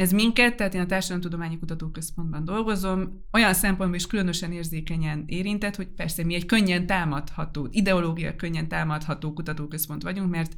ez 0.00 0.12
minket, 0.12 0.56
tehát 0.56 0.74
én 0.74 0.80
a 0.80 0.86
Társadalomtudományi 0.86 1.58
Kutatóközpontban 1.58 2.44
dolgozom, 2.44 3.24
olyan 3.32 3.54
szempontból 3.54 3.98
is 3.98 4.06
különösen 4.06 4.52
érzékenyen 4.52 5.24
érintett, 5.26 5.76
hogy 5.76 5.86
persze 5.86 6.24
mi 6.24 6.34
egy 6.34 6.46
könnyen 6.46 6.86
támadható, 6.86 7.68
ideológia 7.70 8.36
könnyen 8.36 8.68
támadható 8.68 9.32
kutatóközpont 9.32 10.02
vagyunk, 10.02 10.30
mert 10.30 10.54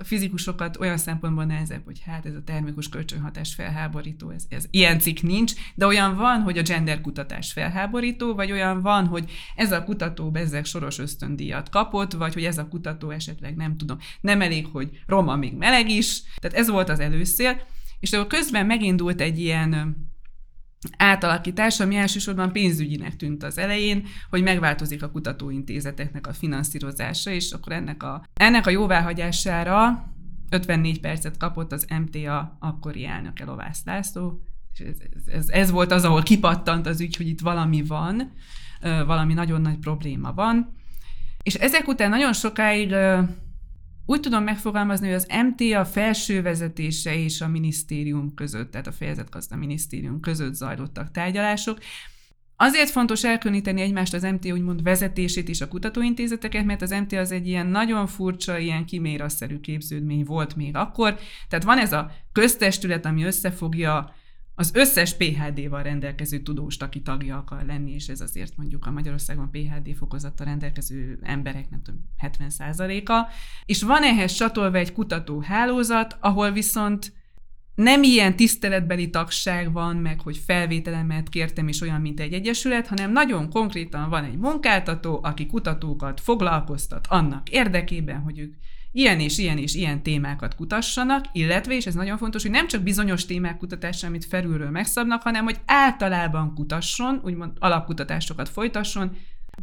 a 0.00 0.04
fizikusokat 0.04 0.76
olyan 0.76 0.96
szempontból 0.96 1.44
nehezebb, 1.44 1.84
hogy 1.84 2.00
hát 2.04 2.26
ez 2.26 2.34
a 2.34 2.42
termikus 2.44 2.88
kölcsönhatás 2.88 3.54
felháborító, 3.54 4.30
ez, 4.30 4.44
ez 4.48 4.64
ilyen 4.70 4.98
cikk 4.98 5.20
nincs, 5.20 5.52
de 5.74 5.86
olyan 5.86 6.16
van, 6.16 6.40
hogy 6.40 6.58
a 6.58 6.62
gender 6.62 7.00
kutatás 7.00 7.52
felháborító, 7.52 8.34
vagy 8.34 8.52
olyan 8.52 8.82
van, 8.82 9.06
hogy 9.06 9.30
ez 9.54 9.72
a 9.72 9.84
kutató 9.84 10.30
bezzeg 10.30 10.64
soros 10.64 10.98
ösztöndíjat 10.98 11.68
kapott, 11.68 12.12
vagy 12.12 12.34
hogy 12.34 12.44
ez 12.44 12.58
a 12.58 12.68
kutató 12.68 13.10
esetleg 13.10 13.56
nem 13.56 13.76
tudom, 13.76 13.98
nem 14.20 14.40
elég, 14.40 14.66
hogy 14.66 14.90
roma, 15.06 15.36
még 15.36 15.56
meleg 15.56 15.90
is. 15.90 16.22
Tehát 16.36 16.56
ez 16.56 16.68
volt 16.68 16.88
az 16.88 17.00
előszél. 17.00 17.60
És 18.00 18.12
akkor 18.12 18.26
közben 18.26 18.66
megindult 18.66 19.20
egy 19.20 19.40
ilyen 19.40 19.96
átalakítás, 20.96 21.80
ami 21.80 21.96
elsősorban 21.96 22.52
pénzügyinek 22.52 23.16
tűnt 23.16 23.42
az 23.42 23.58
elején, 23.58 24.06
hogy 24.30 24.42
megváltozik 24.42 25.02
a 25.02 25.10
kutatóintézeteknek 25.10 26.26
a 26.26 26.32
finanszírozása, 26.32 27.30
és 27.30 27.52
akkor 27.52 27.72
ennek 27.72 28.02
a, 28.02 28.24
ennek 28.34 28.66
a 28.66 28.70
jóváhagyására 28.70 30.08
54 30.50 31.00
percet 31.00 31.36
kapott 31.36 31.72
az 31.72 31.86
MTA 32.00 32.56
akkori 32.60 33.06
elnöke 33.06 33.44
Lovász 33.44 33.82
László, 33.84 34.42
és 34.72 34.80
ez, 34.80 34.96
ez, 35.26 35.48
ez 35.48 35.70
volt 35.70 35.92
az, 35.92 36.04
ahol 36.04 36.22
kipattant 36.22 36.86
az 36.86 37.00
ügy, 37.00 37.16
hogy 37.16 37.28
itt 37.28 37.40
valami 37.40 37.82
van, 37.82 38.32
valami 38.80 39.34
nagyon 39.34 39.60
nagy 39.60 39.78
probléma 39.78 40.32
van. 40.32 40.74
És 41.42 41.54
ezek 41.54 41.88
után 41.88 42.10
nagyon 42.10 42.32
sokáig 42.32 42.94
úgy 44.10 44.20
tudom 44.20 44.44
megfogalmazni, 44.44 45.06
hogy 45.06 45.16
az 45.16 45.28
MT 45.46 45.74
a 45.74 45.84
felső 45.84 46.42
vezetése 46.42 47.16
és 47.16 47.40
a 47.40 47.48
minisztérium 47.48 48.34
között, 48.34 48.70
tehát 48.70 48.86
a 48.86 48.92
fejezetgazda 48.92 49.56
minisztérium 49.56 50.20
között 50.20 50.54
zajlottak 50.54 51.10
tárgyalások. 51.10 51.78
Azért 52.56 52.90
fontos 52.90 53.24
elkülöníteni 53.24 53.80
egymást 53.80 54.14
az 54.14 54.22
MT 54.22 54.52
úgymond 54.52 54.82
vezetését 54.82 55.48
és 55.48 55.60
a 55.60 55.68
kutatóintézeteket, 55.68 56.64
mert 56.64 56.82
az 56.82 56.90
MT 56.90 57.12
az 57.12 57.32
egy 57.32 57.46
ilyen 57.46 57.66
nagyon 57.66 58.06
furcsa, 58.06 58.58
ilyen 58.58 58.84
kiméraszerű 58.84 59.60
képződmény 59.60 60.24
volt 60.24 60.56
még 60.56 60.76
akkor. 60.76 61.18
Tehát 61.48 61.64
van 61.64 61.78
ez 61.78 61.92
a 61.92 62.10
köztestület, 62.32 63.06
ami 63.06 63.24
összefogja 63.24 64.14
az 64.60 64.70
összes 64.74 65.14
PHD-val 65.14 65.82
rendelkező 65.82 66.38
tudóst, 66.38 66.82
aki 66.82 67.02
tagja 67.02 67.36
akar 67.36 67.64
lenni, 67.64 67.92
és 67.92 68.08
ez 68.08 68.20
azért 68.20 68.56
mondjuk 68.56 68.86
a 68.86 68.90
Magyarországon 68.90 69.50
PHD 69.50 69.94
fokozattal 69.96 70.46
rendelkező 70.46 71.18
emberek, 71.22 71.70
nem 71.70 71.82
tudom, 71.82 72.00
70%-a. 72.22 73.26
És 73.64 73.82
van 73.82 74.02
ehhez 74.02 74.32
csatolva 74.32 74.78
egy 74.78 74.92
kutatóhálózat, 74.92 76.16
ahol 76.20 76.50
viszont 76.50 77.12
nem 77.74 78.02
ilyen 78.02 78.36
tiszteletbeli 78.36 79.10
tagság 79.10 79.72
van, 79.72 79.96
meg 79.96 80.20
hogy 80.20 80.36
felvételemet 80.36 81.28
kértem 81.28 81.68
is 81.68 81.80
olyan, 81.80 82.00
mint 82.00 82.20
egy 82.20 82.32
egyesület, 82.32 82.86
hanem 82.86 83.12
nagyon 83.12 83.50
konkrétan 83.50 84.08
van 84.08 84.24
egy 84.24 84.38
munkáltató, 84.38 85.20
aki 85.22 85.46
kutatókat 85.46 86.20
foglalkoztat 86.20 87.06
annak 87.06 87.48
érdekében, 87.48 88.20
hogy 88.20 88.38
ők 88.38 88.54
ilyen 88.92 89.20
és 89.20 89.38
ilyen 89.38 89.58
és 89.58 89.74
ilyen 89.74 90.02
témákat 90.02 90.54
kutassanak, 90.54 91.24
illetve, 91.32 91.74
és 91.74 91.86
ez 91.86 91.94
nagyon 91.94 92.18
fontos, 92.18 92.42
hogy 92.42 92.50
nem 92.50 92.66
csak 92.66 92.82
bizonyos 92.82 93.24
témák 93.26 93.56
kutatása, 93.56 94.06
amit 94.06 94.24
felülről 94.24 94.70
megszabnak, 94.70 95.22
hanem 95.22 95.44
hogy 95.44 95.60
általában 95.66 96.54
kutasson, 96.54 97.20
úgymond 97.24 97.52
alapkutatásokat 97.58 98.48
folytasson, 98.48 99.16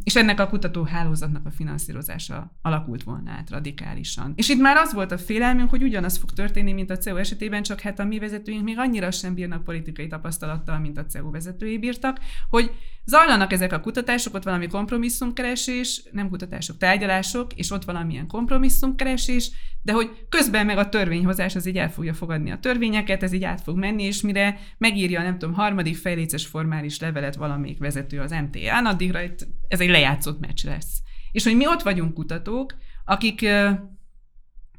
és 0.03 0.15
ennek 0.15 0.39
a 0.39 0.47
kutatóhálózatnak 0.47 1.45
a 1.45 1.51
finanszírozása 1.51 2.57
alakult 2.61 3.03
volna 3.03 3.31
át 3.31 3.49
radikálisan. 3.49 4.33
És 4.35 4.49
itt 4.49 4.61
már 4.61 4.77
az 4.77 4.93
volt 4.93 5.11
a 5.11 5.17
félelmünk, 5.17 5.69
hogy 5.69 5.83
ugyanaz 5.83 6.17
fog 6.17 6.31
történni, 6.31 6.73
mint 6.73 6.89
a 6.89 6.97
CEU 6.97 7.15
esetében, 7.15 7.63
csak 7.63 7.79
hát 7.79 7.99
a 7.99 8.05
mi 8.05 8.19
vezetőink 8.19 8.63
még 8.63 8.77
annyira 8.77 9.11
sem 9.11 9.33
bírnak 9.33 9.63
politikai 9.63 10.07
tapasztalattal, 10.07 10.79
mint 10.79 10.97
a 10.97 11.05
CEU 11.05 11.31
vezetői 11.31 11.77
bírtak, 11.77 12.19
hogy 12.49 12.71
zajlanak 13.05 13.53
ezek 13.53 13.73
a 13.73 13.79
kutatások, 13.79 14.33
ott 14.33 14.43
valami 14.43 14.67
kompromisszumkeresés, 14.67 16.03
nem 16.11 16.29
kutatások, 16.29 16.77
tárgyalások, 16.77 17.53
és 17.53 17.71
ott 17.71 17.83
valamilyen 17.83 18.27
kompromisszumkeresés, 18.27 19.51
de 19.81 19.93
hogy 19.93 20.25
közben 20.29 20.65
meg 20.65 20.77
a 20.77 20.89
törvényhozás 20.89 21.55
az 21.55 21.65
így 21.65 21.77
el 21.77 21.91
fogja 21.91 22.13
fogadni 22.13 22.51
a 22.51 22.59
törvényeket, 22.59 23.23
ez 23.23 23.33
így 23.33 23.43
át 23.43 23.61
fog 23.61 23.77
menni, 23.77 24.03
és 24.03 24.21
mire 24.21 24.59
megírja, 24.77 25.21
nem 25.21 25.37
tudom, 25.37 25.55
harmadik 25.55 25.97
fejléces 25.97 26.45
formális 26.45 26.99
levelet 26.99 27.35
valamelyik 27.35 27.79
vezető 27.79 28.19
az 28.19 28.31
MTA-n, 28.31 28.85
addigra 28.85 29.19
ez 29.67 29.79
egy 29.79 29.89
lejátszott 29.89 30.39
meccs 30.39 30.65
lesz. 30.65 31.01
És 31.31 31.43
hogy 31.43 31.55
mi 31.55 31.67
ott 31.67 31.81
vagyunk 31.81 32.13
kutatók, 32.13 32.75
akik 33.05 33.45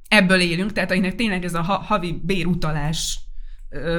ebből 0.08 0.40
élünk, 0.40 0.72
tehát 0.72 0.90
akinek 0.90 1.14
tényleg 1.14 1.44
ez 1.44 1.54
a 1.54 1.62
havi 1.62 2.20
bérutalás 2.22 3.20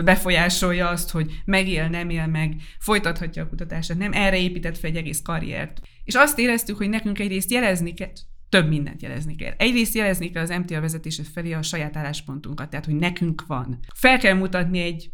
befolyásolja 0.03 0.89
azt, 0.89 1.11
hogy 1.11 1.41
megél, 1.45 1.87
nem 1.87 2.09
él 2.09 2.27
meg, 2.27 2.55
folytathatja 2.79 3.43
a 3.43 3.47
kutatását, 3.47 3.97
nem 3.97 4.13
erre 4.13 4.37
épített 4.37 4.77
fel 4.77 4.89
egy 4.89 4.95
egész 4.95 5.21
karriert. 5.21 5.81
És 6.03 6.15
azt 6.15 6.39
éreztük, 6.39 6.77
hogy 6.77 6.89
nekünk 6.89 7.19
egyrészt 7.19 7.51
jelezni 7.51 7.93
kell, 7.93 8.11
több 8.49 8.67
mindent 8.67 9.01
jelezni 9.01 9.35
kell. 9.35 9.53
Egyrészt 9.57 9.95
jelezni 9.95 10.29
kell 10.29 10.43
az 10.43 10.49
MTA 10.49 10.81
vezetése 10.81 11.23
felé 11.33 11.53
a 11.53 11.61
saját 11.61 11.97
álláspontunkat, 11.97 12.69
tehát 12.69 12.85
hogy 12.85 12.95
nekünk 12.95 13.45
van. 13.47 13.79
Fel 13.93 14.17
kell 14.17 14.33
mutatni 14.33 14.79
egy 14.79 15.11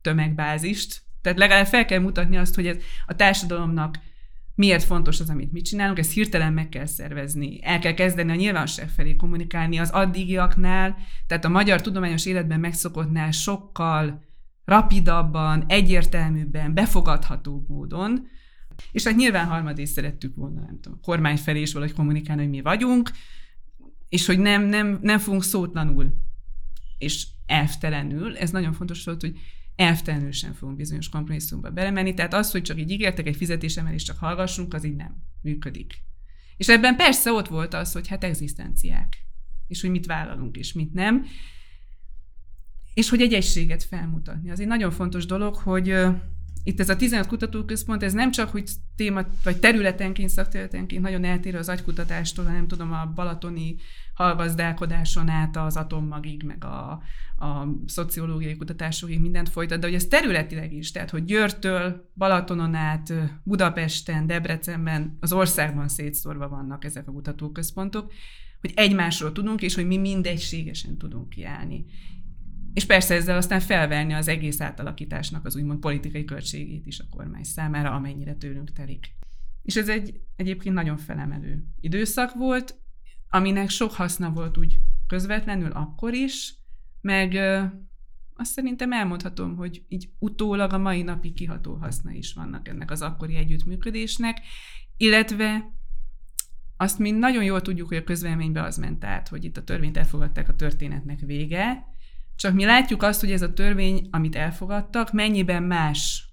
tömegbázist, 0.00 1.02
tehát 1.22 1.38
legalább 1.38 1.66
fel 1.66 1.84
kell 1.84 1.98
mutatni 1.98 2.36
azt, 2.36 2.54
hogy 2.54 2.66
ez 2.66 2.76
a 3.06 3.14
társadalomnak 3.14 3.98
miért 4.58 4.84
fontos 4.84 5.20
az, 5.20 5.30
amit 5.30 5.52
mi 5.52 5.60
csinálunk, 5.60 5.98
ezt 5.98 6.12
hirtelen 6.12 6.52
meg 6.52 6.68
kell 6.68 6.86
szervezni. 6.86 7.58
El 7.62 7.78
kell 7.78 7.94
kezdeni 7.94 8.30
a 8.30 8.34
nyilvánosság 8.34 8.88
felé 8.88 9.16
kommunikálni 9.16 9.78
az 9.78 9.90
addigiaknál, 9.90 10.96
tehát 11.26 11.44
a 11.44 11.48
magyar 11.48 11.80
tudományos 11.80 12.26
életben 12.26 12.60
megszokottnál 12.60 13.30
sokkal 13.30 14.24
rapidabban, 14.64 15.64
egyértelműbben, 15.68 16.74
befogadhatóbb 16.74 17.68
módon, 17.68 18.28
és 18.92 19.04
hát 19.04 19.16
nyilván 19.16 19.46
harmadés 19.46 19.88
szerettük 19.88 20.34
volna, 20.36 20.60
nem 20.60 20.78
tudom, 20.80 20.98
a 21.02 21.04
kormány 21.04 21.36
felé 21.36 21.60
is 21.60 21.72
valahogy 21.72 21.94
kommunikálni, 21.94 22.42
hogy 22.42 22.50
mi 22.50 22.60
vagyunk, 22.60 23.10
és 24.08 24.26
hogy 24.26 24.38
nem, 24.38 24.62
nem, 24.62 24.98
nem 25.02 25.18
fogunk 25.18 25.42
szótlanul 25.42 26.14
és 26.98 27.26
elvtelenül, 27.46 28.36
ez 28.36 28.50
nagyon 28.50 28.72
fontos 28.72 29.04
volt, 29.04 29.20
hogy 29.20 29.38
elvtelenül 29.78 30.32
sem 30.32 30.52
fogunk 30.52 30.76
bizonyos 30.76 31.08
kompromisszumba 31.08 31.70
belemenni, 31.70 32.14
tehát 32.14 32.34
az, 32.34 32.50
hogy 32.50 32.62
csak 32.62 32.78
így 32.78 32.90
ígértek 32.90 33.26
egy 33.26 33.36
fizetésemelést, 33.36 34.06
csak 34.06 34.18
hallgassunk, 34.18 34.74
az 34.74 34.84
így 34.84 34.96
nem 34.96 35.22
működik. 35.42 36.02
És 36.56 36.68
ebben 36.68 36.96
persze 36.96 37.32
ott 37.32 37.48
volt 37.48 37.74
az, 37.74 37.92
hogy 37.92 38.08
hát 38.08 38.24
egzisztenciák, 38.24 39.16
és 39.66 39.80
hogy 39.80 39.90
mit 39.90 40.06
vállalunk, 40.06 40.56
és 40.56 40.72
mit 40.72 40.92
nem, 40.92 41.26
és 42.94 43.08
hogy 43.08 43.20
egy 43.20 43.34
egységet 43.34 43.82
felmutatni. 43.82 44.50
Az 44.50 44.60
egy 44.60 44.66
nagyon 44.66 44.90
fontos 44.90 45.26
dolog, 45.26 45.54
hogy 45.54 45.94
itt 46.64 46.80
ez 46.80 46.88
a 46.88 46.96
15 46.96 47.26
kutatóközpont, 47.26 48.02
ez 48.02 48.12
nem 48.12 48.30
csak, 48.30 48.50
hogy 48.50 48.70
téma, 48.96 49.26
vagy 49.44 49.60
területenként, 49.60 50.28
szakterületenként 50.28 51.02
nagyon 51.02 51.24
eltérő 51.24 51.58
az 51.58 51.68
agykutatástól, 51.68 52.44
hanem 52.44 52.68
tudom, 52.68 52.92
a 52.92 53.12
balatoni 53.14 53.76
halgazdálkodáson 54.18 55.28
át 55.28 55.56
az 55.56 55.76
atommagig, 55.76 56.42
meg 56.42 56.64
a, 56.64 56.90
a 57.44 57.68
szociológiai 57.86 58.56
kutatásokig 58.56 59.20
mindent 59.20 59.48
folytat, 59.48 59.80
de 59.80 59.86
hogy 59.86 59.94
ez 59.94 60.04
területileg 60.04 60.72
is, 60.72 60.90
tehát 60.90 61.10
hogy 61.10 61.24
Győrtől, 61.24 62.10
Balatonon 62.16 62.74
át, 62.74 63.12
Budapesten, 63.42 64.26
Debrecenben, 64.26 65.16
az 65.20 65.32
országban 65.32 65.88
szétszórva 65.88 66.48
vannak 66.48 66.84
ezek 66.84 67.08
a 67.08 67.12
kutatóközpontok, 67.12 68.12
hogy 68.60 68.72
egymásról 68.76 69.32
tudunk, 69.32 69.62
és 69.62 69.74
hogy 69.74 69.86
mi 69.86 69.96
mindegységesen 69.96 70.96
tudunk 70.96 71.28
kiállni 71.28 71.84
és 72.72 72.84
persze 72.84 73.14
ezzel 73.14 73.36
aztán 73.36 73.60
felvenni 73.60 74.12
az 74.12 74.28
egész 74.28 74.60
átalakításnak 74.60 75.44
az 75.44 75.56
úgymond 75.56 75.78
politikai 75.78 76.24
költségét 76.24 76.86
is 76.86 76.98
a 76.98 77.16
kormány 77.16 77.44
számára, 77.44 77.90
amennyire 77.90 78.34
tőlünk 78.34 78.72
telik. 78.72 79.06
És 79.62 79.76
ez 79.76 79.88
egy 79.88 80.20
egyébként 80.36 80.74
nagyon 80.74 80.96
felemelő 80.96 81.64
időszak 81.80 82.34
volt, 82.34 82.78
aminek 83.30 83.68
sok 83.68 83.92
haszna 83.92 84.30
volt 84.30 84.56
úgy 84.56 84.80
közvetlenül 85.06 85.70
akkor 85.70 86.14
is, 86.14 86.54
meg 87.00 87.34
ö, 87.34 87.64
azt 88.34 88.52
szerintem 88.52 88.92
elmondhatom, 88.92 89.56
hogy 89.56 89.82
így 89.88 90.08
utólag 90.18 90.72
a 90.72 90.78
mai 90.78 91.02
napig 91.02 91.34
kiható 91.34 91.74
haszna 91.74 92.10
is 92.10 92.32
vannak 92.32 92.68
ennek 92.68 92.90
az 92.90 93.02
akkori 93.02 93.36
együttműködésnek, 93.36 94.40
illetve 94.96 95.72
azt 96.76 96.98
mi 96.98 97.10
nagyon 97.10 97.44
jól 97.44 97.62
tudjuk, 97.62 97.88
hogy 97.88 97.96
a 97.96 98.04
közvéleménybe 98.04 98.62
az 98.62 98.76
ment 98.76 99.04
át, 99.04 99.28
hogy 99.28 99.44
itt 99.44 99.56
a 99.56 99.64
törvényt 99.64 99.96
elfogadták, 99.96 100.48
a 100.48 100.54
történetnek 100.54 101.20
vége, 101.20 101.86
csak 102.36 102.54
mi 102.54 102.64
látjuk 102.64 103.02
azt, 103.02 103.20
hogy 103.20 103.32
ez 103.32 103.42
a 103.42 103.52
törvény, 103.52 104.08
amit 104.10 104.36
elfogadtak, 104.36 105.12
mennyiben 105.12 105.62
más 105.62 106.27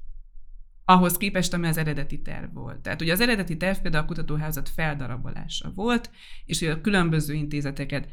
ahhoz 0.85 1.17
képest, 1.17 1.53
ami 1.53 1.67
az 1.67 1.77
eredeti 1.77 2.21
terv 2.21 2.53
volt. 2.53 2.79
Tehát 2.79 3.01
ugye 3.01 3.11
az 3.11 3.21
eredeti 3.21 3.57
terv 3.57 3.77
például 3.77 4.03
a 4.03 4.07
kutatóházat 4.07 4.69
feldarabolása 4.69 5.71
volt, 5.75 6.11
és 6.45 6.59
hogy 6.59 6.67
a 6.67 6.81
különböző 6.81 7.33
intézeteket 7.33 8.09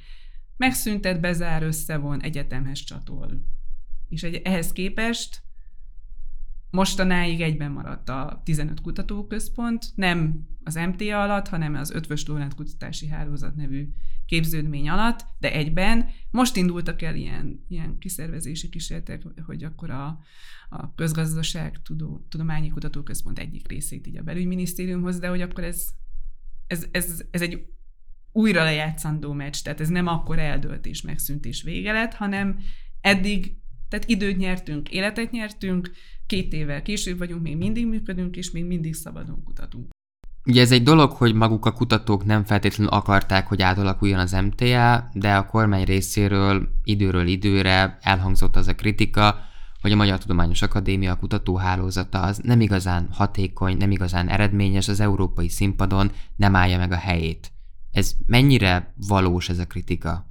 megszüntet, 0.56 1.20
bezár, 1.20 1.62
összevon, 1.62 2.20
egyetemhez 2.20 2.78
csatol. 2.78 3.44
És 4.08 4.22
egy, 4.22 4.34
ehhez 4.34 4.72
képest 4.72 5.42
mostanáig 6.72 7.40
egyben 7.40 7.70
maradt 7.70 8.08
a 8.08 8.40
15 8.44 8.80
kutatóközpont, 8.80 9.86
nem 9.94 10.46
az 10.64 10.74
MTA 10.74 11.22
alatt, 11.22 11.48
hanem 11.48 11.74
az 11.74 11.90
Ötvös 11.90 12.26
Lórend 12.26 12.54
Kutatási 12.54 13.06
Hálózat 13.06 13.54
nevű 13.54 13.88
képződmény 14.26 14.88
alatt, 14.88 15.26
de 15.38 15.52
egyben. 15.52 16.08
Most 16.30 16.56
indultak 16.56 17.02
el 17.02 17.16
ilyen, 17.16 17.64
ilyen 17.68 17.98
kiszervezési 17.98 18.68
kísérletek, 18.68 19.22
hogy 19.46 19.64
akkor 19.64 19.90
a, 19.90 20.18
a 20.68 20.94
közgazdaság 20.94 21.82
tudó, 21.82 22.26
tudományi 22.28 22.68
kutatóközpont 22.68 23.38
egyik 23.38 23.68
részét 23.68 24.06
így 24.06 24.16
a 24.16 24.22
belügyminisztériumhoz, 24.22 25.18
de 25.18 25.28
hogy 25.28 25.40
akkor 25.40 25.64
ez, 25.64 25.88
ez, 26.66 26.86
ez, 26.90 27.22
ez 27.30 27.40
egy 27.40 27.66
újra 28.32 28.62
lejátszandó 28.62 29.32
meccs, 29.32 29.62
tehát 29.62 29.80
ez 29.80 29.88
nem 29.88 30.06
akkor 30.06 30.38
eldölt 30.38 30.86
és 30.86 31.02
megszűnt 31.02 31.44
és 31.44 31.62
vége 31.62 31.92
lett, 31.92 32.14
hanem 32.14 32.58
eddig, 33.00 33.56
tehát 33.88 34.08
időt 34.08 34.36
nyertünk, 34.36 34.90
életet 34.90 35.30
nyertünk, 35.30 35.90
két 36.32 36.52
évvel 36.52 36.82
később 36.82 37.18
vagyunk, 37.18 37.42
még 37.42 37.56
mindig 37.56 37.86
működünk, 37.86 38.36
és 38.36 38.50
még 38.50 38.64
mindig 38.64 38.94
szabadon 38.94 39.42
kutatunk. 39.44 39.90
Ugye 40.44 40.60
ez 40.60 40.72
egy 40.72 40.82
dolog, 40.82 41.10
hogy 41.10 41.34
maguk 41.34 41.66
a 41.66 41.72
kutatók 41.72 42.24
nem 42.24 42.44
feltétlenül 42.44 42.92
akarták, 42.92 43.46
hogy 43.46 43.62
átalakuljon 43.62 44.18
az 44.18 44.32
MTA, 44.32 45.08
de 45.12 45.36
a 45.36 45.46
kormány 45.46 45.84
részéről 45.84 46.68
időről 46.84 47.26
időre 47.26 47.98
elhangzott 48.00 48.56
az 48.56 48.68
a 48.68 48.74
kritika, 48.74 49.38
hogy 49.80 49.92
a 49.92 49.96
Magyar 49.96 50.18
Tudományos 50.18 50.62
Akadémia 50.62 51.16
kutatóhálózata 51.16 52.22
az 52.22 52.38
nem 52.38 52.60
igazán 52.60 53.08
hatékony, 53.10 53.76
nem 53.76 53.90
igazán 53.90 54.28
eredményes 54.28 54.88
az 54.88 55.00
európai 55.00 55.48
színpadon, 55.48 56.10
nem 56.36 56.54
állja 56.54 56.78
meg 56.78 56.92
a 56.92 56.96
helyét. 56.96 57.52
Ez 57.90 58.14
mennyire 58.26 58.94
valós 59.08 59.48
ez 59.48 59.58
a 59.58 59.66
kritika? 59.66 60.26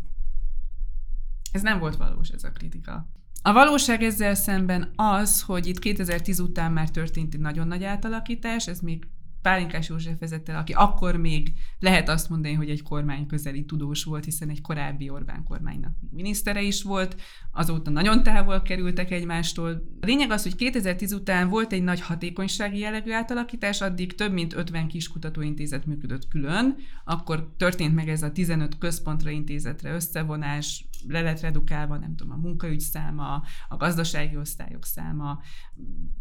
Ez 1.52 1.62
nem 1.62 1.80
volt 1.80 1.96
valós 1.96 2.30
ez 2.30 2.44
a 2.44 2.52
kritika. 2.52 3.10
A 3.44 3.54
valóság 3.54 4.04
ezzel 4.04 4.36
szemben 4.36 4.92
az, 4.96 5.42
hogy 5.42 5.68
itt 5.68 5.80
2010 5.80 6.40
után 6.40 6.72
már 6.72 6.90
történt 6.90 7.34
egy 7.34 7.40
nagyon 7.40 7.68
nagy 7.68 7.84
átalakítás, 7.84 8.68
ez 8.68 8.80
még 8.80 9.08
Pálinkás 9.42 9.90
József 9.90 10.20
vezette, 10.20 10.58
aki 10.58 10.74
akkor 10.74 11.16
még 11.16 11.54
lehet 11.80 12.10
azt 12.10 12.30
mondani, 12.30 12.54
hogy 12.54 12.70
egy 12.70 12.84
kormány 12.84 13.28
közeli 13.28 13.66
tudós 13.66 14.04
volt, 14.04 14.26
hiszen 14.26 14.50
egy 14.50 14.62
korábbi 14.62 15.10
Orbán 15.10 15.44
kormánynak 15.44 15.92
minisztere 16.12 16.62
is 16.62 16.84
volt, 16.84 17.16
azóta 17.52 17.90
nagyon 17.90 18.24
távol 18.24 18.62
kerültek 18.62 19.12
egymástól. 19.12 19.84
A 20.02 20.06
lényeg 20.06 20.32
az, 20.32 20.44
hogy 20.44 20.56
2010 20.56 21.14
után 21.14 21.50
volt 21.50 21.74
egy 21.74 21.84
nagy 21.84 22.02
hatékonysági 22.02 22.80
jellegű 22.80 23.12
átalakítás, 23.12 23.82
addig 23.82 24.16
több 24.16 24.34
mint 24.34 24.54
50 24.54 24.88
kis 24.88 25.08
kutatóintézet 25.08 25.86
működött 25.86 26.28
külön, 26.28 26.76
akkor 27.06 27.54
történt 27.58 27.96
meg 27.96 28.10
ez 28.10 28.24
a 28.24 28.32
15 28.32 28.78
központra 28.78 29.30
intézetre 29.30 29.94
összevonás, 29.94 30.86
le 31.08 31.22
lett 31.22 31.40
redukálva, 31.40 31.98
nem 31.98 32.16
tudom, 32.16 32.34
a 32.34 32.42
munkaügy 32.42 32.80
száma, 32.80 33.44
a 33.68 33.78
gazdasági 33.78 34.38
osztályok 34.38 34.86
száma, 34.86 35.42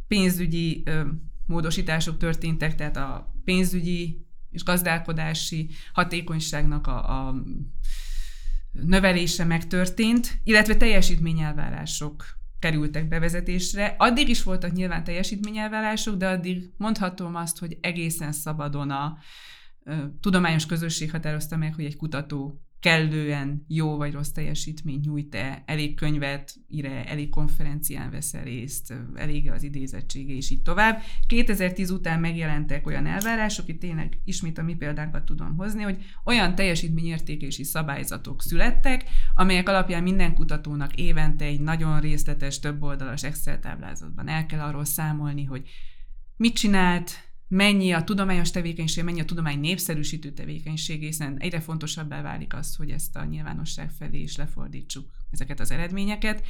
pénzügyi 0.09 0.83
ö, 0.85 1.09
módosítások 1.47 2.17
történtek, 2.17 2.75
tehát 2.75 2.97
a 2.97 3.35
pénzügyi 3.45 4.27
és 4.51 4.65
gazdálkodási 4.65 5.71
hatékonyságnak 5.93 6.87
a, 6.87 7.29
a 7.29 7.35
növelése 8.73 9.45
megtörtént, 9.45 10.41
illetve 10.45 10.77
teljesítményelvárások 10.77 12.25
kerültek 12.59 13.09
bevezetésre. 13.09 13.95
Addig 13.99 14.29
is 14.29 14.43
voltak 14.43 14.73
nyilván 14.73 15.05
teljesítményelvárások, 15.05 16.17
de 16.17 16.29
addig 16.29 16.71
mondhatom 16.77 17.35
azt, 17.35 17.59
hogy 17.59 17.79
egészen 17.81 18.33
szabadon 18.33 18.91
a 18.91 19.19
ö, 19.85 20.05
tudományos 20.21 20.67
közösség 20.67 21.11
határozta 21.11 21.57
meg, 21.57 21.75
hogy 21.75 21.85
egy 21.85 21.97
kutató 21.97 22.61
kellően 22.81 23.65
jó 23.69 23.97
vagy 23.97 24.13
rossz 24.13 24.29
teljesítményt 24.29 25.05
nyújt-e, 25.05 25.63
elég 25.67 25.95
könyvet 25.95 26.55
ír-e, 26.69 27.05
elég 27.07 27.29
konferencián 27.29 28.11
vesz 28.11 28.33
részt, 28.33 28.95
elég 29.15 29.51
az 29.51 29.63
idézettsége, 29.63 30.35
és 30.35 30.51
így 30.51 30.63
tovább. 30.63 31.03
2010 31.27 31.91
után 31.91 32.21
megjelentek 32.21 32.87
olyan 32.87 33.07
elvárások, 33.07 33.69
itt 33.69 33.81
tényleg 33.81 34.21
ismét 34.25 34.59
a 34.59 34.63
mi 34.63 34.75
példánkat 34.75 35.25
tudom 35.25 35.57
hozni, 35.57 35.83
hogy 35.83 36.05
olyan 36.25 36.55
teljesítményértékési 36.55 37.65
szabályzatok 37.65 38.43
születtek, 38.43 39.05
amelyek 39.35 39.69
alapján 39.69 40.03
minden 40.03 40.35
kutatónak 40.35 40.95
évente 40.95 41.45
egy 41.45 41.61
nagyon 41.61 42.01
részletes, 42.01 42.59
több 42.59 42.83
oldalas 42.83 43.23
Excel 43.23 43.61
táblázatban 43.61 44.29
el 44.29 44.47
kell 44.47 44.61
arról 44.61 44.85
számolni, 44.85 45.45
hogy 45.45 45.69
mit 46.37 46.55
csinált, 46.55 47.30
mennyi 47.51 47.93
a 47.93 48.05
tudományos 48.05 48.51
tevékenység, 48.51 49.05
mennyi 49.05 49.21
a 49.21 49.25
tudomány 49.25 49.61
népszerűsítő 49.61 50.33
tevékenység, 50.33 51.03
hiszen 51.03 51.39
egyre 51.39 51.61
fontosabbá 51.61 52.23
válik 52.23 52.55
az, 52.55 52.77
hogy 52.77 52.91
ezt 52.91 53.17
a 53.17 53.25
nyilvánosság 53.25 53.91
felé 53.91 54.19
is 54.21 54.37
lefordítsuk 54.37 55.20
ezeket 55.31 55.61
az 55.61 55.71
eredményeket. 55.71 56.47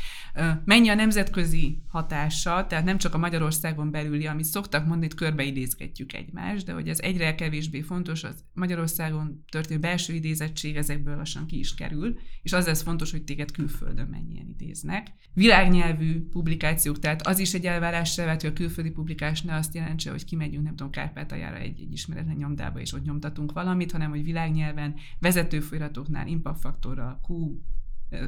Mennyi 0.65 0.89
a 0.89 0.95
nemzetközi 0.95 1.83
hatása, 1.89 2.67
tehát 2.67 2.85
nem 2.85 2.99
csak 2.99 3.15
a 3.15 3.19
Magyarországon 3.19 3.91
belüli, 3.91 4.27
amit 4.27 4.45
szoktak 4.45 4.87
mondani, 4.87 5.07
itt 5.07 5.15
körbeidézgetjük 5.15 6.13
egymást, 6.13 6.67
de 6.67 6.73
hogy 6.73 6.89
ez 6.89 7.01
egyre 7.01 7.35
kevésbé 7.35 7.81
fontos, 7.81 8.25
az 8.25 8.45
Magyarországon 8.53 9.45
történő 9.51 9.81
belső 9.81 10.15
idézettség 10.15 10.77
ezekből 10.77 11.17
lassan 11.17 11.47
ki 11.47 11.59
is 11.59 11.75
kerül, 11.75 12.19
és 12.43 12.53
az 12.53 12.67
lesz 12.67 12.83
fontos, 12.83 13.11
hogy 13.11 13.25
téged 13.25 13.51
külföldön 13.51 14.07
mennyien 14.07 14.49
idéznek. 14.49 15.07
Világnyelvű 15.35 16.29
publikációk, 16.29 16.99
tehát 16.99 17.27
az 17.27 17.39
is 17.39 17.55
egy 17.55 17.67
elvárás 17.67 18.17
vet, 18.17 18.41
hogy 18.41 18.51
a 18.51 18.53
külföldi 18.53 18.91
publikás 18.91 19.43
ne 19.43 19.55
azt 19.55 19.75
jelentse, 19.75 20.11
hogy 20.11 20.25
kimegyünk, 20.25 20.65
nem 20.65 20.77
tudom, 20.77 20.93
Kárpátaljára 20.93 21.57
egy, 21.57 21.81
egy 21.81 21.93
ismeretlen 21.93 22.37
nyomdába, 22.37 22.81
és 22.81 22.93
ott 22.93 23.05
nyomtatunk 23.05 23.53
valamit, 23.53 23.93
hanem 23.93 24.11
hogy 24.11 24.25
világnyelven 24.25 24.95
vezető 25.19 25.61
folyamatoknál 25.61 26.27
impact 26.27 26.61
faktorral, 26.61 27.21
Q, 27.29 27.33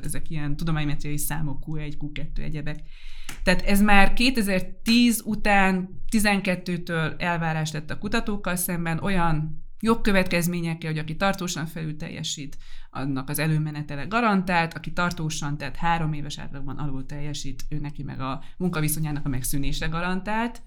ezek 0.03 0.31
ilyen 0.31 0.57
tudománymetriai 0.57 1.19
számok, 1.19 1.65
Q1, 1.67 1.95
Q2, 1.99 2.39
egyebek. 2.39 2.81
Tehát 3.43 3.63
ez 3.63 3.81
már 3.81 4.13
2010 4.13 5.23
után 5.25 6.03
12-től 6.11 7.21
elvárás 7.21 7.73
lett 7.73 7.91
a 7.91 7.99
kutatókkal 7.99 8.57
szemben, 8.57 8.99
olyan 8.99 9.65
jogkövetkezményekkel, 9.81 10.91
hogy 10.91 11.01
aki 11.01 11.17
tartósan 11.17 11.67
felül 11.67 11.97
teljesít, 11.97 12.57
annak 12.91 13.29
az 13.29 13.39
előmenetele 13.39 14.05
garantált, 14.05 14.75
aki 14.75 14.93
tartósan, 14.93 15.57
tehát 15.57 15.77
három 15.77 16.13
éves 16.13 16.39
átlagban 16.39 16.79
alul 16.79 17.07
teljesít, 17.07 17.65
ő 17.69 17.79
neki 17.79 18.03
meg 18.03 18.21
a 18.21 18.43
munkaviszonyának 18.57 19.27
a 19.27 19.29
megszűnése 19.29 19.87
garantált. 19.87 20.63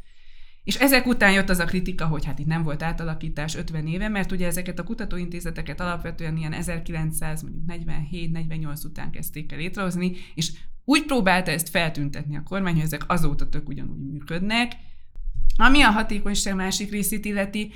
És 0.66 0.76
ezek 0.76 1.06
után 1.06 1.32
jött 1.32 1.50
az 1.50 1.60
a 1.60 1.66
kritika, 1.66 2.06
hogy 2.06 2.26
hát 2.26 2.40
itt 2.40 2.46
nem 2.46 2.64
volt 2.64 2.84
átalakítás 2.84 3.56
50 3.56 3.88
éve, 3.88 4.08
mert 4.08 4.32
ugye 4.32 4.48
ezeket 4.48 4.80
a 4.80 4.84
kutatóintézeteket 4.84 5.80
alapvetően 5.80 6.38
ilyen 6.38 6.56
1947-48 6.62 8.86
után 8.86 9.12
kezdték 9.12 9.52
el 9.52 9.58
létrehozni, 9.58 10.16
és 10.36 10.52
úgy 10.86 11.06
próbálta 11.06 11.52
ezt 11.52 11.70
feltüntetni 11.70 12.38
a 12.38 12.44
kormány, 12.44 12.74
hogy 12.74 12.84
ezek 12.84 13.04
azóta 13.08 13.50
tök 13.50 13.68
ugyanúgy 13.68 14.12
működnek. 14.12 14.72
Ami 15.58 15.82
a 15.82 15.92
hatékonyság 15.92 16.56
másik 16.56 16.92
részét 16.92 17.26
illeti, 17.26 17.72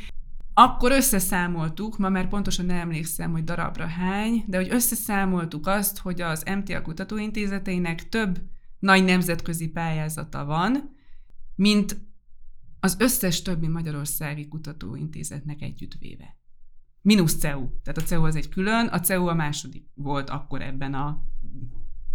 akkor 0.54 0.92
összeszámoltuk, 0.92 1.98
ma 1.98 2.10
már 2.10 2.28
pontosan 2.28 2.66
nem 2.66 2.78
emlékszem, 2.78 3.32
hogy 3.32 3.44
darabra 3.44 3.88
hány, 3.88 4.44
de 4.48 4.58
hogy 4.58 4.68
összeszámoltuk 4.72 5.68
azt, 5.68 5.98
hogy 5.98 6.22
az 6.22 6.44
MTA 6.56 6.82
kutatóintézeteinek 6.82 8.10
több 8.10 8.42
nagy 8.80 9.04
nemzetközi 9.04 9.68
pályázata 9.68 10.46
van, 10.46 10.96
mint 11.56 12.08
az 12.80 12.96
összes 13.00 13.42
többi 13.42 13.68
magyarországi 13.68 14.48
kutatóintézetnek 14.48 15.62
együttvéve. 15.62 16.38
Minusz 17.02 17.38
CEU. 17.38 17.70
Tehát 17.84 17.98
a 17.98 18.04
CEU 18.04 18.24
az 18.24 18.36
egy 18.36 18.50
külön, 18.50 18.88
a 18.88 19.00
CEU 19.00 19.28
a 19.28 19.34
második 19.34 19.88
volt 19.96 20.30
akkor 20.30 20.62
ebben 20.62 20.94
a 20.94 21.26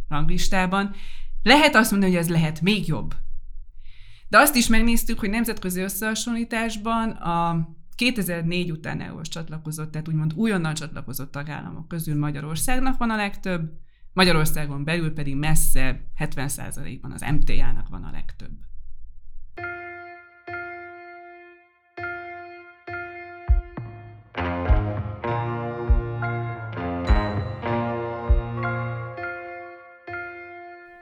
ranglistában. 0.08 0.94
Lehet 1.42 1.74
azt 1.74 1.90
mondani, 1.90 2.12
hogy 2.12 2.20
ez 2.20 2.28
lehet 2.28 2.60
még 2.60 2.86
jobb. 2.86 3.14
De 4.28 4.38
azt 4.38 4.56
is 4.56 4.66
megnéztük, 4.66 5.18
hogy 5.18 5.30
nemzetközi 5.30 5.80
összehasonlításban 5.80 7.10
a 7.10 7.68
2004 7.94 8.70
után 8.70 9.00
EU-hoz 9.00 9.28
csatlakozott, 9.28 9.90
tehát 9.90 10.08
úgymond 10.08 10.32
újonnan 10.34 10.74
csatlakozott 10.74 11.30
tagállamok 11.30 11.88
közül 11.88 12.18
Magyarországnak 12.18 12.98
van 12.98 13.10
a 13.10 13.16
legtöbb, 13.16 13.72
Magyarországon 14.12 14.84
belül 14.84 15.12
pedig 15.12 15.36
messze 15.36 16.10
70%-ban 16.18 17.12
az 17.12 17.24
MTA-nak 17.32 17.88
van 17.88 18.04
a 18.04 18.10
legtöbb. 18.10 18.52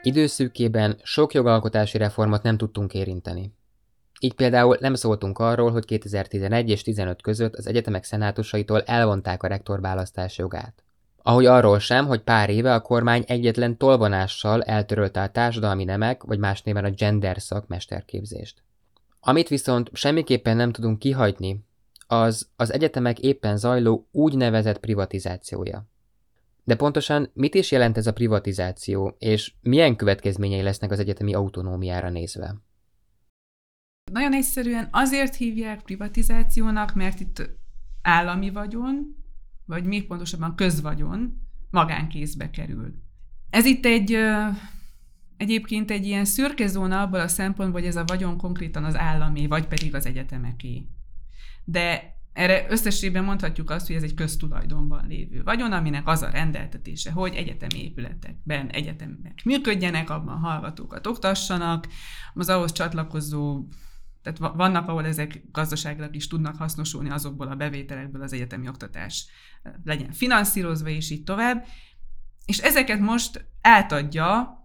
Időszűkében 0.04 1.00
sok 1.02 1.34
jogalkotási 1.34 1.98
reformot 1.98 2.42
nem 2.42 2.56
tudtunk 2.56 2.94
érinteni. 2.94 3.54
Így 4.20 4.34
például 4.34 4.76
nem 4.80 4.94
szóltunk 4.94 5.38
arról, 5.38 5.70
hogy 5.70 5.84
2011 5.84 6.70
és 6.70 6.82
15 6.82 7.22
között 7.22 7.54
az 7.54 7.66
egyetemek 7.66 8.04
szenátusaitól 8.04 8.82
elvonták 8.82 9.42
a 9.42 9.46
rektorválasztás 9.46 10.38
jogát. 10.38 10.84
Ahogy 11.22 11.46
arról 11.46 11.78
sem, 11.78 12.06
hogy 12.06 12.20
pár 12.20 12.50
éve 12.50 12.74
a 12.74 12.80
kormány 12.80 13.24
egyetlen 13.26 13.76
tolvonással 13.76 14.62
eltörölte 14.62 15.22
a 15.22 15.30
társadalmi 15.30 15.84
nemek, 15.84 16.22
vagy 16.22 16.38
más 16.38 16.62
néven 16.62 16.84
a 16.84 16.90
gender 16.90 17.40
szak 17.40 17.66
mesterképzést. 17.66 18.62
Amit 19.20 19.48
viszont 19.48 19.90
semmiképpen 19.92 20.56
nem 20.56 20.72
tudunk 20.72 20.98
kihagyni, 20.98 21.64
az 22.06 22.48
az 22.56 22.72
egyetemek 22.72 23.18
éppen 23.18 23.56
zajló 23.56 24.08
úgynevezett 24.10 24.78
privatizációja. 24.78 25.86
De 26.64 26.76
pontosan 26.76 27.30
mit 27.34 27.54
is 27.54 27.70
jelent 27.70 27.96
ez 27.96 28.06
a 28.06 28.12
privatizáció, 28.12 29.16
és 29.18 29.52
milyen 29.60 29.96
következményei 29.96 30.62
lesznek 30.62 30.90
az 30.90 30.98
egyetemi 30.98 31.34
autonómiára 31.34 32.10
nézve? 32.10 32.56
Nagyon 34.12 34.34
egyszerűen 34.34 34.88
azért 34.90 35.34
hívják 35.34 35.82
privatizációnak, 35.82 36.94
mert 36.94 37.20
itt 37.20 37.50
állami 38.02 38.50
vagyon, 38.50 39.16
vagy 39.64 39.84
még 39.84 40.06
pontosabban 40.06 40.54
közvagyon 40.54 41.40
magánkézbe 41.70 42.50
kerül. 42.50 42.94
Ez 43.50 43.64
itt 43.64 43.84
egy 43.84 44.16
egyébként 45.36 45.90
egy 45.90 46.06
ilyen 46.06 46.24
szürke 46.24 46.66
zóna 46.66 47.00
abból 47.00 47.20
a 47.20 47.28
szempontból, 47.28 47.80
hogy 47.80 47.88
ez 47.88 47.96
a 47.96 48.04
vagyon 48.04 48.36
konkrétan 48.36 48.84
az 48.84 48.96
állami, 48.96 49.46
vagy 49.46 49.66
pedig 49.66 49.94
az 49.94 50.06
egyetemeké. 50.06 50.86
De 51.64 52.16
erre 52.32 52.66
összességében 52.68 53.24
mondhatjuk 53.24 53.70
azt, 53.70 53.86
hogy 53.86 53.96
ez 53.96 54.02
egy 54.02 54.14
köztulajdonban 54.14 55.06
lévő 55.06 55.42
vagyon, 55.42 55.72
aminek 55.72 56.08
az 56.08 56.22
a 56.22 56.30
rendeltetése, 56.30 57.10
hogy 57.10 57.34
egyetemi 57.34 57.82
épületekben 57.82 58.68
egyetemek 58.68 59.40
működjenek, 59.44 60.10
abban 60.10 60.38
hallgatókat 60.38 61.06
oktassanak, 61.06 61.86
az 62.34 62.48
ahhoz 62.48 62.72
csatlakozó 62.72 63.66
tehát 64.22 64.54
vannak, 64.56 64.88
ahol 64.88 65.06
ezek 65.06 65.42
gazdaságilag 65.50 66.14
is 66.14 66.26
tudnak 66.26 66.56
hasznosulni 66.56 67.10
azokból 67.10 67.48
a 67.48 67.54
bevételekből 67.54 68.22
az 68.22 68.32
egyetemi 68.32 68.68
oktatás 68.68 69.26
legyen 69.84 70.12
finanszírozva, 70.12 70.88
és 70.88 71.10
így 71.10 71.24
tovább. 71.24 71.66
És 72.46 72.58
ezeket 72.58 73.00
most 73.00 73.44
átadja 73.60 74.61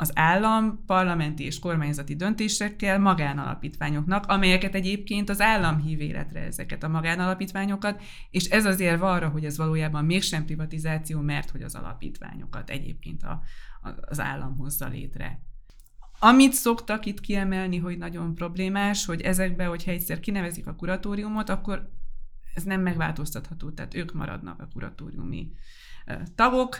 az 0.00 0.10
állam 0.14 0.84
parlamenti 0.86 1.44
és 1.44 1.58
kormányzati 1.58 2.16
döntésekkel 2.16 2.98
magánalapítványoknak, 2.98 4.26
amelyeket 4.26 4.74
egyébként 4.74 5.28
az 5.28 5.40
állam 5.40 5.80
hív 5.80 6.00
életre 6.00 6.40
ezeket 6.40 6.82
a 6.82 6.88
magánalapítványokat, 6.88 8.02
és 8.30 8.44
ez 8.44 8.64
azért 8.64 9.02
arra, 9.02 9.28
hogy 9.28 9.44
ez 9.44 9.56
valójában 9.56 10.04
mégsem 10.04 10.44
privatizáció, 10.44 11.20
mert 11.20 11.50
hogy 11.50 11.62
az 11.62 11.74
alapítványokat 11.74 12.70
egyébként 12.70 13.22
a, 13.22 13.42
a, 13.82 13.88
az 14.00 14.20
állam 14.20 14.56
hozza 14.56 14.88
létre. 14.88 15.40
Amit 16.18 16.52
szoktak 16.52 17.06
itt 17.06 17.20
kiemelni, 17.20 17.78
hogy 17.78 17.98
nagyon 17.98 18.34
problémás, 18.34 19.04
hogy 19.04 19.20
ezekbe, 19.20 19.64
hogyha 19.64 19.90
egyszer 19.90 20.20
kinevezik 20.20 20.66
a 20.66 20.74
kuratóriumot, 20.74 21.48
akkor 21.48 21.90
ez 22.54 22.62
nem 22.62 22.80
megváltoztatható, 22.80 23.70
tehát 23.70 23.94
ők 23.94 24.12
maradnak 24.12 24.60
a 24.60 24.68
kuratóriumi 24.72 25.52
tagok, 26.34 26.78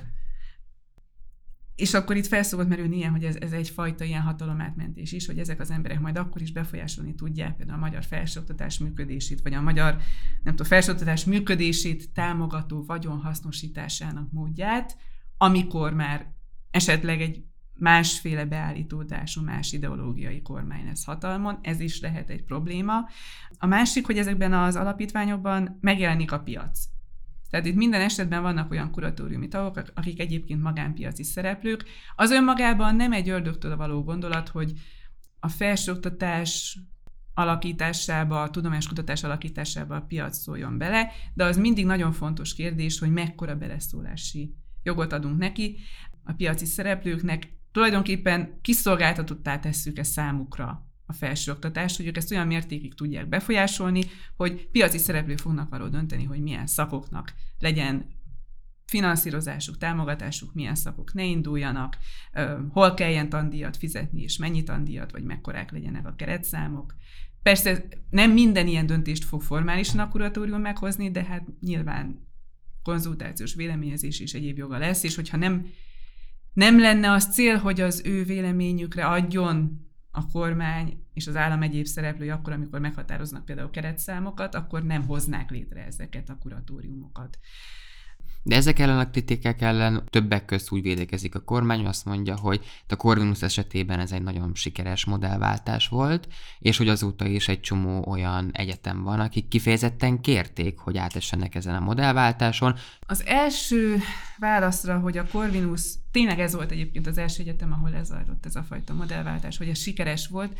és 1.79 1.95
akkor 1.95 2.17
itt 2.17 2.27
felszokott 2.27 2.69
merülni 2.69 2.97
ilyen, 2.97 3.11
hogy 3.11 3.25
ez, 3.25 3.37
ez 3.37 3.53
egyfajta 3.53 4.05
ilyen 4.05 4.23
hatalomátmentés 4.23 5.13
is, 5.13 5.27
hogy 5.27 5.39
ezek 5.39 5.61
az 5.61 5.71
emberek 5.71 6.01
majd 6.01 6.17
akkor 6.17 6.43
is 6.43 6.53
befolyásolni 6.53 7.15
tudják 7.15 7.57
például 7.57 7.79
a 7.79 7.81
magyar 7.81 8.05
felsőoktatás 8.05 8.79
működését, 8.79 9.41
vagy 9.43 9.55
a 9.55 9.61
magyar, 9.61 9.97
nem 10.43 10.55
tudom, 10.55 10.67
felsőoktatás 10.67 11.25
működését 11.25 12.13
támogató 12.13 12.85
vagyonhasznosításának 12.85 14.33
módját, 14.33 14.97
amikor 15.37 15.93
már 15.93 16.33
esetleg 16.71 17.21
egy 17.21 17.45
másféle 17.75 18.45
beállítódású, 18.45 19.43
más 19.43 19.73
ideológiai 19.73 20.43
kormány 20.43 20.85
lesz 20.85 21.05
hatalmon, 21.05 21.59
ez 21.63 21.81
is 21.81 22.01
lehet 22.01 22.31
egy 22.31 22.45
probléma. 22.45 23.09
A 23.59 23.67
másik, 23.67 24.07
hogy 24.07 24.19
ezekben 24.19 24.53
az 24.53 24.77
alapítványokban 24.77 25.79
megjelenik 25.81 26.33
a 26.33 26.41
piac. 26.41 26.81
Tehát 27.51 27.67
itt 27.67 27.75
minden 27.75 28.01
esetben 28.01 28.43
vannak 28.43 28.71
olyan 28.71 28.91
kuratóriumi 28.91 29.49
tagok, 29.49 29.83
akik 29.95 30.21
egyébként 30.21 30.63
magánpiaci 30.63 31.23
szereplők. 31.23 31.85
Az 32.17 32.31
önmagában 32.31 32.97
nem 32.97 33.13
egy 33.13 33.29
ördögtől 33.29 33.77
való 33.77 34.03
gondolat, 34.03 34.49
hogy 34.49 34.73
a 35.41 35.49
felsőoktatás 35.49 36.79
alakításába, 37.35 38.43
a 38.43 38.51
tudományos 38.51 38.89
kutatás 38.89 39.25
alakításába 39.25 39.97
a 39.97 40.01
piac 40.01 40.37
szóljon 40.37 40.79
bele, 40.79 41.11
de 41.35 41.45
az 41.45 41.57
mindig 41.57 41.85
nagyon 41.85 42.13
fontos 42.13 42.55
kérdés, 42.55 42.99
hogy 42.99 43.11
mekkora 43.11 43.57
beleszólási 43.57 44.55
jogot 44.83 45.13
adunk 45.13 45.39
neki. 45.39 45.79
A 46.25 46.33
piaci 46.33 46.65
szereplőknek 46.65 47.53
tulajdonképpen 47.73 48.59
kiszolgáltatottá 48.63 49.59
tesszük 49.59 49.99
ezt 49.99 50.13
számukra 50.13 50.88
a 51.09 51.13
felsőoktatást, 51.13 51.97
hogy 51.97 52.07
ők 52.07 52.17
ezt 52.17 52.31
olyan 52.31 52.47
mértékig 52.47 52.95
tudják 52.95 53.29
befolyásolni, 53.29 54.03
hogy 54.37 54.69
piaci 54.69 54.99
szereplők 54.99 55.39
fognak 55.39 55.73
arról 55.73 55.89
dönteni, 55.89 56.25
hogy 56.25 56.41
milyen 56.41 56.67
szakoknak 56.67 57.35
legyen 57.59 58.07
finanszírozásuk, 58.87 59.79
támogatásuk, 59.79 60.55
milyen 60.55 60.75
szakok 60.75 61.13
ne 61.13 61.25
induljanak, 61.25 61.99
hol 62.69 62.95
kelljen 62.95 63.29
tandíjat 63.29 63.77
fizetni, 63.77 64.23
és 64.23 64.37
mennyi 64.37 64.63
tandíjat, 64.63 65.13
vagy 65.13 65.23
mekkorák 65.23 65.73
legyenek 65.73 66.07
a 66.07 66.15
keretszámok. 66.15 66.95
Persze 67.43 67.85
nem 68.11 68.31
minden 68.31 68.67
ilyen 68.67 68.87
döntést 68.87 69.25
fog 69.25 69.43
formálisan 69.43 69.99
a 69.99 70.09
kuratórium 70.09 70.61
meghozni, 70.61 71.11
de 71.11 71.25
hát 71.25 71.47
nyilván 71.61 72.29
konzultációs 72.83 73.55
véleményezés 73.55 74.21
és 74.21 74.35
egyéb 74.35 74.59
joga 74.59 74.79
lesz, 74.79 75.03
és 75.03 75.15
hogyha 75.15 75.37
nem, 75.37 75.67
nem 76.53 76.79
lenne 76.79 77.11
az 77.11 77.35
cél, 77.35 77.57
hogy 77.57 77.81
az 77.81 78.03
ő 78.05 78.25
véleményükre 78.25 79.07
adjon 79.07 79.88
a 80.11 80.27
kormány 80.27 81.03
és 81.13 81.27
az 81.27 81.37
állam 81.37 81.63
egyéb 81.63 81.87
szereplői 81.87 82.31
akkor, 82.31 82.53
amikor 82.53 82.81
meghatároznak 82.81 83.45
például 83.45 83.71
keretszámokat, 83.71 84.55
akkor 84.55 84.83
nem 84.83 85.07
hoznák 85.07 85.51
létre 85.51 85.85
ezeket 85.85 86.29
a 86.29 86.39
kuratóriumokat. 86.39 87.39
De 88.49 88.57
ezek 88.57 88.79
ellen 88.79 88.99
a 88.99 89.11
kritikák 89.11 89.63
ellen 89.63 90.05
többek 90.11 90.45
közt 90.45 90.71
úgy 90.71 90.83
védekezik 90.83 91.35
a 91.35 91.41
kormány, 91.41 91.87
azt 91.87 92.05
mondja, 92.05 92.37
hogy 92.37 92.65
a 92.89 92.97
Corvinus 92.97 93.43
esetében 93.43 94.01
ez 94.01 94.13
egy 94.13 94.23
nagyon 94.23 94.55
sikeres 94.55 95.05
modellváltás 95.05 95.89
volt, 95.89 96.29
és 96.59 96.77
hogy 96.77 96.89
azóta 96.89 97.27
is 97.27 97.49
egy 97.49 97.61
csomó 97.61 98.05
olyan 98.07 98.51
egyetem 98.53 99.03
van, 99.03 99.21
akik 99.21 99.49
kifejezetten 99.49 100.21
kérték, 100.21 100.79
hogy 100.79 100.97
átessenek 100.97 101.55
ezen 101.55 101.75
a 101.75 101.81
modellváltáson. 101.81 102.75
Az 103.07 103.27
első 103.27 103.99
válaszra, 104.39 104.99
hogy 104.99 105.19
a 105.19 105.27
Corvinus, 105.27 105.83
tényleg 106.13 106.41
ez 106.41 106.55
volt 106.55 106.71
egyébként 106.71 107.07
az 107.07 107.19
első 107.19 107.43
egyetem, 107.43 107.73
ahol 107.73 107.95
ez 107.95 108.07
zajlott 108.07 108.47
ez 108.47 108.57
a 108.57 108.63
fajta 108.63 108.95
modellváltás, 108.95 109.57
hogy 109.57 109.69
ez 109.69 109.79
sikeres 109.79 110.29
volt, 110.29 110.59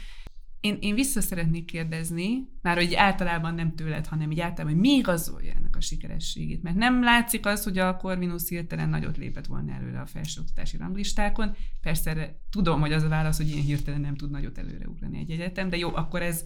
én, 0.61 0.77
én 0.81 0.95
vissza 0.95 1.21
szeretnék 1.21 1.65
kérdezni, 1.65 2.49
már 2.63 2.77
hogy 2.77 2.95
általában 2.95 3.55
nem 3.55 3.75
tőled, 3.75 4.07
hanem 4.07 4.31
így 4.31 4.41
általában, 4.41 4.73
hogy 4.73 4.89
mi 4.89 4.97
igazolja 4.97 5.53
ennek 5.53 5.77
a 5.77 5.81
sikerességét. 5.81 6.63
Mert 6.63 6.77
nem 6.77 7.03
látszik 7.03 7.47
az, 7.47 7.65
hogy 7.65 7.79
a 7.79 7.97
Corvinus 7.97 8.49
hirtelen 8.49 8.89
nagyot 8.89 9.17
lépett 9.17 9.47
volna 9.47 9.73
előre 9.73 10.01
a 10.01 10.07
felsőoktatási 10.07 10.77
ranglistákon. 10.77 11.57
Persze 11.81 12.41
tudom, 12.51 12.81
hogy 12.81 12.93
az 12.93 13.03
a 13.03 13.09
válasz, 13.09 13.37
hogy 13.37 13.49
ilyen 13.49 13.65
hirtelen 13.65 14.01
nem 14.01 14.17
tud 14.17 14.31
nagyot 14.31 14.59
előreugrani 14.59 15.19
egy 15.19 15.31
egyetem, 15.31 15.69
de 15.69 15.77
jó, 15.77 15.95
akkor 15.95 16.23
ez 16.23 16.45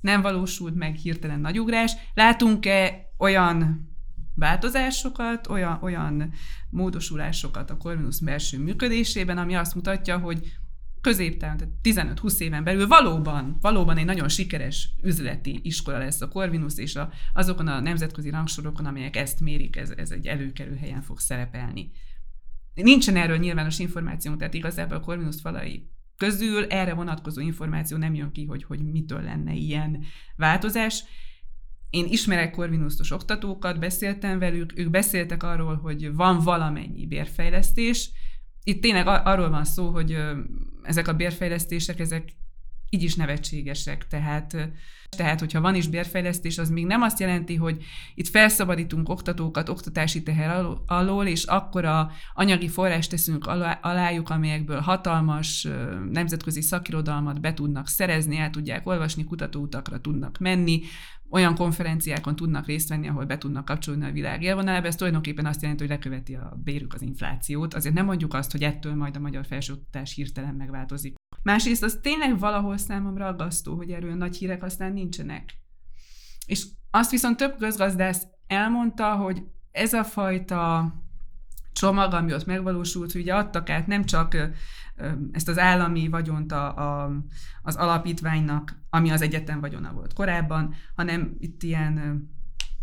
nem 0.00 0.22
valósult 0.22 0.74
meg 0.74 0.94
hirtelen 0.94 1.40
nagyugrás. 1.40 1.92
Látunk-e 2.14 3.12
olyan 3.18 3.90
változásokat, 4.34 5.46
olyan, 5.46 5.78
olyan 5.82 6.32
módosulásokat 6.70 7.70
a 7.70 7.76
Corvinus 7.76 8.20
belső 8.20 8.58
működésében, 8.58 9.38
ami 9.38 9.54
azt 9.54 9.74
mutatja, 9.74 10.18
hogy 10.18 10.52
középtávon, 11.02 11.56
tehát 11.82 12.08
15-20 12.22 12.38
éven 12.38 12.64
belül 12.64 12.86
valóban, 12.86 13.56
valóban 13.60 13.96
egy 13.96 14.04
nagyon 14.04 14.28
sikeres 14.28 14.88
üzleti 15.02 15.60
iskola 15.62 15.98
lesz 15.98 16.20
a 16.20 16.28
Corvinus, 16.28 16.76
és 16.76 16.96
a, 16.96 17.12
azokon 17.32 17.66
a 17.66 17.80
nemzetközi 17.80 18.30
rangsorokon, 18.30 18.86
amelyek 18.86 19.16
ezt 19.16 19.40
mérik, 19.40 19.76
ez, 19.76 19.90
ez 19.90 20.10
egy 20.10 20.26
előkerül 20.26 20.76
helyen 20.76 21.02
fog 21.02 21.18
szerepelni. 21.18 21.90
Nincsen 22.74 23.16
erről 23.16 23.36
nyilvános 23.36 23.78
információ, 23.78 24.34
tehát 24.34 24.54
igazából 24.54 24.96
a 24.96 25.00
Corvinus 25.00 25.40
falai 25.40 25.90
közül 26.16 26.64
erre 26.64 26.94
vonatkozó 26.94 27.40
információ 27.40 27.96
nem 27.96 28.14
jön 28.14 28.32
ki, 28.32 28.44
hogy, 28.44 28.64
hogy 28.64 28.90
mitől 28.90 29.22
lenne 29.22 29.52
ilyen 29.52 30.04
változás. 30.36 31.04
Én 31.90 32.06
ismerek 32.08 32.50
korvinusztos 32.50 33.10
oktatókat, 33.10 33.78
beszéltem 33.78 34.38
velük, 34.38 34.78
ők 34.78 34.90
beszéltek 34.90 35.42
arról, 35.42 35.76
hogy 35.76 36.14
van 36.14 36.38
valamennyi 36.38 37.06
bérfejlesztés, 37.06 38.10
itt 38.64 38.82
tényleg 38.82 39.06
arról 39.06 39.50
van 39.50 39.64
szó, 39.64 39.90
hogy 39.90 40.18
ezek 40.82 41.08
a 41.08 41.14
bérfejlesztések, 41.14 41.98
ezek 41.98 42.32
így 42.94 43.02
is 43.02 43.14
nevetségesek. 43.14 44.06
Tehát, 44.06 44.70
tehát, 45.16 45.40
hogyha 45.40 45.60
van 45.60 45.74
is 45.74 45.88
bérfejlesztés, 45.88 46.58
az 46.58 46.70
még 46.70 46.86
nem 46.86 47.02
azt 47.02 47.20
jelenti, 47.20 47.54
hogy 47.54 47.84
itt 48.14 48.28
felszabadítunk 48.28 49.08
oktatókat 49.08 49.68
oktatási 49.68 50.22
teher 50.22 50.66
alól, 50.86 51.26
és 51.26 51.44
akkor 51.44 51.84
a 51.84 52.10
anyagi 52.34 52.68
forrást 52.68 53.10
teszünk 53.10 53.46
alájuk, 53.80 54.30
amelyekből 54.30 54.80
hatalmas 54.80 55.68
nemzetközi 56.10 56.60
szakirodalmat 56.60 57.40
be 57.40 57.54
tudnak 57.54 57.88
szerezni, 57.88 58.36
el 58.36 58.50
tudják 58.50 58.86
olvasni, 58.86 59.24
kutatóutakra 59.24 60.00
tudnak 60.00 60.38
menni, 60.38 60.80
olyan 61.30 61.54
konferenciákon 61.54 62.36
tudnak 62.36 62.66
részt 62.66 62.88
venni, 62.88 63.08
ahol 63.08 63.24
be 63.24 63.38
tudnak 63.38 63.64
kapcsolni 63.64 64.04
a 64.04 64.12
világ 64.12 64.42
élvonalába, 64.42 64.86
ez 64.86 64.96
tulajdonképpen 64.96 65.46
azt 65.46 65.62
jelenti, 65.62 65.82
hogy 65.82 65.92
leköveti 65.92 66.34
a 66.34 66.60
bérük 66.64 66.94
az 66.94 67.02
inflációt. 67.02 67.74
Azért 67.74 67.94
nem 67.94 68.04
mondjuk 68.04 68.34
azt, 68.34 68.52
hogy 68.52 68.62
ettől 68.62 68.94
majd 68.94 69.16
a 69.16 69.20
magyar 69.20 69.46
felsőoktatás 69.46 70.14
hirtelen 70.14 70.54
megváltozik. 70.54 71.14
Másrészt 71.42 71.82
az 71.82 71.98
tényleg 72.02 72.38
valahol 72.38 72.76
számomra 72.76 73.26
aggasztó, 73.26 73.76
hogy 73.76 73.90
erről 73.90 74.14
nagy 74.14 74.36
hírek 74.36 74.62
aztán 74.62 74.92
nincsenek. 74.92 75.58
És 76.46 76.66
azt 76.90 77.10
viszont 77.10 77.36
több 77.36 77.56
közgazdász 77.58 78.26
elmondta, 78.46 79.14
hogy 79.14 79.42
ez 79.70 79.92
a 79.92 80.04
fajta 80.04 80.92
csomag, 81.72 82.12
ami 82.12 82.32
ott 82.32 82.46
megvalósult, 82.46 83.12
hogy 83.12 83.20
ugye 83.20 83.34
adtak 83.34 83.70
át 83.70 83.86
nem 83.86 84.04
csak 84.04 84.36
ezt 85.32 85.48
az 85.48 85.58
állami 85.58 86.08
vagyont 86.08 86.52
a, 86.52 86.76
a, 86.76 87.12
az 87.62 87.76
alapítványnak, 87.76 88.82
ami 88.90 89.10
az 89.10 89.22
egyetem 89.22 89.60
vagyona 89.60 89.92
volt 89.92 90.12
korábban, 90.12 90.74
hanem 90.94 91.36
itt 91.38 91.62
ilyen 91.62 92.24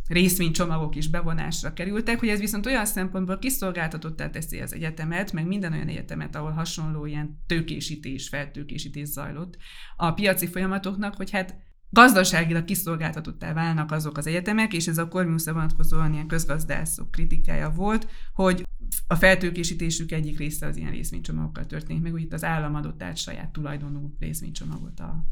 részvénycsomagok 0.09 0.95
is 0.95 1.09
bevonásra 1.09 1.73
kerültek, 1.73 2.19
hogy 2.19 2.29
ez 2.29 2.39
viszont 2.39 2.65
olyan 2.65 2.85
szempontból 2.85 3.39
kiszolgáltatottá 3.39 4.29
teszi 4.29 4.59
az 4.59 4.73
egyetemet, 4.73 5.31
meg 5.31 5.47
minden 5.47 5.73
olyan 5.73 5.87
egyetemet, 5.87 6.35
ahol 6.35 6.51
hasonló 6.51 7.05
ilyen 7.05 7.43
tőkésítés, 7.47 8.29
feltőkésítés 8.29 9.07
zajlott 9.07 9.57
a 9.95 10.11
piaci 10.11 10.47
folyamatoknak, 10.47 11.15
hogy 11.15 11.31
hát 11.31 11.55
gazdaságilag 11.89 12.65
kiszolgáltatottá 12.65 13.53
válnak 13.53 13.91
azok 13.91 14.17
az 14.17 14.27
egyetemek, 14.27 14.73
és 14.73 14.87
ez 14.87 14.97
a 14.97 15.07
Corvinusra 15.07 15.53
vonatkozóan 15.53 16.13
ilyen 16.13 16.27
közgazdászok 16.27 17.11
kritikája 17.11 17.69
volt, 17.69 18.07
hogy 18.33 18.67
a 19.07 19.15
feltőkésítésük 19.15 20.11
egyik 20.11 20.37
része 20.37 20.65
az 20.65 20.77
ilyen 20.77 20.91
részvénycsomagokkal 20.91 21.65
történik, 21.65 22.01
meg 22.01 22.13
úgy 22.13 22.21
itt 22.21 22.33
az 22.33 22.43
állam 22.43 22.75
adott 22.75 23.03
át 23.03 23.17
saját 23.17 23.51
tulajdonú 23.51 24.15
részvénycsomagot 24.19 24.99
a, 24.99 25.25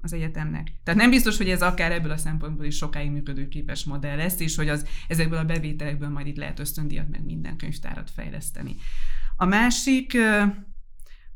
az 0.00 0.12
egyetemnek. 0.12 0.72
Tehát 0.84 1.00
nem 1.00 1.10
biztos, 1.10 1.36
hogy 1.36 1.50
ez 1.50 1.62
akár 1.62 1.92
ebből 1.92 2.10
a 2.10 2.16
szempontból 2.16 2.64
is 2.66 2.76
sokáig 2.76 3.10
működőképes 3.10 3.84
modell 3.84 4.16
lesz, 4.16 4.40
és 4.40 4.56
hogy 4.56 4.68
az, 4.68 4.86
ezekből 5.08 5.38
a 5.38 5.44
bevételekből 5.44 6.08
majd 6.08 6.26
itt 6.26 6.36
lehet 6.36 6.58
ösztöndiat, 6.58 7.08
meg 7.08 7.24
minden 7.24 7.56
könyvtárat 7.56 8.10
fejleszteni. 8.10 8.76
A 9.36 9.44
másik, 9.44 10.16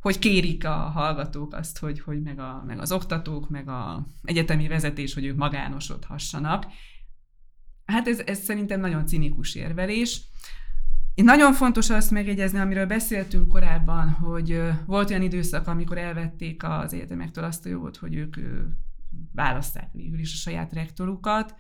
hogy 0.01 0.19
kérik 0.19 0.65
a 0.65 0.75
hallgatók 0.75 1.55
azt, 1.55 1.79
hogy, 1.79 2.01
hogy 2.01 2.23
meg, 2.23 2.39
a, 2.39 2.63
meg 2.67 2.79
az 2.79 2.93
oktatók, 2.93 3.49
meg 3.49 3.69
a 3.69 4.07
egyetemi 4.23 4.69
vezetés, 4.69 5.15
hogy 5.15 5.25
ők 5.25 5.37
magánosodhassanak. 5.37 6.67
Hát 7.85 8.09
ez, 8.09 8.19
ez 8.19 8.39
szerintem 8.39 8.81
nagyon 8.81 9.07
cinikus 9.07 9.55
érvelés. 9.55 10.21
Itt 11.15 11.25
nagyon 11.25 11.53
fontos 11.53 11.91
azt 11.91 12.11
megjegyezni, 12.11 12.59
amiről 12.59 12.87
beszéltünk 12.87 13.49
korábban, 13.49 14.11
hogy 14.11 14.63
volt 14.87 15.11
olyan 15.11 15.23
időszak, 15.23 15.67
amikor 15.67 15.99
elvették 15.99 16.65
az 16.65 16.93
egyetemektől 16.93 17.45
azt 17.45 17.67
a 17.67 17.69
jogot, 17.69 17.97
hogy 17.97 18.15
ők 18.15 18.37
választák 19.35 19.89
végül 19.93 20.19
is 20.19 20.33
a 20.33 20.37
saját 20.37 20.73
rektorukat. 20.73 21.55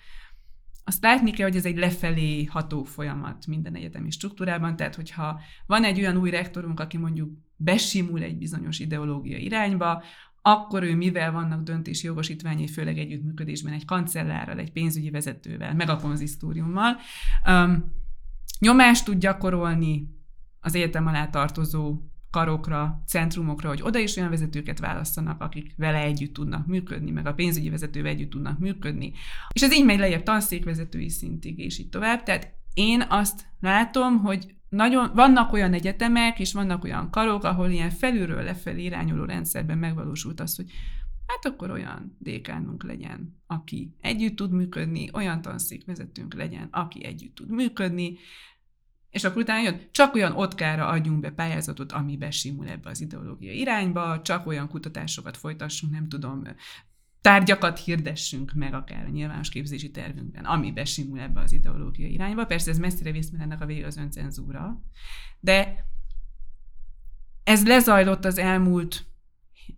azt 0.85 1.03
látni 1.03 1.31
kell, 1.31 1.47
hogy 1.47 1.57
ez 1.57 1.65
egy 1.65 1.77
lefelé 1.77 2.45
ható 2.45 2.85
folyamat 2.85 3.47
minden 3.47 3.75
egyetemi 3.75 4.11
struktúrában, 4.11 4.77
tehát 4.77 4.95
hogyha 4.95 5.41
van 5.67 5.85
egy 5.85 5.99
olyan 5.99 6.17
új 6.17 6.31
rektorunk, 6.31 6.81
aki 6.81 6.97
mondjuk 6.97 7.31
besimul 7.57 8.23
egy 8.23 8.39
bizonyos 8.39 8.79
ideológia 8.79 9.37
irányba, 9.37 10.03
akkor 10.43 10.83
ő 10.83 10.97
mivel 10.97 11.33
vannak 11.33 11.63
döntési 11.63 12.07
jogosítványai, 12.07 12.69
főleg 12.69 12.99
együttműködésben 12.99 13.73
egy 13.73 13.85
kancellárral, 13.85 14.59
egy 14.59 14.73
pénzügyi 14.73 15.11
vezetővel, 15.11 15.75
meg 15.75 15.89
a 15.89 15.97
konzisztóriummal, 15.97 16.97
um, 17.47 18.02
nyomást 18.63 19.05
tud 19.05 19.19
gyakorolni 19.19 20.09
az 20.61 20.75
egyetem 20.75 21.07
alá 21.07 21.27
tartozó 21.27 22.01
karokra, 22.31 23.03
centrumokra, 23.07 23.69
hogy 23.69 23.83
oda 23.83 23.99
is 23.99 24.17
olyan 24.17 24.31
vezetőket 24.31 24.79
választanak, 24.79 25.41
akik 25.41 25.75
vele 25.77 25.99
együtt 25.99 26.33
tudnak 26.33 26.67
működni, 26.67 27.11
meg 27.11 27.27
a 27.27 27.35
pénzügyi 27.35 27.71
vezetővel 27.71 28.11
együtt 28.11 28.31
tudnak 28.31 28.59
működni. 28.59 29.13
És 29.53 29.63
ez 29.63 29.75
így 29.75 29.85
megy 29.85 29.99
lejjebb 29.99 30.23
tanszékvezetői 30.23 31.09
szintig, 31.09 31.59
és 31.59 31.79
így 31.79 31.89
tovább. 31.89 32.23
Tehát 32.23 32.55
én 32.75 33.05
azt 33.09 33.47
látom, 33.61 34.19
hogy 34.19 34.55
nagyon, 34.69 35.11
vannak 35.15 35.53
olyan 35.53 35.73
egyetemek, 35.73 36.39
és 36.39 36.53
vannak 36.53 36.85
olyan 36.85 37.11
karok, 37.11 37.45
ahol 37.45 37.71
ilyen 37.71 37.91
felülről 37.91 38.43
lefelé 38.43 38.83
irányuló 38.83 39.25
rendszerben 39.25 39.79
megvalósult 39.79 40.41
az, 40.41 40.57
hogy 40.57 40.71
hát 41.27 41.53
akkor 41.53 41.71
olyan 41.71 42.17
dékánunk 42.19 42.85
legyen, 42.85 43.41
aki 43.47 43.97
együtt 44.01 44.37
tud 44.37 44.53
működni, 44.53 45.09
olyan 45.13 45.43
tanszékvezetőnk 45.43 46.35
legyen, 46.35 46.69
aki 46.71 47.05
együtt 47.05 47.35
tud 47.35 47.51
működni, 47.51 48.19
és 49.13 49.25
akkor 49.25 49.43
utána 49.43 49.63
jön, 49.63 49.81
csak 49.91 50.15
olyan 50.15 50.33
otkára 50.33 50.87
adjunk 50.87 51.21
be 51.21 51.31
pályázatot, 51.31 51.93
ami 51.93 52.17
besimul 52.17 52.69
ebbe 52.69 52.91
az 52.91 53.01
ideológia 53.01 53.53
irányba, 53.53 54.23
csak 54.23 54.47
olyan 54.47 54.69
kutatásokat 54.69 55.37
folytassunk, 55.37 55.93
nem 55.93 56.09
tudom, 56.09 56.43
tárgyakat 57.21 57.79
hirdessünk 57.79 58.53
meg 58.55 58.75
akár 58.75 59.05
a 59.05 59.09
nyilvános 59.09 59.49
képzési 59.49 59.91
tervünkben, 59.91 60.45
ami 60.45 60.73
besimul 60.73 61.21
ebbe 61.21 61.41
az 61.41 61.53
ideológia 61.53 62.07
irányba. 62.07 62.47
Persze 62.47 62.71
ez 62.71 62.79
messzire 62.79 63.13
visz, 63.13 63.31
mert 63.31 63.45
ennek 63.45 63.61
a 63.61 63.67
vége 63.67 63.87
az 63.87 63.97
öncenzúra. 63.97 64.83
De 65.41 65.87
ez 67.45 67.67
lezajlott 67.67 68.25
az 68.25 68.39
elmúlt 68.39 69.12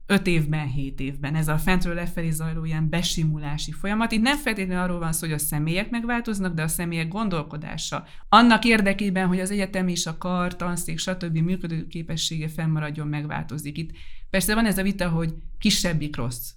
öt 0.07 0.26
évben, 0.26 0.66
hét 0.66 1.01
évben. 1.01 1.35
Ez 1.35 1.49
a 1.49 1.59
fentről 1.59 1.95
lefelé 1.95 2.30
zajló 2.30 2.64
ilyen 2.64 2.89
besimulási 2.89 3.72
folyamat. 3.72 4.12
Itt 4.12 4.20
nem 4.20 4.39
feltétlenül 4.39 4.82
arról 4.82 4.99
van 4.99 5.12
szó, 5.12 5.26
hogy 5.26 5.35
a 5.35 5.39
személyek 5.39 5.91
megváltoznak, 5.91 6.55
de 6.55 6.62
a 6.62 6.68
személyek 6.68 7.09
gondolkodása. 7.09 8.05
Annak 8.28 8.64
érdekében, 8.64 9.26
hogy 9.26 9.41
az 9.41 9.51
egyetem 9.51 9.89
is 9.89 10.07
a 10.07 10.18
kar, 10.18 10.57
tanszék, 10.57 10.99
stb. 10.99 11.37
működő 11.37 11.87
képessége 11.87 12.49
fennmaradjon, 12.49 13.09
megváltozik. 13.09 13.78
Itt 13.78 13.91
persze 14.30 14.55
van 14.55 14.66
ez 14.66 14.78
a 14.78 14.82
vita, 14.82 15.09
hogy 15.09 15.35
kisebbik 15.59 16.16
rossz. 16.16 16.51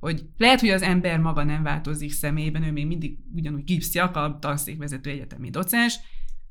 Hogy 0.00 0.22
lehet, 0.36 0.60
hogy 0.60 0.68
az 0.68 0.82
ember 0.82 1.18
maga 1.18 1.44
nem 1.44 1.62
változik 1.62 2.12
személyben, 2.12 2.62
ő 2.62 2.72
még 2.72 2.86
mindig 2.86 3.18
ugyanúgy 3.34 3.64
gipsziak, 3.64 4.16
a 4.16 4.38
tanszékvezető 4.40 5.10
egyetemi 5.10 5.50
docens, 5.50 5.98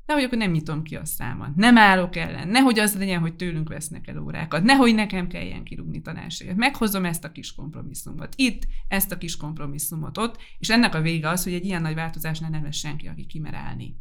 Nehogy 0.06 0.24
akkor 0.24 0.38
nem 0.38 0.50
nyitom 0.50 0.82
ki 0.82 0.96
a 0.96 1.04
számat. 1.04 1.56
Nem 1.56 1.78
állok 1.78 2.16
ellen. 2.16 2.48
Nehogy 2.48 2.78
az 2.78 2.96
legyen, 2.96 3.20
hogy 3.20 3.36
tőlünk 3.36 3.68
vesznek 3.68 4.08
el 4.08 4.18
órákat. 4.18 4.62
Nehogy 4.62 4.94
nekem 4.94 5.28
kelljen 5.28 5.64
kirúgni 5.64 6.02
tanársért. 6.02 6.56
Meghozom 6.56 7.04
ezt 7.04 7.24
a 7.24 7.32
kis 7.32 7.54
kompromisszumot. 7.54 8.34
Itt, 8.36 8.66
ezt 8.88 9.12
a 9.12 9.18
kis 9.18 9.36
kompromisszumot 9.36 10.18
ott, 10.18 10.38
és 10.58 10.68
ennek 10.68 10.94
a 10.94 11.00
vége 11.00 11.28
az, 11.28 11.44
hogy 11.44 11.52
egy 11.52 11.64
ilyen 11.64 11.82
nagy 11.82 11.94
változásnál 11.94 12.50
nem 12.50 12.64
lesz 12.64 12.76
senki, 12.76 13.06
aki 13.06 13.26
kimer 13.26 13.54
állni. 13.54 13.96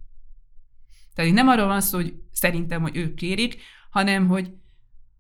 Tehát 1.14 1.34
nem 1.34 1.48
arról 1.48 1.68
van 1.68 1.82
szó, 1.82 1.98
hogy 1.98 2.14
szerintem, 2.32 2.82
hogy 2.82 2.96
ők 2.96 3.16
kérik, 3.16 3.62
hanem, 3.90 4.28
hogy 4.28 4.54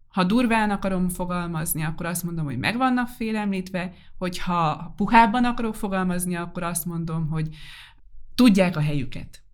ha 0.08 0.24
durván 0.24 0.70
akarom 0.70 1.10
fogalmazni, 1.10 1.84
akkor 1.84 2.06
azt 2.06 2.24
mondom, 2.24 2.46
hogy 2.46 2.58
meg 2.58 2.78
vannak 2.78 3.08
félemlítve, 3.08 3.94
hogyha 4.18 4.94
puhábban 4.96 5.46
akarok 5.46 5.76
fogalmazni, 5.76 6.36
akkor 6.36 6.64
azt 6.64 6.86
mondom, 6.86 7.28
hogy 7.28 7.50
tudják 8.36 8.78
a 8.78 8.82
helyüket. 8.82 9.45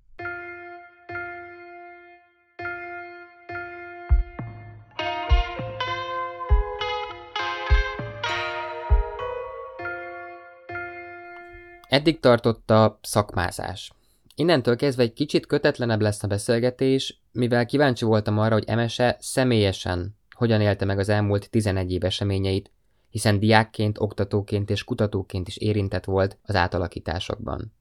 Eddig 11.91 12.19
tartott 12.19 12.69
a 12.69 12.99
szakmázás. 13.01 13.91
Innentől 14.35 14.75
kezdve 14.75 15.03
egy 15.03 15.13
kicsit 15.13 15.45
kötetlenebb 15.45 16.01
lesz 16.01 16.23
a 16.23 16.27
beszélgetés, 16.27 17.21
mivel 17.31 17.65
kíváncsi 17.65 18.05
voltam 18.05 18.37
arra, 18.37 18.53
hogy 18.53 18.63
Emese 18.67 19.17
személyesen 19.19 20.17
hogyan 20.29 20.61
élte 20.61 20.85
meg 20.85 20.99
az 20.99 21.09
elmúlt 21.09 21.49
11 21.49 21.91
év 21.91 22.03
eseményeit, 22.03 22.71
hiszen 23.09 23.39
diákként, 23.39 23.99
oktatóként 23.99 24.69
és 24.69 24.83
kutatóként 24.83 25.47
is 25.47 25.57
érintett 25.57 26.05
volt 26.05 26.37
az 26.41 26.55
átalakításokban. 26.55 27.73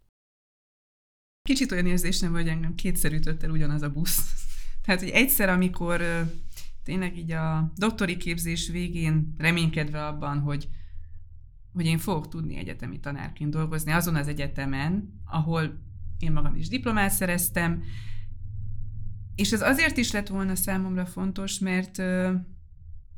Kicsit 1.43 1.73
olyan 1.73 1.87
érzésem, 1.87 2.33
hogy 2.33 2.49
engem 2.49 2.75
kétszer 2.75 3.13
ütött 3.13 3.43
el 3.43 3.51
ugyanaz 3.51 3.83
a 3.83 3.91
busz. 3.91 4.19
Tehát, 4.85 5.01
hogy 5.01 5.11
egyszer, 5.11 5.49
amikor 5.49 6.03
tényleg 6.85 7.17
így 7.17 7.33
a 7.33 7.73
doktori 7.77 8.17
képzés 8.17 8.69
végén 8.69 9.35
reménykedve 9.39 10.07
abban, 10.07 10.39
hogy 10.39 10.69
hogy 11.73 11.87
én 11.87 11.99
fogok 11.99 12.29
tudni 12.29 12.57
egyetemi 12.57 13.01
tanárként 13.01 13.51
dolgozni 13.51 13.93
azon 13.93 14.15
az 14.15 14.29
egyetemen, 14.29 15.21
ahol 15.25 15.79
én 16.19 16.33
magam 16.33 16.55
is 16.55 16.69
diplomát 16.69 17.11
szereztem, 17.11 17.83
és 19.35 19.53
ez 19.53 19.63
azért 19.63 19.97
is 19.97 20.13
lett 20.13 20.29
volna 20.29 20.55
számomra 20.55 21.07
fontos, 21.07 21.59
mert, 21.59 21.99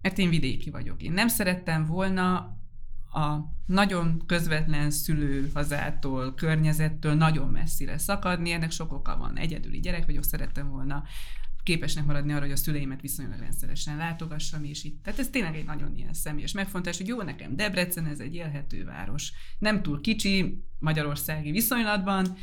mert 0.00 0.18
én 0.18 0.28
vidéki 0.28 0.70
vagyok. 0.70 1.02
Én 1.02 1.12
nem 1.12 1.28
szerettem 1.28 1.86
volna 1.86 2.36
a 3.12 3.38
nagyon 3.66 4.22
közvetlen 4.26 4.90
szülőhazától, 4.90 6.34
környezettől 6.34 7.14
nagyon 7.14 7.48
messzire 7.48 7.98
szakadni, 7.98 8.50
ennek 8.50 8.70
sok 8.70 8.92
oka 8.92 9.16
van. 9.16 9.36
Egyedüli 9.36 9.80
gyerek 9.80 10.06
vagyok, 10.06 10.24
szerettem 10.24 10.68
volna 10.68 11.02
képesnek 11.62 12.04
maradni 12.04 12.32
arra, 12.32 12.40
hogy 12.40 12.52
a 12.52 12.56
szüleimet 12.56 13.00
viszonylag 13.00 13.38
rendszeresen 13.38 13.96
látogassam, 13.96 14.64
és 14.64 14.84
itt. 14.84 15.02
Tehát 15.02 15.18
ez 15.18 15.28
tényleg 15.28 15.56
egy 15.56 15.64
nagyon 15.64 15.96
ilyen 15.96 16.12
személyes 16.12 16.52
megfontás, 16.52 16.96
hogy 16.96 17.06
jó, 17.06 17.22
nekem 17.22 17.56
Debrecen, 17.56 18.06
ez 18.06 18.20
egy 18.20 18.34
élhető 18.34 18.84
város. 18.84 19.32
Nem 19.58 19.82
túl 19.82 20.00
kicsi 20.00 20.64
magyarországi 20.78 21.50
viszonylatban, 21.50 22.36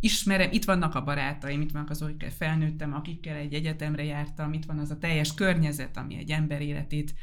ismerem, 0.00 0.52
itt 0.52 0.64
vannak 0.64 0.94
a 0.94 1.04
barátaim, 1.04 1.60
itt 1.60 1.72
vannak 1.72 1.90
azok, 1.90 2.08
akikkel 2.08 2.30
felnőttem, 2.30 2.94
akikkel 2.94 3.36
egy 3.36 3.54
egyetemre 3.54 4.04
jártam, 4.04 4.52
itt 4.52 4.64
van 4.64 4.78
az 4.78 4.90
a 4.90 4.98
teljes 4.98 5.34
környezet, 5.34 5.96
ami 5.96 6.16
egy 6.16 6.30
ember 6.30 6.60
életét 6.60 7.14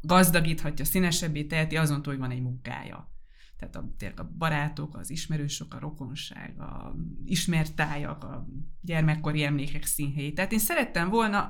gazdagíthatja, 0.00 0.84
színesebbé 0.84 1.44
teheti 1.44 1.76
azon, 1.76 2.04
hogy 2.04 2.18
van 2.18 2.30
egy 2.30 2.42
munkája 2.42 3.15
tehát 3.58 3.76
a, 3.76 3.94
tényleg 3.98 4.20
a 4.20 4.30
barátok, 4.38 4.96
az 4.96 5.10
ismerősök, 5.10 5.74
a 5.74 5.78
rokonság, 5.78 6.60
a 6.60 6.94
ismert 7.24 7.74
tájak, 7.74 8.24
a 8.24 8.46
gyermekkori 8.80 9.44
emlékek 9.44 9.84
színhelyi. 9.84 10.32
Tehát 10.32 10.52
én 10.52 10.58
szerettem 10.58 11.08
volna 11.08 11.40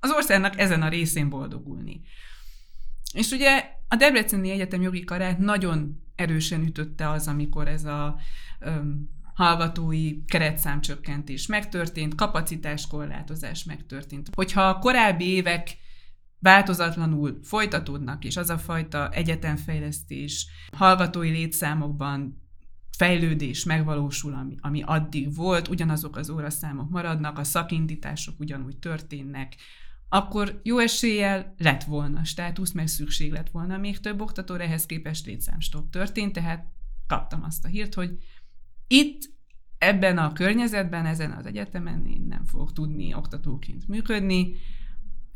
az 0.00 0.10
országnak 0.10 0.58
ezen 0.58 0.82
a 0.82 0.88
részén 0.88 1.28
boldogulni. 1.28 2.00
És 3.12 3.30
ugye 3.30 3.70
a 3.88 3.96
Debreceni 3.96 4.50
Egyetem 4.50 4.82
jogi 4.82 5.04
karát 5.04 5.38
nagyon 5.38 6.02
erősen 6.14 6.62
ütötte 6.62 7.10
az, 7.10 7.28
amikor 7.28 7.68
ez 7.68 7.84
a 7.84 8.18
öm, 8.60 9.08
hallgatói 9.34 10.24
keretszámcsökkentés 10.24 11.46
megtörtént, 11.46 12.14
kapacitáskorlátozás 12.14 13.64
megtörtént. 13.64 14.30
Hogyha 14.34 14.62
a 14.62 14.78
korábbi 14.78 15.24
évek 15.24 15.76
változatlanul 16.38 17.38
folytatódnak, 17.42 18.24
és 18.24 18.36
az 18.36 18.50
a 18.50 18.58
fajta 18.58 19.10
egyetemfejlesztés 19.10 20.46
hallgatói 20.72 21.30
létszámokban 21.30 22.44
fejlődés 22.96 23.64
megvalósul, 23.64 24.34
ami, 24.34 24.54
ami 24.60 24.82
addig 24.82 25.34
volt, 25.34 25.68
ugyanazok 25.68 26.16
az 26.16 26.30
óraszámok 26.30 26.90
maradnak, 26.90 27.38
a 27.38 27.44
szakindítások 27.44 28.40
ugyanúgy 28.40 28.78
történnek, 28.78 29.56
akkor 30.08 30.60
jó 30.62 30.78
eséllyel 30.78 31.54
lett 31.58 31.84
volna 31.84 32.24
státusz, 32.24 32.72
meg 32.72 32.86
szükség 32.86 33.32
lett 33.32 33.50
volna 33.50 33.76
még 33.76 34.00
több 34.00 34.20
oktatóra, 34.20 34.62
ehhez 34.62 34.86
képest 34.86 35.26
létszámstop 35.26 35.90
történt, 35.90 36.32
tehát 36.32 36.66
kaptam 37.06 37.42
azt 37.42 37.64
a 37.64 37.68
hírt, 37.68 37.94
hogy 37.94 38.18
itt 38.86 39.22
ebben 39.78 40.18
a 40.18 40.32
környezetben, 40.32 41.06
ezen 41.06 41.32
az 41.32 41.46
egyetemen 41.46 42.06
én 42.06 42.26
nem 42.28 42.44
fogok 42.44 42.72
tudni 42.72 43.14
oktatóként 43.14 43.88
működni, 43.88 44.56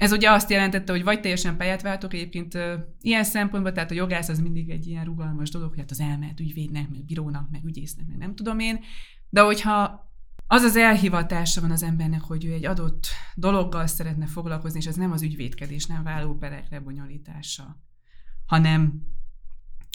ez 0.01 0.13
ugye 0.13 0.31
azt 0.31 0.51
jelentette, 0.51 0.93
hogy 0.93 1.05
vagy 1.05 1.21
teljesen 1.21 1.57
pályát 1.57 1.83
váltok 1.83 2.15
egyébként 2.15 2.59
ilyen 3.01 3.25
szempontból, 3.25 3.73
tehát 3.73 3.91
a 3.91 3.95
jogász 3.95 4.29
az 4.29 4.41
mindig 4.41 4.71
egy 4.71 4.87
ilyen 4.87 5.05
rugalmas 5.05 5.51
dolog, 5.51 5.69
hogy 5.69 5.79
hát 5.79 5.91
az 5.91 6.01
elmehet 6.01 6.41
ügyvédnek, 6.41 6.89
meg 6.91 7.05
bírónak, 7.05 7.51
meg 7.51 7.65
ügyésznek, 7.65 8.07
meg 8.07 8.17
nem 8.17 8.35
tudom 8.35 8.59
én, 8.59 8.81
de 9.29 9.41
hogyha 9.41 10.09
az 10.47 10.63
az 10.63 10.77
elhivatása 10.77 11.61
van 11.61 11.71
az 11.71 11.83
embernek, 11.83 12.21
hogy 12.21 12.45
ő 12.45 12.53
egy 12.53 12.65
adott 12.65 13.07
dologgal 13.35 13.87
szeretne 13.87 14.27
foglalkozni, 14.27 14.79
és 14.79 14.87
ez 14.87 14.97
nem 14.97 15.13
az 15.13 15.23
ügyvédkedés, 15.23 15.87
nem 15.87 16.03
vállóperek 16.03 16.71
lebonyolítása, 16.71 17.77
hanem 18.47 19.03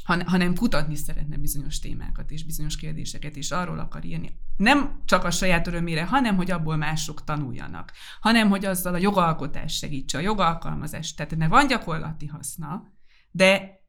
hanem 0.06 0.56
kutatni 0.56 0.95
szeretne 0.95 1.38
bizonyos 1.38 1.80
témákat 1.80 2.32
és 2.32 2.45
bizonyos 2.45 2.76
kérdéseket, 2.76 3.36
és 3.36 3.51
arról 3.51 3.80
akar 3.80 4.06
írni. 4.06 4.39
Nem 4.58 5.01
csak 5.06 5.24
a 5.24 5.32
saját 5.32 5.68
örömére, 5.68 6.06
hanem 6.06 6.36
hogy 6.36 6.51
abból 6.51 6.76
mások 6.76 7.24
tanuljanak, 7.24 7.91
hanem 8.20 8.49
hogy 8.49 8.66
azzal 8.66 8.93
a 8.93 8.97
jogalkotás 8.97 9.78
segítse, 9.78 10.18
a 10.18 10.22
jogalkalmazás. 10.22 11.14
Tehát 11.14 11.36
ne 11.36 11.47
van 11.47 11.68
gyakorlati 11.68 12.26
haszna, 12.26 12.84
de 13.32 13.84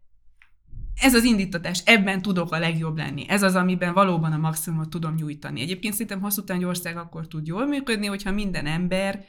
ez 1.01 1.14
az 1.14 1.25
indítatás, 1.25 1.83
ebben 1.85 2.23
tudok 2.23 2.53
a 2.53 2.59
legjobb 2.59 2.97
lenni. 2.97 3.29
Ez 3.29 3.43
az, 3.43 3.55
amiben 3.55 3.93
valóban 3.93 4.33
a 4.33 4.37
maximumot 4.37 4.91
tudom 4.91 5.14
nyújtani. 5.14 5.61
Egyébként 5.61 5.93
szerintem 5.93 6.21
hosszú 6.21 6.43
egy 6.47 6.64
ország 6.64 6.97
akkor 6.97 7.29
tud 7.29 7.47
jól 7.47 7.67
működni, 7.67 8.07
hogyha 8.07 8.31
minden 8.31 8.67
ember, 8.67 9.25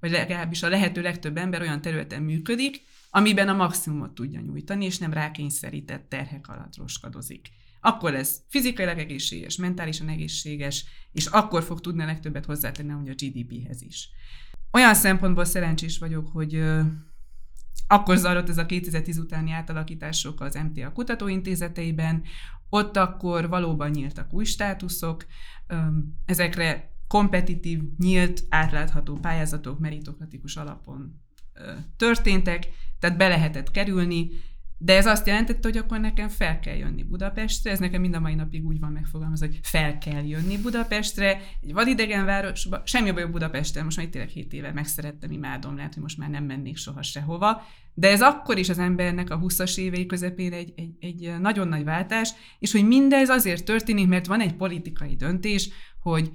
vagy 0.00 0.10
legalábbis 0.10 0.62
a 0.62 0.68
lehető 0.68 1.02
legtöbb 1.02 1.36
ember 1.36 1.60
olyan 1.60 1.80
területen 1.80 2.22
működik, 2.22 2.82
amiben 3.14 3.48
a 3.48 3.54
maximumot 3.54 4.14
tudja 4.14 4.40
nyújtani, 4.40 4.84
és 4.84 4.98
nem 4.98 5.12
rákényszerített 5.12 6.08
terhek 6.08 6.48
alatt 6.48 6.76
roskadozik. 6.76 7.48
Akkor 7.80 8.14
ez 8.14 8.40
fizikailag 8.48 8.98
egészséges, 8.98 9.56
mentálisan 9.56 10.08
egészséges, 10.08 10.84
és 11.12 11.26
akkor 11.26 11.62
fog 11.62 11.80
tudni 11.80 12.02
a 12.02 12.06
legtöbbet 12.06 12.44
hozzátenni, 12.44 12.92
a 12.92 13.14
GDP-hez 13.14 13.82
is. 13.82 14.10
Olyan 14.70 14.94
szempontból 14.94 15.44
szerencsés 15.44 15.98
vagyok, 15.98 16.28
hogy 16.28 16.64
akkor 17.86 18.16
zajlott 18.16 18.48
ez 18.48 18.58
a 18.58 18.66
2010 18.66 19.18
utáni 19.18 19.50
átalakítások 19.50 20.40
az 20.40 20.54
MTA 20.54 20.92
kutatóintézeteiben, 20.92 22.22
ott 22.68 22.96
akkor 22.96 23.48
valóban 23.48 23.90
nyíltak 23.90 24.32
új 24.32 24.44
státuszok, 24.44 25.26
ezekre 26.24 26.90
kompetitív, 27.06 27.82
nyílt, 27.98 28.44
átlátható 28.48 29.16
pályázatok 29.16 29.78
meritokratikus 29.78 30.56
alapon 30.56 31.21
történtek, 31.96 32.68
tehát 33.00 33.16
be 33.16 33.28
lehetett 33.28 33.70
kerülni, 33.70 34.30
de 34.84 34.96
ez 34.96 35.06
azt 35.06 35.26
jelentette, 35.26 35.68
hogy 35.68 35.76
akkor 35.76 36.00
nekem 36.00 36.28
fel 36.28 36.60
kell 36.60 36.76
jönni 36.76 37.02
Budapestre, 37.02 37.70
ez 37.70 37.78
nekem 37.78 38.00
mind 38.00 38.14
a 38.14 38.20
mai 38.20 38.34
napig 38.34 38.66
úgy 38.66 38.80
van 38.80 38.92
megfogalmazva, 38.92 39.46
hogy 39.46 39.58
fel 39.62 39.98
kell 39.98 40.24
jönni 40.24 40.58
Budapestre, 40.58 41.40
egy 41.60 41.72
vadidegen 41.72 42.24
városba, 42.24 42.82
semmi 42.84 43.10
baj 43.10 43.26
Budapesten, 43.26 43.84
most 43.84 43.96
már 43.96 44.06
itt 44.06 44.14
élek 44.14 44.28
7 44.28 44.52
éve, 44.52 44.72
megszerettem, 44.72 45.30
imádom, 45.30 45.76
lehet, 45.76 45.94
hogy 45.94 46.02
most 46.02 46.18
már 46.18 46.30
nem 46.30 46.44
mennék 46.44 46.76
soha 46.76 47.02
sehova, 47.02 47.62
de 47.94 48.10
ez 48.10 48.22
akkor 48.22 48.58
is 48.58 48.68
az 48.68 48.78
embernek 48.78 49.30
a 49.30 49.38
20-as 49.38 49.78
évei 49.78 50.06
közepén 50.06 50.52
egy, 50.52 50.72
egy, 50.76 50.94
egy 51.00 51.40
nagyon 51.40 51.68
nagy 51.68 51.84
váltás, 51.84 52.30
és 52.58 52.72
hogy 52.72 52.86
mindez 52.86 53.28
azért 53.28 53.64
történik, 53.64 54.08
mert 54.08 54.26
van 54.26 54.40
egy 54.40 54.54
politikai 54.54 55.16
döntés, 55.16 55.68
hogy 56.00 56.30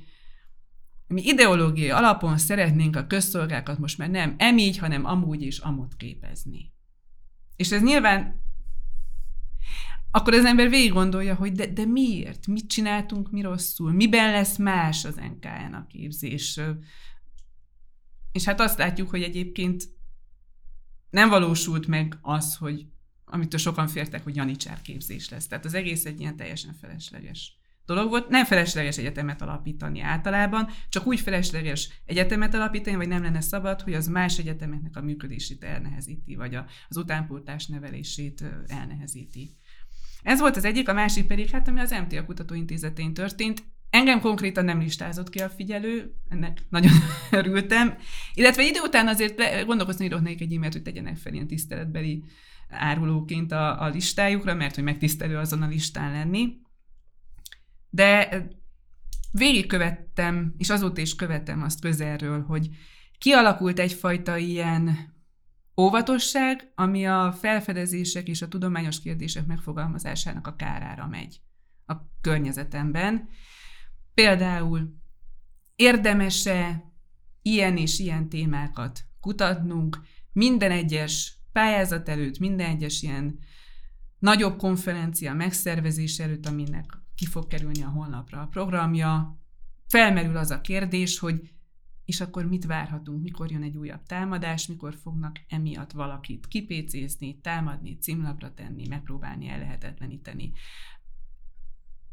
mi 1.08 1.22
ideológiai 1.26 1.90
alapon 1.90 2.38
szeretnénk 2.38 2.96
a 2.96 3.08
közszolgákat 3.08 3.80
most 3.80 3.98
már 3.98 4.10
nem 4.10 4.36
emígy, 4.38 4.78
hanem 4.78 5.06
amúgy 5.06 5.42
is 5.42 5.58
amott 5.58 5.96
képezni. 5.96 6.74
És 7.56 7.72
ez 7.72 7.82
nyilván 7.82 8.46
akkor 10.12 10.34
az 10.34 10.46
ember 10.46 10.70
végig 10.70 10.92
gondolja, 10.92 11.36
hogy 11.36 11.52
de, 11.52 11.68
de 11.68 11.86
miért? 11.86 12.48
Mit 12.48 12.68
csináltunk 12.68 13.32
mi 13.32 13.42
rosszul? 13.42 13.92
Miben 13.92 14.32
lesz 14.32 14.58
más 14.58 15.06
az 15.06 15.16
NKN 15.16 15.74
a 15.74 15.88
képzés? 15.88 16.60
És 18.32 18.44
hát 18.44 18.60
azt 18.60 18.78
látjuk, 18.78 19.10
hogy 19.10 19.24
egyébként 19.24 19.84
nem 21.10 21.30
valósult 21.30 21.88
meg 21.88 22.18
az, 22.22 22.56
hogy 22.56 22.86
amitől 23.26 23.60
sokan 23.60 23.88
fértek, 23.88 24.24
hogy 24.24 24.36
janicsár 24.36 24.82
képzés 24.82 25.30
lesz. 25.30 25.48
Tehát 25.48 25.66
az 25.66 25.74
egész 25.74 26.06
egy 26.06 26.20
ilyen 26.20 26.36
teljesen 26.36 26.74
felesleges 26.74 27.57
dolog 27.88 28.10
volt. 28.10 28.30
Nem 28.30 28.46
felesleges 28.46 28.98
egyetemet 28.98 29.42
alapítani 29.42 30.02
általában, 30.02 30.70
csak 30.90 31.08
úgy 31.08 31.20
felesleges 31.20 32.02
egyetemet 32.06 32.54
alapítani, 32.54 32.96
vagy 32.96 33.08
nem 33.08 33.24
lenne 33.24 33.42
szabad, 33.42 33.82
hogy 33.82 33.94
az 33.94 34.08
más 34.08 34.38
egyetemeknek 34.38 34.96
a 34.96 35.02
működését 35.02 35.64
elnehezíti, 35.64 36.36
vagy 36.36 36.56
a, 36.56 36.66
az 36.90 36.98
utánpótlás 36.98 37.68
nevelését 37.68 38.44
elnehezíti. 38.68 39.50
Ez 40.22 40.40
volt 40.40 40.56
az 40.56 40.66
egyik, 40.66 40.90
a 40.90 40.94
másik 40.94 41.28
pedig, 41.28 41.50
hát 41.50 41.68
ami 41.68 41.80
az 41.80 41.92
MTA 41.92 42.26
Kutatóintézetén 42.26 43.14
történt, 43.14 43.64
Engem 43.90 44.20
konkrétan 44.20 44.66
nem 44.66 44.80
listázott 44.80 45.30
ki 45.30 45.40
a 45.40 45.50
figyelő, 45.50 46.14
ennek 46.30 46.62
nagyon 46.70 46.92
örültem. 47.32 47.98
Illetve 48.34 48.64
idő 48.64 48.80
után 48.84 49.08
azért 49.08 49.66
gondolkozni 49.66 50.06
írok 50.06 50.28
egy 50.28 50.54
e-mailt, 50.54 50.74
hogy 50.74 50.82
tegyenek 50.82 51.18
fel 51.18 51.34
ilyen 51.34 51.48
tiszteletbeli 51.48 52.24
árulóként 52.70 53.52
a, 53.52 53.82
a 53.82 53.88
listájukra, 53.88 54.54
mert 54.54 54.76
hogy 54.76 54.84
megtisztelő 54.84 55.38
azon 55.38 55.62
a 55.62 55.68
listán 55.68 56.12
lenni. 56.12 56.58
De 57.90 58.44
végigkövettem, 59.32 60.54
és 60.58 60.70
azóta 60.70 61.02
is 61.02 61.16
követem 61.16 61.62
azt 61.62 61.82
közelről, 61.82 62.44
hogy 62.44 62.70
kialakult 63.18 63.80
egyfajta 63.80 64.38
ilyen 64.38 65.16
óvatosság, 65.82 66.72
ami 66.76 67.08
a 67.08 67.32
felfedezések 67.32 68.28
és 68.28 68.42
a 68.42 68.48
tudományos 68.48 69.00
kérdések 69.02 69.46
megfogalmazásának 69.46 70.48
a 70.48 70.56
kárára 70.56 71.08
megy 71.08 71.42
a 71.86 71.96
környezetemben. 72.22 73.30
Például 74.14 74.96
érdemese 75.76 76.84
ilyen 77.42 77.78
és 77.78 78.00
ilyen 78.00 78.30
témákat 78.30 79.00
kutatnunk, 79.20 80.02
minden 80.32 80.72
egyes 80.72 81.38
pályázat 81.52 82.10
előtt, 82.10 82.40
minden 82.40 82.70
egyes 82.70 83.02
ilyen 83.02 83.40
nagyobb 84.20 84.58
konferencia 84.58 85.34
megszervezés 85.34 86.20
előtt, 86.20 86.46
aminek 86.46 86.97
ki 87.18 87.26
fog 87.26 87.48
kerülni 87.48 87.84
a 87.84 87.90
honlapra 87.90 88.42
a 88.42 88.48
programja, 88.48 89.40
felmerül 89.88 90.38
az 90.38 90.52
a 90.52 90.62
kérdés, 90.62 91.20
hogy 91.20 91.52
és 92.06 92.22
akkor 92.22 92.46
mit 92.46 92.66
várhatunk, 92.66 93.22
mikor 93.22 93.52
jön 93.52 93.64
egy 93.64 93.78
újabb 93.78 94.04
támadás, 94.04 94.68
mikor 94.68 94.96
fognak 94.96 95.40
emiatt 95.50 95.92
valakit 95.92 96.48
kipécézni, 96.48 97.40
támadni, 97.40 97.98
címlapra 97.98 98.54
tenni, 98.54 98.88
megpróbálni 98.88 99.48
ellehetetleníteni. 99.48 100.52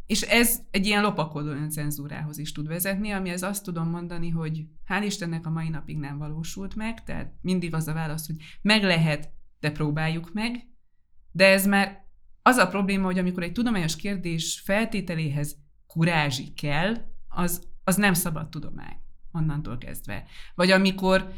És 0.07 0.23
ez 0.23 0.61
egy 0.71 0.87
ilyen 0.87 1.03
lopakodó 1.03 1.49
öncenzúrához 1.49 2.39
is 2.39 2.53
tud 2.53 2.67
vezetni, 2.67 3.11
ami 3.11 3.31
ez 3.31 3.43
azt 3.43 3.65
tudom 3.65 3.89
mondani, 3.89 4.29
hogy 4.29 4.67
hál' 4.89 5.03
Istennek 5.05 5.47
a 5.47 5.51
mai 5.51 5.69
napig 5.69 5.99
nem 5.99 6.19
valósult 6.19 6.75
meg, 6.75 7.05
tehát 7.05 7.35
mindig 7.41 7.75
az 7.75 7.89
a 7.89 7.93
válasz, 7.93 8.27
hogy 8.27 8.37
meg 8.63 8.83
lehet, 8.83 9.33
de 9.61 9.71
próbáljuk 9.71 10.33
meg, 10.33 10.69
de 11.33 11.47
ez 11.47 11.67
már 11.67 12.04
az 12.47 12.57
a 12.57 12.69
probléma, 12.69 13.05
hogy 13.05 13.19
amikor 13.19 13.43
egy 13.43 13.53
tudományos 13.53 13.97
kérdés 13.97 14.61
feltételéhez 14.65 15.57
kurázsi 15.87 16.53
kell, 16.53 16.95
az, 17.29 17.69
az 17.85 17.97
nem 17.97 18.15
szabad 18.15 18.49
tudomány 18.49 18.97
onnantól 19.33 19.79
kezdve. 19.79 20.25
Vagy 20.55 20.71
amikor 20.71 21.33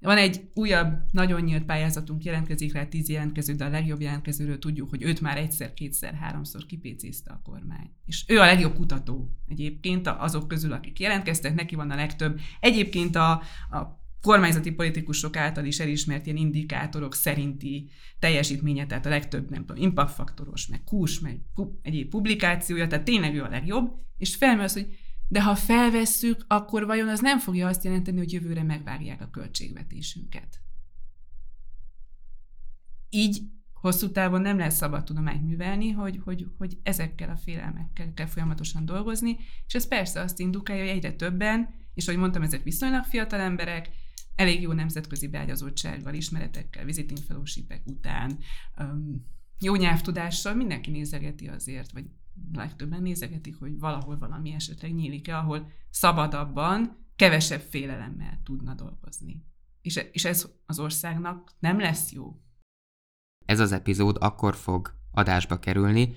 van 0.00 0.16
egy 0.16 0.50
újabb, 0.54 1.02
nagyon 1.10 1.40
nyílt 1.40 1.64
pályázatunk, 1.64 2.24
jelentkezik 2.24 2.72
rá 2.72 2.84
tíz 2.84 3.08
jelentkező, 3.08 3.54
de 3.54 3.64
a 3.64 3.68
legjobb 3.68 4.00
jelentkezőről 4.00 4.58
tudjuk, 4.58 4.90
hogy 4.90 5.02
őt 5.02 5.20
már 5.20 5.36
egyszer, 5.36 5.74
kétszer, 5.74 6.14
háromszor 6.14 6.66
kipécézte 6.66 7.30
a 7.32 7.40
kormány. 7.42 7.90
És 8.04 8.24
ő 8.28 8.38
a 8.38 8.44
legjobb 8.44 8.74
kutató 8.74 9.30
egyébként 9.46 10.06
azok 10.06 10.48
közül, 10.48 10.72
akik 10.72 11.00
jelentkeztek, 11.00 11.54
neki 11.54 11.74
van 11.74 11.90
a 11.90 11.94
legtöbb. 11.94 12.40
Egyébként 12.60 13.16
a, 13.16 13.30
a 13.70 14.06
kormányzati 14.28 14.72
politikusok 14.72 15.36
által 15.36 15.64
is 15.64 15.78
elismert 15.78 16.26
ilyen 16.26 16.38
indikátorok 16.38 17.14
szerinti 17.14 17.90
teljesítménye, 18.18 18.86
tehát 18.86 19.06
a 19.06 19.08
legtöbb, 19.08 19.50
nem 19.50 19.64
tudom, 19.66 19.82
impactfaktoros, 19.82 20.66
meg 20.66 20.84
kús, 20.84 21.20
meg 21.20 21.40
egyéb 21.82 22.08
publikációja, 22.08 22.86
tehát 22.86 23.04
tényleg 23.04 23.34
ő 23.34 23.42
a 23.42 23.48
legjobb, 23.48 23.92
és 24.18 24.36
felmerül 24.36 24.72
hogy 24.72 24.98
de 25.28 25.42
ha 25.42 25.54
felvesszük, 25.54 26.44
akkor 26.48 26.86
vajon 26.86 27.08
az 27.08 27.20
nem 27.20 27.38
fogja 27.38 27.66
azt 27.66 27.84
jelenteni, 27.84 28.18
hogy 28.18 28.32
jövőre 28.32 28.62
megvágják 28.62 29.20
a 29.20 29.30
költségvetésünket. 29.30 30.60
Így 33.10 33.40
hosszú 33.72 34.10
távon 34.10 34.40
nem 34.40 34.58
lesz 34.58 34.76
szabad 34.76 35.04
tudományt 35.04 35.46
művelni, 35.46 35.90
hogy, 35.90 36.20
hogy, 36.24 36.46
hogy 36.58 36.78
ezekkel 36.82 37.30
a 37.30 37.36
félelmekkel 37.36 38.12
kell 38.14 38.26
folyamatosan 38.26 38.84
dolgozni, 38.84 39.36
és 39.66 39.74
ez 39.74 39.88
persze 39.88 40.20
azt 40.20 40.38
indukálja, 40.38 40.82
hogy 40.82 40.92
egyre 40.96 41.12
többen, 41.12 41.68
és 41.94 42.08
ahogy 42.08 42.20
mondtam, 42.20 42.42
ezek 42.42 42.62
viszonylag 42.62 43.04
fiatal 43.04 43.40
emberek, 43.40 43.90
elég 44.38 44.60
jó 44.60 44.72
nemzetközi 44.72 45.28
beágyazottsággal, 45.28 46.14
ismeretekkel, 46.14 46.84
visiting 46.84 47.18
fellowship 47.18 47.80
után, 47.84 48.38
jó 49.60 49.74
nyelvtudással 49.74 50.54
mindenki 50.54 50.90
nézegeti 50.90 51.48
azért, 51.48 51.92
vagy 51.92 52.04
legtöbben 52.52 53.02
nézegetik, 53.02 53.58
hogy 53.58 53.78
valahol 53.78 54.18
valami 54.18 54.52
esetleg 54.52 54.94
nyílik-e, 54.94 55.36
ahol 55.36 55.72
szabadabban, 55.90 57.06
kevesebb 57.16 57.60
félelemmel 57.60 58.40
tudna 58.44 58.74
dolgozni. 58.74 59.44
És, 59.82 60.00
és 60.12 60.24
ez 60.24 60.48
az 60.66 60.78
országnak 60.78 61.52
nem 61.58 61.80
lesz 61.80 62.12
jó. 62.12 62.40
Ez 63.46 63.60
az 63.60 63.72
epizód 63.72 64.16
akkor 64.20 64.54
fog 64.54 64.94
adásba 65.10 65.58
kerülni, 65.58 66.16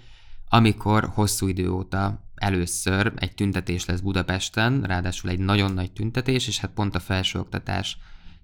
amikor 0.49 1.03
hosszú 1.03 1.47
idő 1.47 1.69
óta 1.69 2.29
először 2.35 3.13
egy 3.15 3.33
tüntetés 3.33 3.85
lesz 3.85 3.99
Budapesten, 3.99 4.83
ráadásul 4.83 5.29
egy 5.29 5.39
nagyon 5.39 5.73
nagy 5.73 5.91
tüntetés, 5.91 6.47
és 6.47 6.59
hát 6.59 6.71
pont 6.71 6.95
a 6.95 6.99
felsőoktatás 6.99 7.97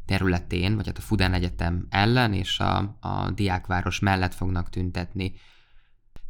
területén, 0.07 0.75
vagy 0.75 0.85
hát 0.85 0.97
a 0.97 1.01
Fudán 1.01 1.33
Egyetem 1.33 1.87
ellen 1.89 2.33
és 2.33 2.59
a, 2.59 2.97
a 2.99 3.31
diákváros 3.31 3.99
mellett 3.99 4.33
fognak 4.33 4.69
tüntetni. 4.69 5.33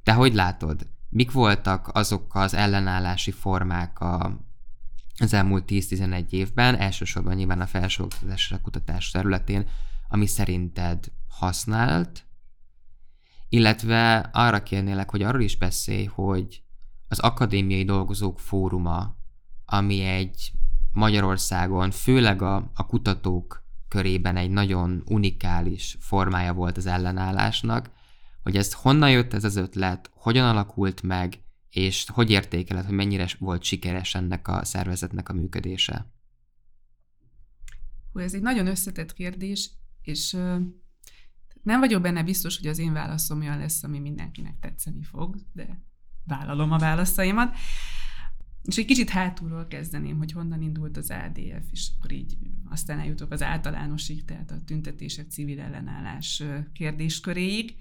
Te 0.04 0.14
hogy 0.14 0.34
látod? 0.34 0.88
Mik 1.10 1.32
voltak 1.32 1.90
azok 1.94 2.36
az 2.36 2.54
ellenállási 2.54 3.32
formák 3.32 4.00
a, 4.00 4.40
az 5.20 5.34
elmúlt 5.34 5.64
10-11 5.68 6.30
évben, 6.30 6.76
elsősorban 6.76 7.36
nyilván 7.36 7.62
a 7.62 7.68
felsőoktatásra 7.68 8.62
kutatás 8.62 9.12
területén, 9.12 9.68
ami 10.10 10.26
szerinted 10.26 11.12
használt, 11.28 12.26
illetve 13.50 14.30
arra 14.34 14.64
kérnélek, 14.64 15.10
hogy 15.10 15.22
arról 15.22 15.42
is 15.42 15.58
beszélj, 15.58 16.06
hogy 16.06 16.62
az 17.08 17.20
akadémiai 17.20 17.84
dolgozók 17.84 18.40
fóruma, 18.40 19.16
ami 19.66 20.02
egy 20.02 20.52
Magyarországon, 20.94 21.92
főleg 21.92 22.42
a, 22.42 22.72
a 22.74 22.86
kutatók 22.86 23.67
körében 23.88 24.38
egy 24.38 24.50
nagyon 24.50 25.04
unikális 25.06 25.98
formája 26.00 26.54
volt 26.54 26.78
az 26.78 26.86
ellenállásnak, 26.86 27.92
hogy 28.44 28.58
ez 28.58 28.74
honnan 28.74 29.12
jött 29.12 29.34
ez 29.34 29.44
az 29.44 29.56
ötlet, 29.56 30.12
hogyan 30.14 30.50
alakult 30.50 31.02
meg, 31.02 31.42
és 31.70 32.06
hogy 32.14 32.30
értékeled, 32.30 32.86
hogy 32.86 32.96
mennyire 32.96 33.28
volt 33.40 33.64
sikeres 33.64 34.16
ennek 34.16 34.48
a 34.48 34.66
szervezetnek 34.66 35.30
a 35.30 35.34
működése? 35.34 36.12
Hú, 38.12 38.20
ez 38.20 38.34
egy 38.34 38.42
nagyon 38.42 38.68
összetett 38.68 39.14
kérdés, 39.14 39.72
és 40.02 40.32
nem 41.64 41.80
vagyok 41.80 42.02
benne 42.02 42.24
biztos, 42.24 42.58
hogy 42.58 42.68
az 42.68 42.78
én 42.78 42.94
válaszom 42.94 43.40
olyan 43.40 43.58
lesz, 43.58 43.84
ami 43.84 44.00
mindenkinek 44.00 44.60
tetszeni 44.60 45.04
fog, 45.04 45.36
de 45.54 45.84
vállalom 46.26 46.72
a 46.72 46.78
válaszaimat. 46.78 47.56
És 48.64 48.78
egy 48.78 48.86
kicsit 48.86 49.10
hátulról 49.10 49.68
kezdeném, 49.68 50.18
hogy 50.18 50.32
honnan 50.32 50.62
indult 50.62 50.98
az 50.98 51.12
ADF, 51.12 51.72
és 51.72 51.90
akkor 51.98 52.12
így 52.12 52.38
aztán 52.70 53.00
eljutok 53.00 53.32
az 53.32 53.42
általánosig, 53.42 54.26
tehát 54.26 54.52
a 54.52 54.62
tüntetések 54.66 55.30
civil 55.30 55.60
ellenállás 55.60 56.44
kérdésköréig. 56.74 57.76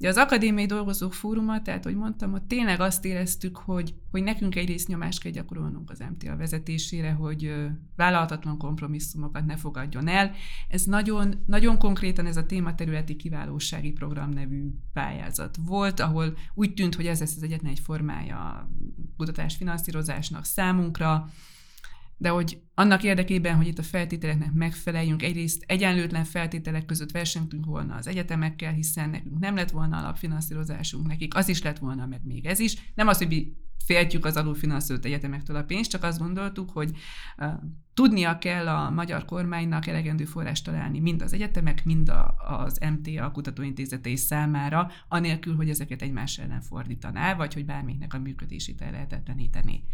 De 0.00 0.08
az 0.08 0.16
akadémiai 0.16 0.66
dolgozók 0.66 1.14
fóruma, 1.14 1.62
tehát, 1.62 1.84
hogy 1.84 1.94
mondtam, 1.94 2.32
ott 2.32 2.48
tényleg 2.48 2.80
azt 2.80 3.04
éreztük, 3.04 3.56
hogy, 3.56 3.94
hogy 4.10 4.22
nekünk 4.22 4.56
egyrészt 4.56 4.88
nyomást 4.88 5.22
kell 5.22 5.32
gyakorolnunk 5.32 5.90
az 5.90 6.04
MTA 6.10 6.36
vezetésére, 6.36 7.12
hogy 7.12 7.54
vállalhatatlan 7.96 8.58
kompromisszumokat 8.58 9.46
ne 9.46 9.56
fogadjon 9.56 10.08
el. 10.08 10.32
Ez 10.68 10.84
nagyon, 10.84 11.42
nagyon 11.46 11.78
konkrétan 11.78 12.26
ez 12.26 12.36
a 12.36 12.46
tématerületi 12.46 13.16
kiválósági 13.16 13.92
program 13.92 14.30
nevű 14.30 14.70
pályázat 14.92 15.56
volt, 15.66 16.00
ahol 16.00 16.36
úgy 16.54 16.74
tűnt, 16.74 16.94
hogy 16.94 17.06
ez 17.06 17.20
lesz 17.20 17.36
az 17.36 17.42
egyetlen 17.42 17.70
egy 17.70 17.80
formája 17.80 18.36
a 18.36 18.70
kutatás 19.16 19.56
finanszírozásnak 19.56 20.44
számunkra, 20.44 21.30
de 22.20 22.28
hogy 22.28 22.60
annak 22.74 23.02
érdekében, 23.02 23.56
hogy 23.56 23.66
itt 23.66 23.78
a 23.78 23.82
feltételeknek 23.82 24.52
megfeleljünk, 24.52 25.22
egyrészt 25.22 25.64
egyenlőtlen 25.66 26.24
feltételek 26.24 26.84
között 26.84 27.10
versengtünk 27.10 27.64
volna 27.64 27.94
az 27.94 28.06
egyetemekkel, 28.06 28.72
hiszen 28.72 29.10
nekünk 29.10 29.38
nem 29.38 29.54
lett 29.54 29.70
volna 29.70 29.98
alapfinanszírozásunk, 29.98 31.06
nekik 31.06 31.36
az 31.36 31.48
is 31.48 31.62
lett 31.62 31.78
volna, 31.78 32.06
meg 32.06 32.20
még 32.24 32.46
ez 32.46 32.58
is. 32.58 32.92
Nem 32.94 33.08
az, 33.08 33.18
hogy 33.18 33.28
mi 33.28 33.52
féltjük 33.84 34.24
az 34.24 34.36
alulfinanszírozott 34.36 35.04
egyetemektől 35.04 35.56
a 35.56 35.64
pénzt, 35.64 35.90
csak 35.90 36.02
azt 36.02 36.18
gondoltuk, 36.18 36.70
hogy 36.70 36.90
uh, 37.38 37.52
tudnia 37.94 38.38
kell 38.38 38.68
a 38.68 38.90
magyar 38.90 39.24
kormánynak 39.24 39.86
elegendő 39.86 40.24
forrást 40.24 40.64
találni 40.64 41.00
mind 41.00 41.22
az 41.22 41.32
egyetemek, 41.32 41.84
mind 41.84 42.08
a, 42.08 42.34
az 42.36 42.78
MTA 42.90 43.30
kutatóintézetei 43.30 44.16
számára, 44.16 44.90
anélkül, 45.08 45.56
hogy 45.56 45.68
ezeket 45.68 46.02
egymás 46.02 46.38
ellen 46.38 46.60
fordítaná, 46.60 47.34
vagy 47.34 47.54
hogy 47.54 47.64
bármiknek 47.64 48.14
a 48.14 48.18
működését 48.18 48.80
el 48.80 48.90
lehetetleníteni. 48.90 49.84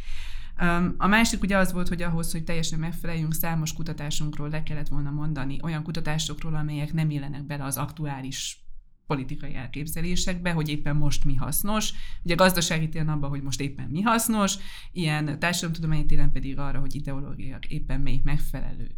A 0.97 1.07
másik 1.07 1.43
ugye 1.43 1.57
az 1.57 1.73
volt, 1.73 1.89
hogy 1.89 2.03
ahhoz, 2.03 2.33
hogy 2.33 2.45
teljesen 2.45 2.79
megfeleljünk, 2.79 3.35
számos 3.35 3.73
kutatásunkról 3.73 4.49
le 4.49 4.63
kellett 4.63 4.89
volna 4.89 5.11
mondani, 5.11 5.59
olyan 5.63 5.83
kutatásokról, 5.83 6.55
amelyek 6.55 6.93
nem 6.93 7.11
illenek 7.11 7.47
bele 7.47 7.65
az 7.65 7.77
aktuális 7.77 8.61
politikai 9.07 9.55
elképzelésekbe, 9.55 10.53
hogy 10.53 10.69
éppen 10.69 10.97
most 10.97 11.25
mi 11.25 11.35
hasznos. 11.35 11.93
Ugye 12.23 12.35
gazdasági 12.35 12.89
téren 12.89 13.09
abban, 13.09 13.31
hogy 13.31 13.43
most 13.43 13.61
éppen 13.61 13.89
mi 13.89 14.01
hasznos, 14.01 14.57
ilyen 14.93 15.39
társadalomtudományi 15.39 16.07
téren 16.07 16.33
pedig 16.33 16.59
arra, 16.59 16.81
hogy 16.81 16.95
ideológiak 16.95 17.67
éppen 17.67 18.01
melyik 18.01 18.23
megfelelő. 18.23 18.91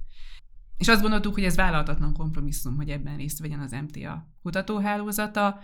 És 0.76 0.88
azt 0.88 1.00
gondoltuk, 1.00 1.34
hogy 1.34 1.44
ez 1.44 1.56
vállalhatatlan 1.56 2.12
kompromisszum, 2.12 2.76
hogy 2.76 2.90
ebben 2.90 3.16
részt 3.16 3.38
vegyen 3.38 3.60
az 3.60 3.70
MTA 3.70 4.28
kutatóhálózata, 4.42 5.60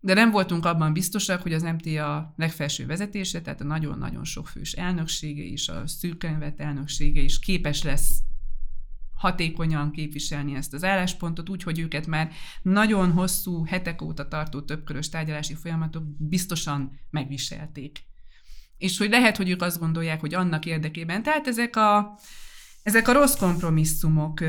de 0.00 0.14
nem 0.14 0.30
voltunk 0.30 0.64
abban 0.64 0.92
biztosak, 0.92 1.42
hogy 1.42 1.52
az 1.52 1.62
MTA 1.62 2.34
legfelső 2.36 2.86
vezetése, 2.86 3.40
tehát 3.40 3.60
a 3.60 3.64
nagyon-nagyon 3.64 4.24
sok 4.24 4.48
fős 4.48 4.72
elnöksége 4.72 5.42
is, 5.42 5.68
a 5.68 5.86
szűkönyvet 5.86 6.60
elnöksége 6.60 7.20
is 7.20 7.38
képes 7.38 7.82
lesz 7.82 8.20
hatékonyan 9.16 9.90
képviselni 9.90 10.54
ezt 10.54 10.72
az 10.72 10.84
álláspontot, 10.84 11.48
úgy, 11.48 11.62
hogy 11.62 11.78
őket 11.78 12.06
már 12.06 12.32
nagyon 12.62 13.12
hosszú, 13.12 13.64
hetek 13.64 14.02
óta 14.02 14.28
tartó 14.28 14.60
többkörös 14.60 15.08
tárgyalási 15.08 15.54
folyamatok 15.54 16.04
biztosan 16.18 17.00
megviselték. 17.10 18.04
És 18.78 18.98
hogy 18.98 19.10
lehet, 19.10 19.36
hogy 19.36 19.50
ők 19.50 19.62
azt 19.62 19.78
gondolják, 19.78 20.20
hogy 20.20 20.34
annak 20.34 20.66
érdekében, 20.66 21.22
tehát 21.22 21.46
ezek 21.46 21.76
a, 21.76 22.18
ezek 22.82 23.08
a 23.08 23.12
rossz 23.12 23.36
kompromisszumok 23.36 24.40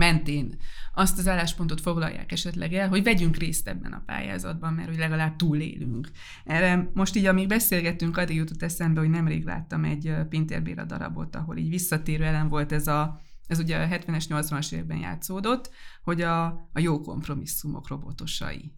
mentén 0.00 0.58
azt 0.94 1.18
az 1.18 1.28
álláspontot 1.28 1.80
foglalják 1.80 2.32
esetleg 2.32 2.72
el, 2.74 2.88
hogy 2.88 3.02
vegyünk 3.02 3.36
részt 3.36 3.68
ebben 3.68 3.92
a 3.92 4.02
pályázatban, 4.06 4.72
mert 4.72 4.88
hogy 4.88 4.98
legalább 4.98 5.36
túlélünk. 5.36 6.10
Erre 6.44 6.90
most 6.94 7.16
így, 7.16 7.26
amíg 7.26 7.48
beszélgettünk, 7.48 8.16
addig 8.16 8.36
jutott 8.36 8.62
eszembe, 8.62 9.00
hogy 9.00 9.10
nemrég 9.10 9.44
láttam 9.44 9.84
egy 9.84 10.14
Pintér 10.28 10.62
Béla 10.62 10.84
darabot, 10.84 11.36
ahol 11.36 11.56
így 11.56 11.68
visszatérő 11.68 12.24
ellen 12.24 12.48
volt 12.48 12.72
ez 12.72 12.86
a 12.86 13.20
ez 13.46 13.58
ugye 13.58 13.76
a 13.76 13.88
70-es, 13.88 14.24
80-as 14.28 14.72
években 14.72 14.98
játszódott, 14.98 15.70
hogy 16.02 16.20
a, 16.20 16.46
a 16.72 16.78
jó 16.78 17.00
kompromisszumok 17.00 17.88
robotosai. 17.88 18.72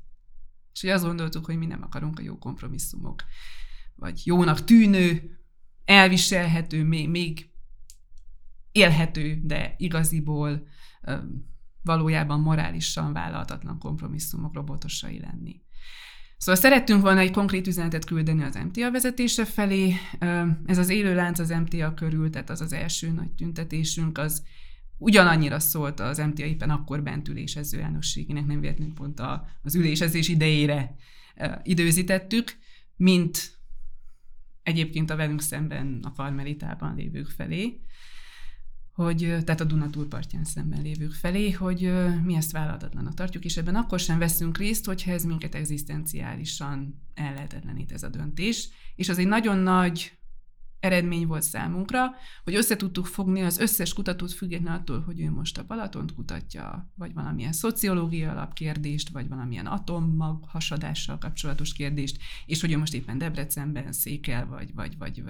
És 0.72 0.80
hogy 0.80 0.90
azt 0.90 1.04
gondoltuk, 1.04 1.44
hogy 1.44 1.56
mi 1.56 1.66
nem 1.66 1.82
akarunk 1.82 2.18
a 2.18 2.22
jó 2.22 2.38
kompromisszumok. 2.38 3.22
Vagy 3.94 4.20
jónak 4.24 4.64
tűnő, 4.64 5.38
elviselhető, 5.84 6.84
még, 6.84 7.08
még 7.08 7.50
élhető, 8.72 9.40
de 9.42 9.74
igaziból 9.76 10.66
valójában 11.82 12.40
morálisan 12.40 13.12
vállalhatatlan 13.12 13.78
kompromisszumok 13.78 14.54
robotosai 14.54 15.20
lenni. 15.20 15.60
Szóval 16.36 16.60
szerettünk 16.60 17.02
volna 17.02 17.20
egy 17.20 17.30
konkrét 17.30 17.66
üzenetet 17.66 18.04
küldeni 18.04 18.42
az 18.42 18.54
MTA 18.54 18.90
vezetése 18.90 19.44
felé. 19.44 19.94
Ez 20.66 20.78
az 20.78 20.88
élő 20.88 21.14
lánc 21.14 21.38
az 21.38 21.48
MTA 21.48 21.94
körül, 21.94 22.30
tehát 22.30 22.50
az 22.50 22.60
az 22.60 22.72
első 22.72 23.10
nagy 23.10 23.32
tüntetésünk, 23.32 24.18
az 24.18 24.42
ugyanannyira 24.98 25.58
szólt 25.60 26.00
az 26.00 26.18
MTA 26.18 26.44
éppen 26.44 26.70
akkor 26.70 27.02
bent 27.02 27.28
ülésező 27.28 27.80
elnökségének, 27.80 28.46
nem 28.46 28.60
véletlenül 28.60 28.94
pont 28.94 29.20
a, 29.20 29.46
az 29.62 29.74
ülésezés 29.74 30.28
idejére 30.28 30.94
időzítettük, 31.62 32.52
mint 32.96 33.58
egyébként 34.62 35.10
a 35.10 35.16
velünk 35.16 35.42
szemben 35.42 36.00
a 36.02 36.12
Karmelitában 36.12 36.94
lévők 36.94 37.28
felé 37.28 37.80
hogy, 38.92 39.18
tehát 39.18 39.60
a 39.60 39.64
Duna 39.64 39.90
túlpartján 39.90 40.44
szemben 40.44 40.82
lévők 40.82 41.12
felé, 41.12 41.50
hogy 41.50 41.92
mi 42.24 42.34
ezt 42.34 42.52
vállalhatatlanak 42.52 43.14
tartjuk, 43.14 43.44
és 43.44 43.56
ebben 43.56 43.74
akkor 43.74 44.00
sem 44.00 44.18
veszünk 44.18 44.58
részt, 44.58 44.86
hogyha 44.86 45.10
ez 45.10 45.24
minket 45.24 45.54
egzisztenciálisan 45.54 47.02
ellehetetlenít 47.14 47.92
ez 47.92 48.02
a 48.02 48.08
döntés. 48.08 48.68
És 48.96 49.08
az 49.08 49.18
egy 49.18 49.26
nagyon 49.26 49.58
nagy 49.58 50.12
eredmény 50.82 51.26
volt 51.26 51.42
számunkra, 51.42 52.10
hogy 52.44 52.54
össze 52.54 52.76
tudtuk 52.76 53.06
fogni 53.06 53.42
az 53.42 53.58
összes 53.58 53.92
kutatót 53.92 54.32
függetlenül 54.32 54.80
attól, 54.80 55.00
hogy 55.00 55.20
ő 55.20 55.30
most 55.30 55.58
a 55.58 55.64
Balatont 55.66 56.14
kutatja, 56.14 56.92
vagy 56.94 57.14
valamilyen 57.14 57.52
szociológia 57.52 58.30
alapkérdést, 58.30 59.08
vagy 59.08 59.28
valamilyen 59.28 59.66
atommag 59.66 60.44
hasadással 60.44 61.18
kapcsolatos 61.18 61.72
kérdést, 61.72 62.18
és 62.46 62.60
hogy 62.60 62.72
ő 62.72 62.78
most 62.78 62.94
éppen 62.94 63.18
Debrecenben 63.18 63.92
székel, 63.92 64.46
vagy, 64.46 64.74
vagy, 64.74 64.98
vagy 64.98 65.22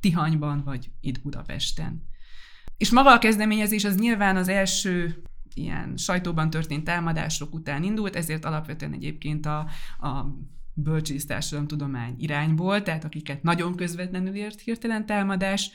Tihanyban, 0.00 0.62
vagy 0.64 0.90
itt 1.00 1.22
Budapesten. 1.22 2.02
És 2.80 2.90
maga 2.90 3.12
a 3.12 3.18
kezdeményezés 3.18 3.84
az 3.84 3.96
nyilván 3.96 4.36
az 4.36 4.48
első 4.48 5.22
ilyen 5.54 5.96
sajtóban 5.96 6.50
történt 6.50 6.84
támadások 6.84 7.54
után 7.54 7.82
indult, 7.82 8.16
ezért 8.16 8.44
alapvetően 8.44 8.92
egyébként 8.92 9.46
a, 9.46 9.58
a 9.98 10.26
bölcsész 10.74 11.26
tudomány 11.66 12.14
irányból, 12.18 12.82
tehát 12.82 13.04
akiket 13.04 13.42
nagyon 13.42 13.74
közvetlenül 13.76 14.34
ért 14.34 14.60
hirtelen 14.60 15.06
támadás. 15.06 15.70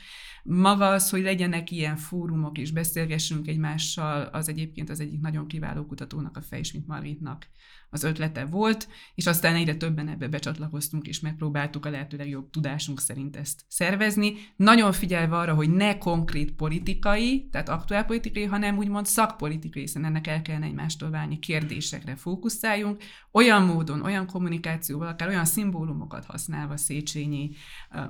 Maga 0.48 0.88
az, 0.88 1.10
hogy 1.10 1.22
legyenek 1.22 1.70
ilyen 1.70 1.96
fórumok 1.96 2.58
és 2.58 2.70
beszélgessünk 2.70 3.46
egymással, 3.48 4.22
az 4.22 4.48
egyébként 4.48 4.90
az 4.90 5.00
egyik 5.00 5.20
nagyon 5.20 5.46
kiváló 5.46 5.86
kutatónak, 5.86 6.36
a 6.36 6.42
Fejsmit 6.42 6.86
Margitnak 6.86 7.46
az 7.90 8.04
ötlete 8.04 8.44
volt, 8.44 8.88
és 9.14 9.26
aztán 9.26 9.54
egyre 9.54 9.74
többen 9.74 10.08
ebbe 10.08 10.28
becsatlakoztunk, 10.28 11.06
és 11.06 11.20
megpróbáltuk 11.20 11.86
a 11.86 11.90
lehető 11.90 12.16
legjobb 12.16 12.50
tudásunk 12.50 13.00
szerint 13.00 13.36
ezt 13.36 13.64
szervezni. 13.68 14.32
Nagyon 14.56 14.92
figyelve 14.92 15.36
arra, 15.36 15.54
hogy 15.54 15.70
ne 15.70 15.98
konkrét 15.98 16.52
politikai, 16.52 17.48
tehát 17.50 17.68
aktuálpolitikai, 17.68 18.44
hanem 18.44 18.76
úgymond 18.76 19.06
szakpolitikai, 19.06 19.82
hiszen 19.82 20.04
ennek 20.04 20.26
el 20.26 20.42
kellene 20.42 20.64
egymástól 20.66 21.10
válni, 21.10 21.38
kérdésekre 21.38 22.16
fókuszáljunk, 22.16 23.02
olyan 23.32 23.62
módon, 23.62 24.02
olyan 24.02 24.26
kommunikációval, 24.26 25.08
akár 25.08 25.28
olyan 25.28 25.44
szimbólumokat 25.44 26.24
használva 26.24 26.76
Széchenyi, 26.76 27.50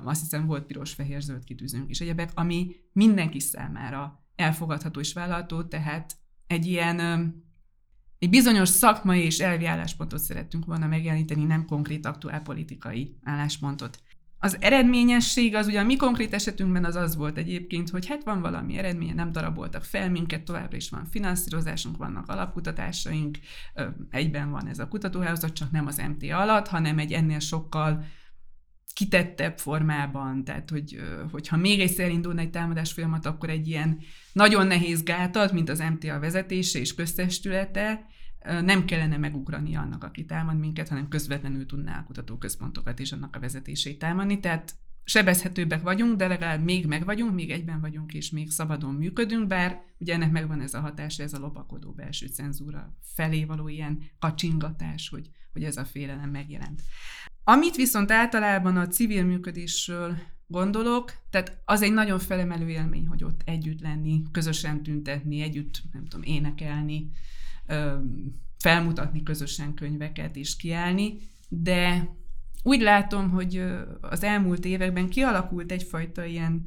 azt 0.03 0.21
hiszem 0.21 0.45
volt 0.45 0.65
piros-fehér-zöld 0.65 1.43
kitűzünk 1.43 1.89
is 1.89 1.99
egyebek, 1.99 2.26
ami 2.33 2.75
mindenki 2.93 3.39
számára 3.39 4.25
elfogadható 4.35 4.99
és 4.99 5.13
vállalható, 5.13 5.63
tehát 5.63 6.15
egy 6.47 6.65
ilyen 6.65 6.99
egy 8.19 8.29
bizonyos 8.29 8.69
szakmai 8.69 9.21
és 9.21 9.39
elvi 9.39 9.65
álláspontot 9.65 10.19
szerettünk 10.19 10.65
volna 10.65 10.87
megjeleníteni, 10.87 11.43
nem 11.43 11.65
konkrét 11.65 12.05
aktuál 12.05 12.41
politikai 12.41 13.17
álláspontot. 13.23 14.01
Az 14.39 14.57
eredményesség 14.59 15.55
az 15.55 15.67
ugye 15.67 15.79
a 15.79 15.83
mi 15.83 15.95
konkrét 15.95 16.33
esetünkben 16.33 16.85
az 16.85 16.95
az 16.95 17.15
volt 17.15 17.37
egyébként, 17.37 17.89
hogy 17.89 18.07
hát 18.07 18.23
van 18.23 18.41
valami 18.41 18.77
eredménye, 18.77 19.13
nem 19.13 19.31
daraboltak 19.31 19.83
fel 19.83 20.09
minket, 20.09 20.43
továbbra 20.43 20.77
is 20.77 20.89
van 20.89 21.05
finanszírozásunk, 21.05 21.97
vannak 21.97 22.29
alapkutatásaink, 22.29 23.37
egyben 24.09 24.51
van 24.51 24.67
ez 24.67 24.79
a 24.79 24.87
kutatóhálózat, 24.87 25.53
csak 25.53 25.71
nem 25.71 25.87
az 25.87 25.97
MT 25.97 26.31
alatt, 26.31 26.67
hanem 26.67 26.99
egy 26.99 27.11
ennél 27.11 27.39
sokkal 27.39 28.05
kitettebb 28.97 29.57
formában, 29.57 30.43
tehát 30.43 30.69
hogy, 30.69 30.99
hogyha 31.31 31.57
még 31.57 31.79
egyszer 31.79 32.09
indulna 32.11 32.41
egy 32.41 32.49
támadás 32.49 32.91
folyamat, 32.91 33.25
akkor 33.25 33.49
egy 33.49 33.67
ilyen 33.67 33.99
nagyon 34.33 34.67
nehéz 34.67 35.03
gátat, 35.03 35.51
mint 35.51 35.69
az 35.69 35.79
MTA 35.79 36.19
vezetése 36.19 36.79
és 36.79 36.95
köztestülete, 36.95 38.05
nem 38.61 38.85
kellene 38.85 39.17
megugrani 39.17 39.75
annak, 39.75 40.03
aki 40.03 40.25
támad 40.25 40.59
minket, 40.59 40.87
hanem 40.87 41.07
közvetlenül 41.07 41.65
tudná 41.65 41.99
a 41.99 42.03
kutatóközpontokat 42.03 42.99
és 42.99 43.11
annak 43.11 43.35
a 43.35 43.39
vezetését 43.39 43.99
támadni. 43.99 44.39
Tehát 44.39 44.75
sebezhetőbbek 45.03 45.81
vagyunk, 45.81 46.15
de 46.15 46.27
legalább 46.27 46.63
még 46.63 46.85
meg 46.85 47.05
vagyunk, 47.05 47.33
még 47.33 47.51
egyben 47.51 47.81
vagyunk, 47.81 48.13
és 48.13 48.29
még 48.29 48.51
szabadon 48.51 48.93
működünk, 48.93 49.47
bár 49.47 49.81
ugye 49.97 50.13
ennek 50.13 50.31
megvan 50.31 50.61
ez 50.61 50.73
a 50.73 50.79
hatása, 50.79 51.23
ez 51.23 51.33
a 51.33 51.39
lopakodó 51.39 51.91
belső 51.91 52.27
cenzúra 52.27 52.97
felé 53.01 53.43
való 53.43 53.67
ilyen 53.67 53.99
kacsingatás, 54.19 55.09
hogy, 55.09 55.29
hogy 55.53 55.63
ez 55.63 55.77
a 55.77 55.85
félelem 55.85 56.29
megjelent. 56.29 56.81
Amit 57.49 57.75
viszont 57.75 58.11
általában 58.11 58.77
a 58.77 58.87
civil 58.87 59.25
működésről 59.25 60.17
gondolok, 60.47 61.13
tehát 61.29 61.61
az 61.65 61.81
egy 61.81 61.93
nagyon 61.93 62.19
felemelő 62.19 62.69
élmény, 62.69 63.07
hogy 63.07 63.23
ott 63.23 63.41
együtt 63.45 63.81
lenni, 63.81 64.21
közösen 64.31 64.83
tüntetni, 64.83 65.41
együtt, 65.41 65.81
nem 65.91 66.05
tudom, 66.05 66.25
énekelni, 66.25 67.09
felmutatni 68.57 69.23
közösen 69.23 69.73
könyveket 69.73 70.35
és 70.35 70.55
kiállni, 70.55 71.17
de 71.49 72.09
úgy 72.63 72.81
látom, 72.81 73.29
hogy 73.29 73.63
az 74.01 74.23
elmúlt 74.23 74.65
években 74.65 75.09
kialakult 75.09 75.71
egyfajta 75.71 76.25
ilyen 76.25 76.65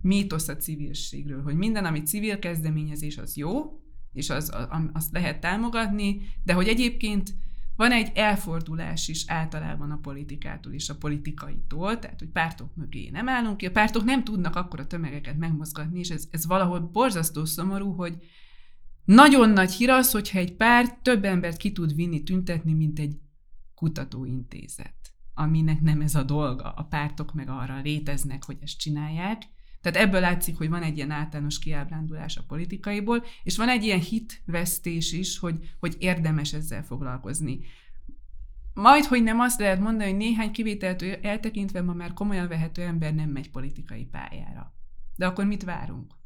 mítosz 0.00 0.48
a 0.48 0.56
civilségről, 0.56 1.42
hogy 1.42 1.56
minden, 1.56 1.84
ami 1.84 2.02
civil 2.02 2.38
kezdeményezés, 2.38 3.18
az 3.18 3.36
jó, 3.36 3.80
és 4.12 4.30
az, 4.30 4.52
azt 4.92 5.12
lehet 5.12 5.40
támogatni, 5.40 6.20
de 6.44 6.52
hogy 6.52 6.68
egyébként 6.68 7.34
van 7.78 7.92
egy 7.92 8.10
elfordulás 8.14 9.08
is 9.08 9.24
általában 9.26 9.90
a 9.90 9.98
politikától 10.02 10.72
és 10.72 10.88
a 10.88 10.96
politikaitól, 10.96 11.98
tehát 11.98 12.18
hogy 12.18 12.28
pártok 12.28 12.76
mögé 12.76 13.08
nem 13.10 13.28
állunk 13.28 13.56
ki, 13.56 13.66
a 13.66 13.70
pártok 13.70 14.04
nem 14.04 14.24
tudnak 14.24 14.56
akkor 14.56 14.80
a 14.80 14.86
tömegeket 14.86 15.36
megmozgatni, 15.36 15.98
és 15.98 16.08
ez, 16.08 16.28
ez 16.30 16.46
valahol 16.46 16.80
borzasztó 16.80 17.44
szomorú, 17.44 17.92
hogy 17.92 18.16
nagyon 19.04 19.50
nagy 19.50 19.72
hír 19.72 19.90
az, 19.90 20.10
hogyha 20.10 20.38
egy 20.38 20.52
párt 20.52 21.02
több 21.02 21.24
embert 21.24 21.56
ki 21.56 21.72
tud 21.72 21.94
vinni, 21.94 22.22
tüntetni, 22.22 22.72
mint 22.72 22.98
egy 22.98 23.18
kutatóintézet 23.74 24.98
aminek 25.38 25.80
nem 25.80 26.00
ez 26.00 26.14
a 26.14 26.22
dolga. 26.22 26.70
A 26.70 26.82
pártok 26.82 27.34
meg 27.34 27.48
arra 27.48 27.80
léteznek, 27.80 28.44
hogy 28.44 28.56
ezt 28.60 28.78
csinálják. 28.78 29.42
Tehát 29.80 29.98
ebből 30.08 30.20
látszik, 30.20 30.56
hogy 30.56 30.68
van 30.68 30.82
egy 30.82 30.96
ilyen 30.96 31.10
általános 31.10 31.58
kiábrándulás 31.58 32.36
a 32.36 32.44
politikaiból, 32.46 33.24
és 33.42 33.56
van 33.56 33.68
egy 33.68 33.84
ilyen 33.84 34.00
hitvesztés 34.00 35.12
is, 35.12 35.38
hogy, 35.38 35.74
hogy 35.78 35.96
érdemes 35.98 36.52
ezzel 36.52 36.82
foglalkozni. 36.82 37.60
Majd, 38.74 39.04
hogy 39.04 39.22
nem 39.22 39.40
azt 39.40 39.60
lehet 39.60 39.80
mondani, 39.80 40.10
hogy 40.10 40.18
néhány 40.18 40.52
kivételtől 40.52 41.14
eltekintve 41.22 41.82
ma 41.82 41.92
már 41.92 42.12
komolyan 42.12 42.48
vehető 42.48 42.82
ember 42.82 43.14
nem 43.14 43.30
megy 43.30 43.50
politikai 43.50 44.04
pályára. 44.04 44.72
De 45.16 45.26
akkor 45.26 45.44
mit 45.44 45.64
várunk? 45.64 46.16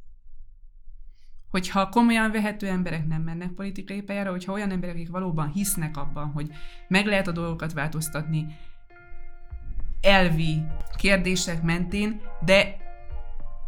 Hogyha 1.49 1.89
komolyan 1.89 2.31
vehető 2.31 2.69
emberek 2.69 3.07
nem 3.07 3.23
mennek 3.23 3.51
politikai 3.51 4.03
pályára, 4.03 4.31
hogyha 4.31 4.53
olyan 4.53 4.71
emberek, 4.71 4.95
akik 4.95 5.11
valóban 5.11 5.53
hisznek 5.53 5.97
abban, 5.97 6.31
hogy 6.31 6.51
meg 6.89 7.07
lehet 7.07 7.29
a 7.29 7.33
dolgokat 7.33 7.73
változtatni, 7.73 8.47
elvi 10.01 10.63
kérdések 10.97 11.63
mentén, 11.63 12.21
de 12.45 12.77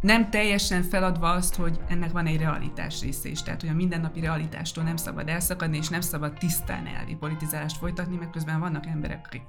nem 0.05 0.31
teljesen 0.31 0.83
feladva 0.83 1.31
azt, 1.31 1.55
hogy 1.55 1.81
ennek 1.89 2.13
van 2.13 2.27
egy 2.27 2.39
realitás 2.39 3.01
része 3.01 3.29
is. 3.29 3.43
Tehát, 3.43 3.61
hogy 3.61 3.71
a 3.71 3.75
mindennapi 3.75 4.21
realitástól 4.21 4.85
nem 4.85 4.97
szabad 4.97 5.29
elszakadni, 5.29 5.77
és 5.77 5.89
nem 5.89 6.01
szabad 6.01 6.33
tisztán 6.33 6.87
elvi 6.87 7.15
politizálást 7.15 7.77
folytatni, 7.77 8.17
mert 8.17 8.31
közben 8.31 8.61
vannak 8.61 8.87
emberek, 8.87 9.27
akik 9.27 9.43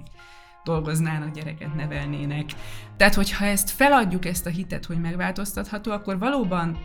dolgoznának, 0.64 1.34
gyereket 1.34 1.74
nevelnének. 1.74 2.44
Tehát, 2.96 3.14
hogyha 3.14 3.44
ezt 3.44 3.70
feladjuk, 3.70 4.24
ezt 4.24 4.46
a 4.46 4.50
hitet, 4.50 4.84
hogy 4.84 5.00
megváltoztatható, 5.00 5.92
akkor 5.92 6.18
valóban 6.18 6.78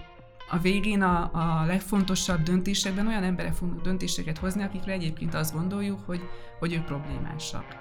a 0.49 0.57
végén 0.57 1.01
a, 1.01 1.29
a 1.33 1.65
legfontosabb 1.65 2.43
döntésekben 2.43 3.07
olyan 3.07 3.23
emberek 3.23 3.53
fognak 3.53 3.81
döntéseket 3.81 4.37
hozni, 4.37 4.63
akikre 4.63 4.91
egyébként 4.91 5.33
azt 5.33 5.53
gondoljuk, 5.53 5.99
hogy, 6.05 6.21
hogy 6.59 6.73
ők 6.73 6.83
problémásak. 6.83 7.80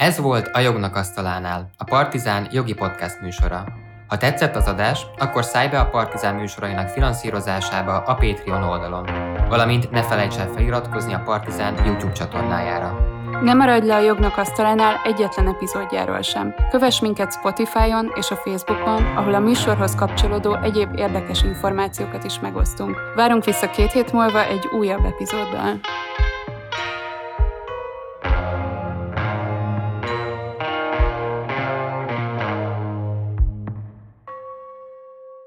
Ez 0.00 0.18
volt 0.18 0.50
a 0.52 0.58
Jognak 0.58 0.96
Asztalánál, 0.96 1.70
a 1.78 1.84
Partizán 1.84 2.48
jogi 2.50 2.74
podcast 2.74 3.20
műsora. 3.20 3.64
Ha 4.08 4.16
tetszett 4.16 4.56
az 4.56 4.66
adás, 4.66 5.06
akkor 5.18 5.44
szállj 5.44 5.68
be 5.68 5.80
a 5.80 5.88
Partizán 5.88 6.34
műsorainak 6.34 6.88
finanszírozásába 6.88 7.96
a 7.96 8.14
Patreon 8.14 8.62
oldalon, 8.62 9.08
valamint 9.48 9.90
ne 9.90 10.02
felejts 10.02 10.36
el 10.36 10.48
feliratkozni 10.48 11.12
a 11.14 11.22
Partizán 11.24 11.84
YouTube 11.84 12.12
csatornájára. 12.12 12.98
Ne 13.42 13.54
maradj 13.54 13.86
le 13.86 13.94
a 13.94 14.00
Jognak 14.00 14.36
Asztalánál 14.36 15.00
egyetlen 15.04 15.48
epizódjáról 15.48 16.22
sem. 16.22 16.54
Kövess 16.70 17.00
minket 17.00 17.32
Spotify-on 17.32 18.12
és 18.14 18.30
a 18.30 18.36
Facebookon, 18.36 19.16
ahol 19.16 19.34
a 19.34 19.38
műsorhoz 19.38 19.94
kapcsolódó 19.94 20.54
egyéb 20.54 20.98
érdekes 20.98 21.42
információkat 21.42 22.24
is 22.24 22.40
megosztunk. 22.40 22.96
Várunk 23.14 23.44
vissza 23.44 23.70
két 23.70 23.92
hét 23.92 24.12
múlva 24.12 24.44
egy 24.44 24.66
újabb 24.78 25.04
epizóddal. 25.04 25.80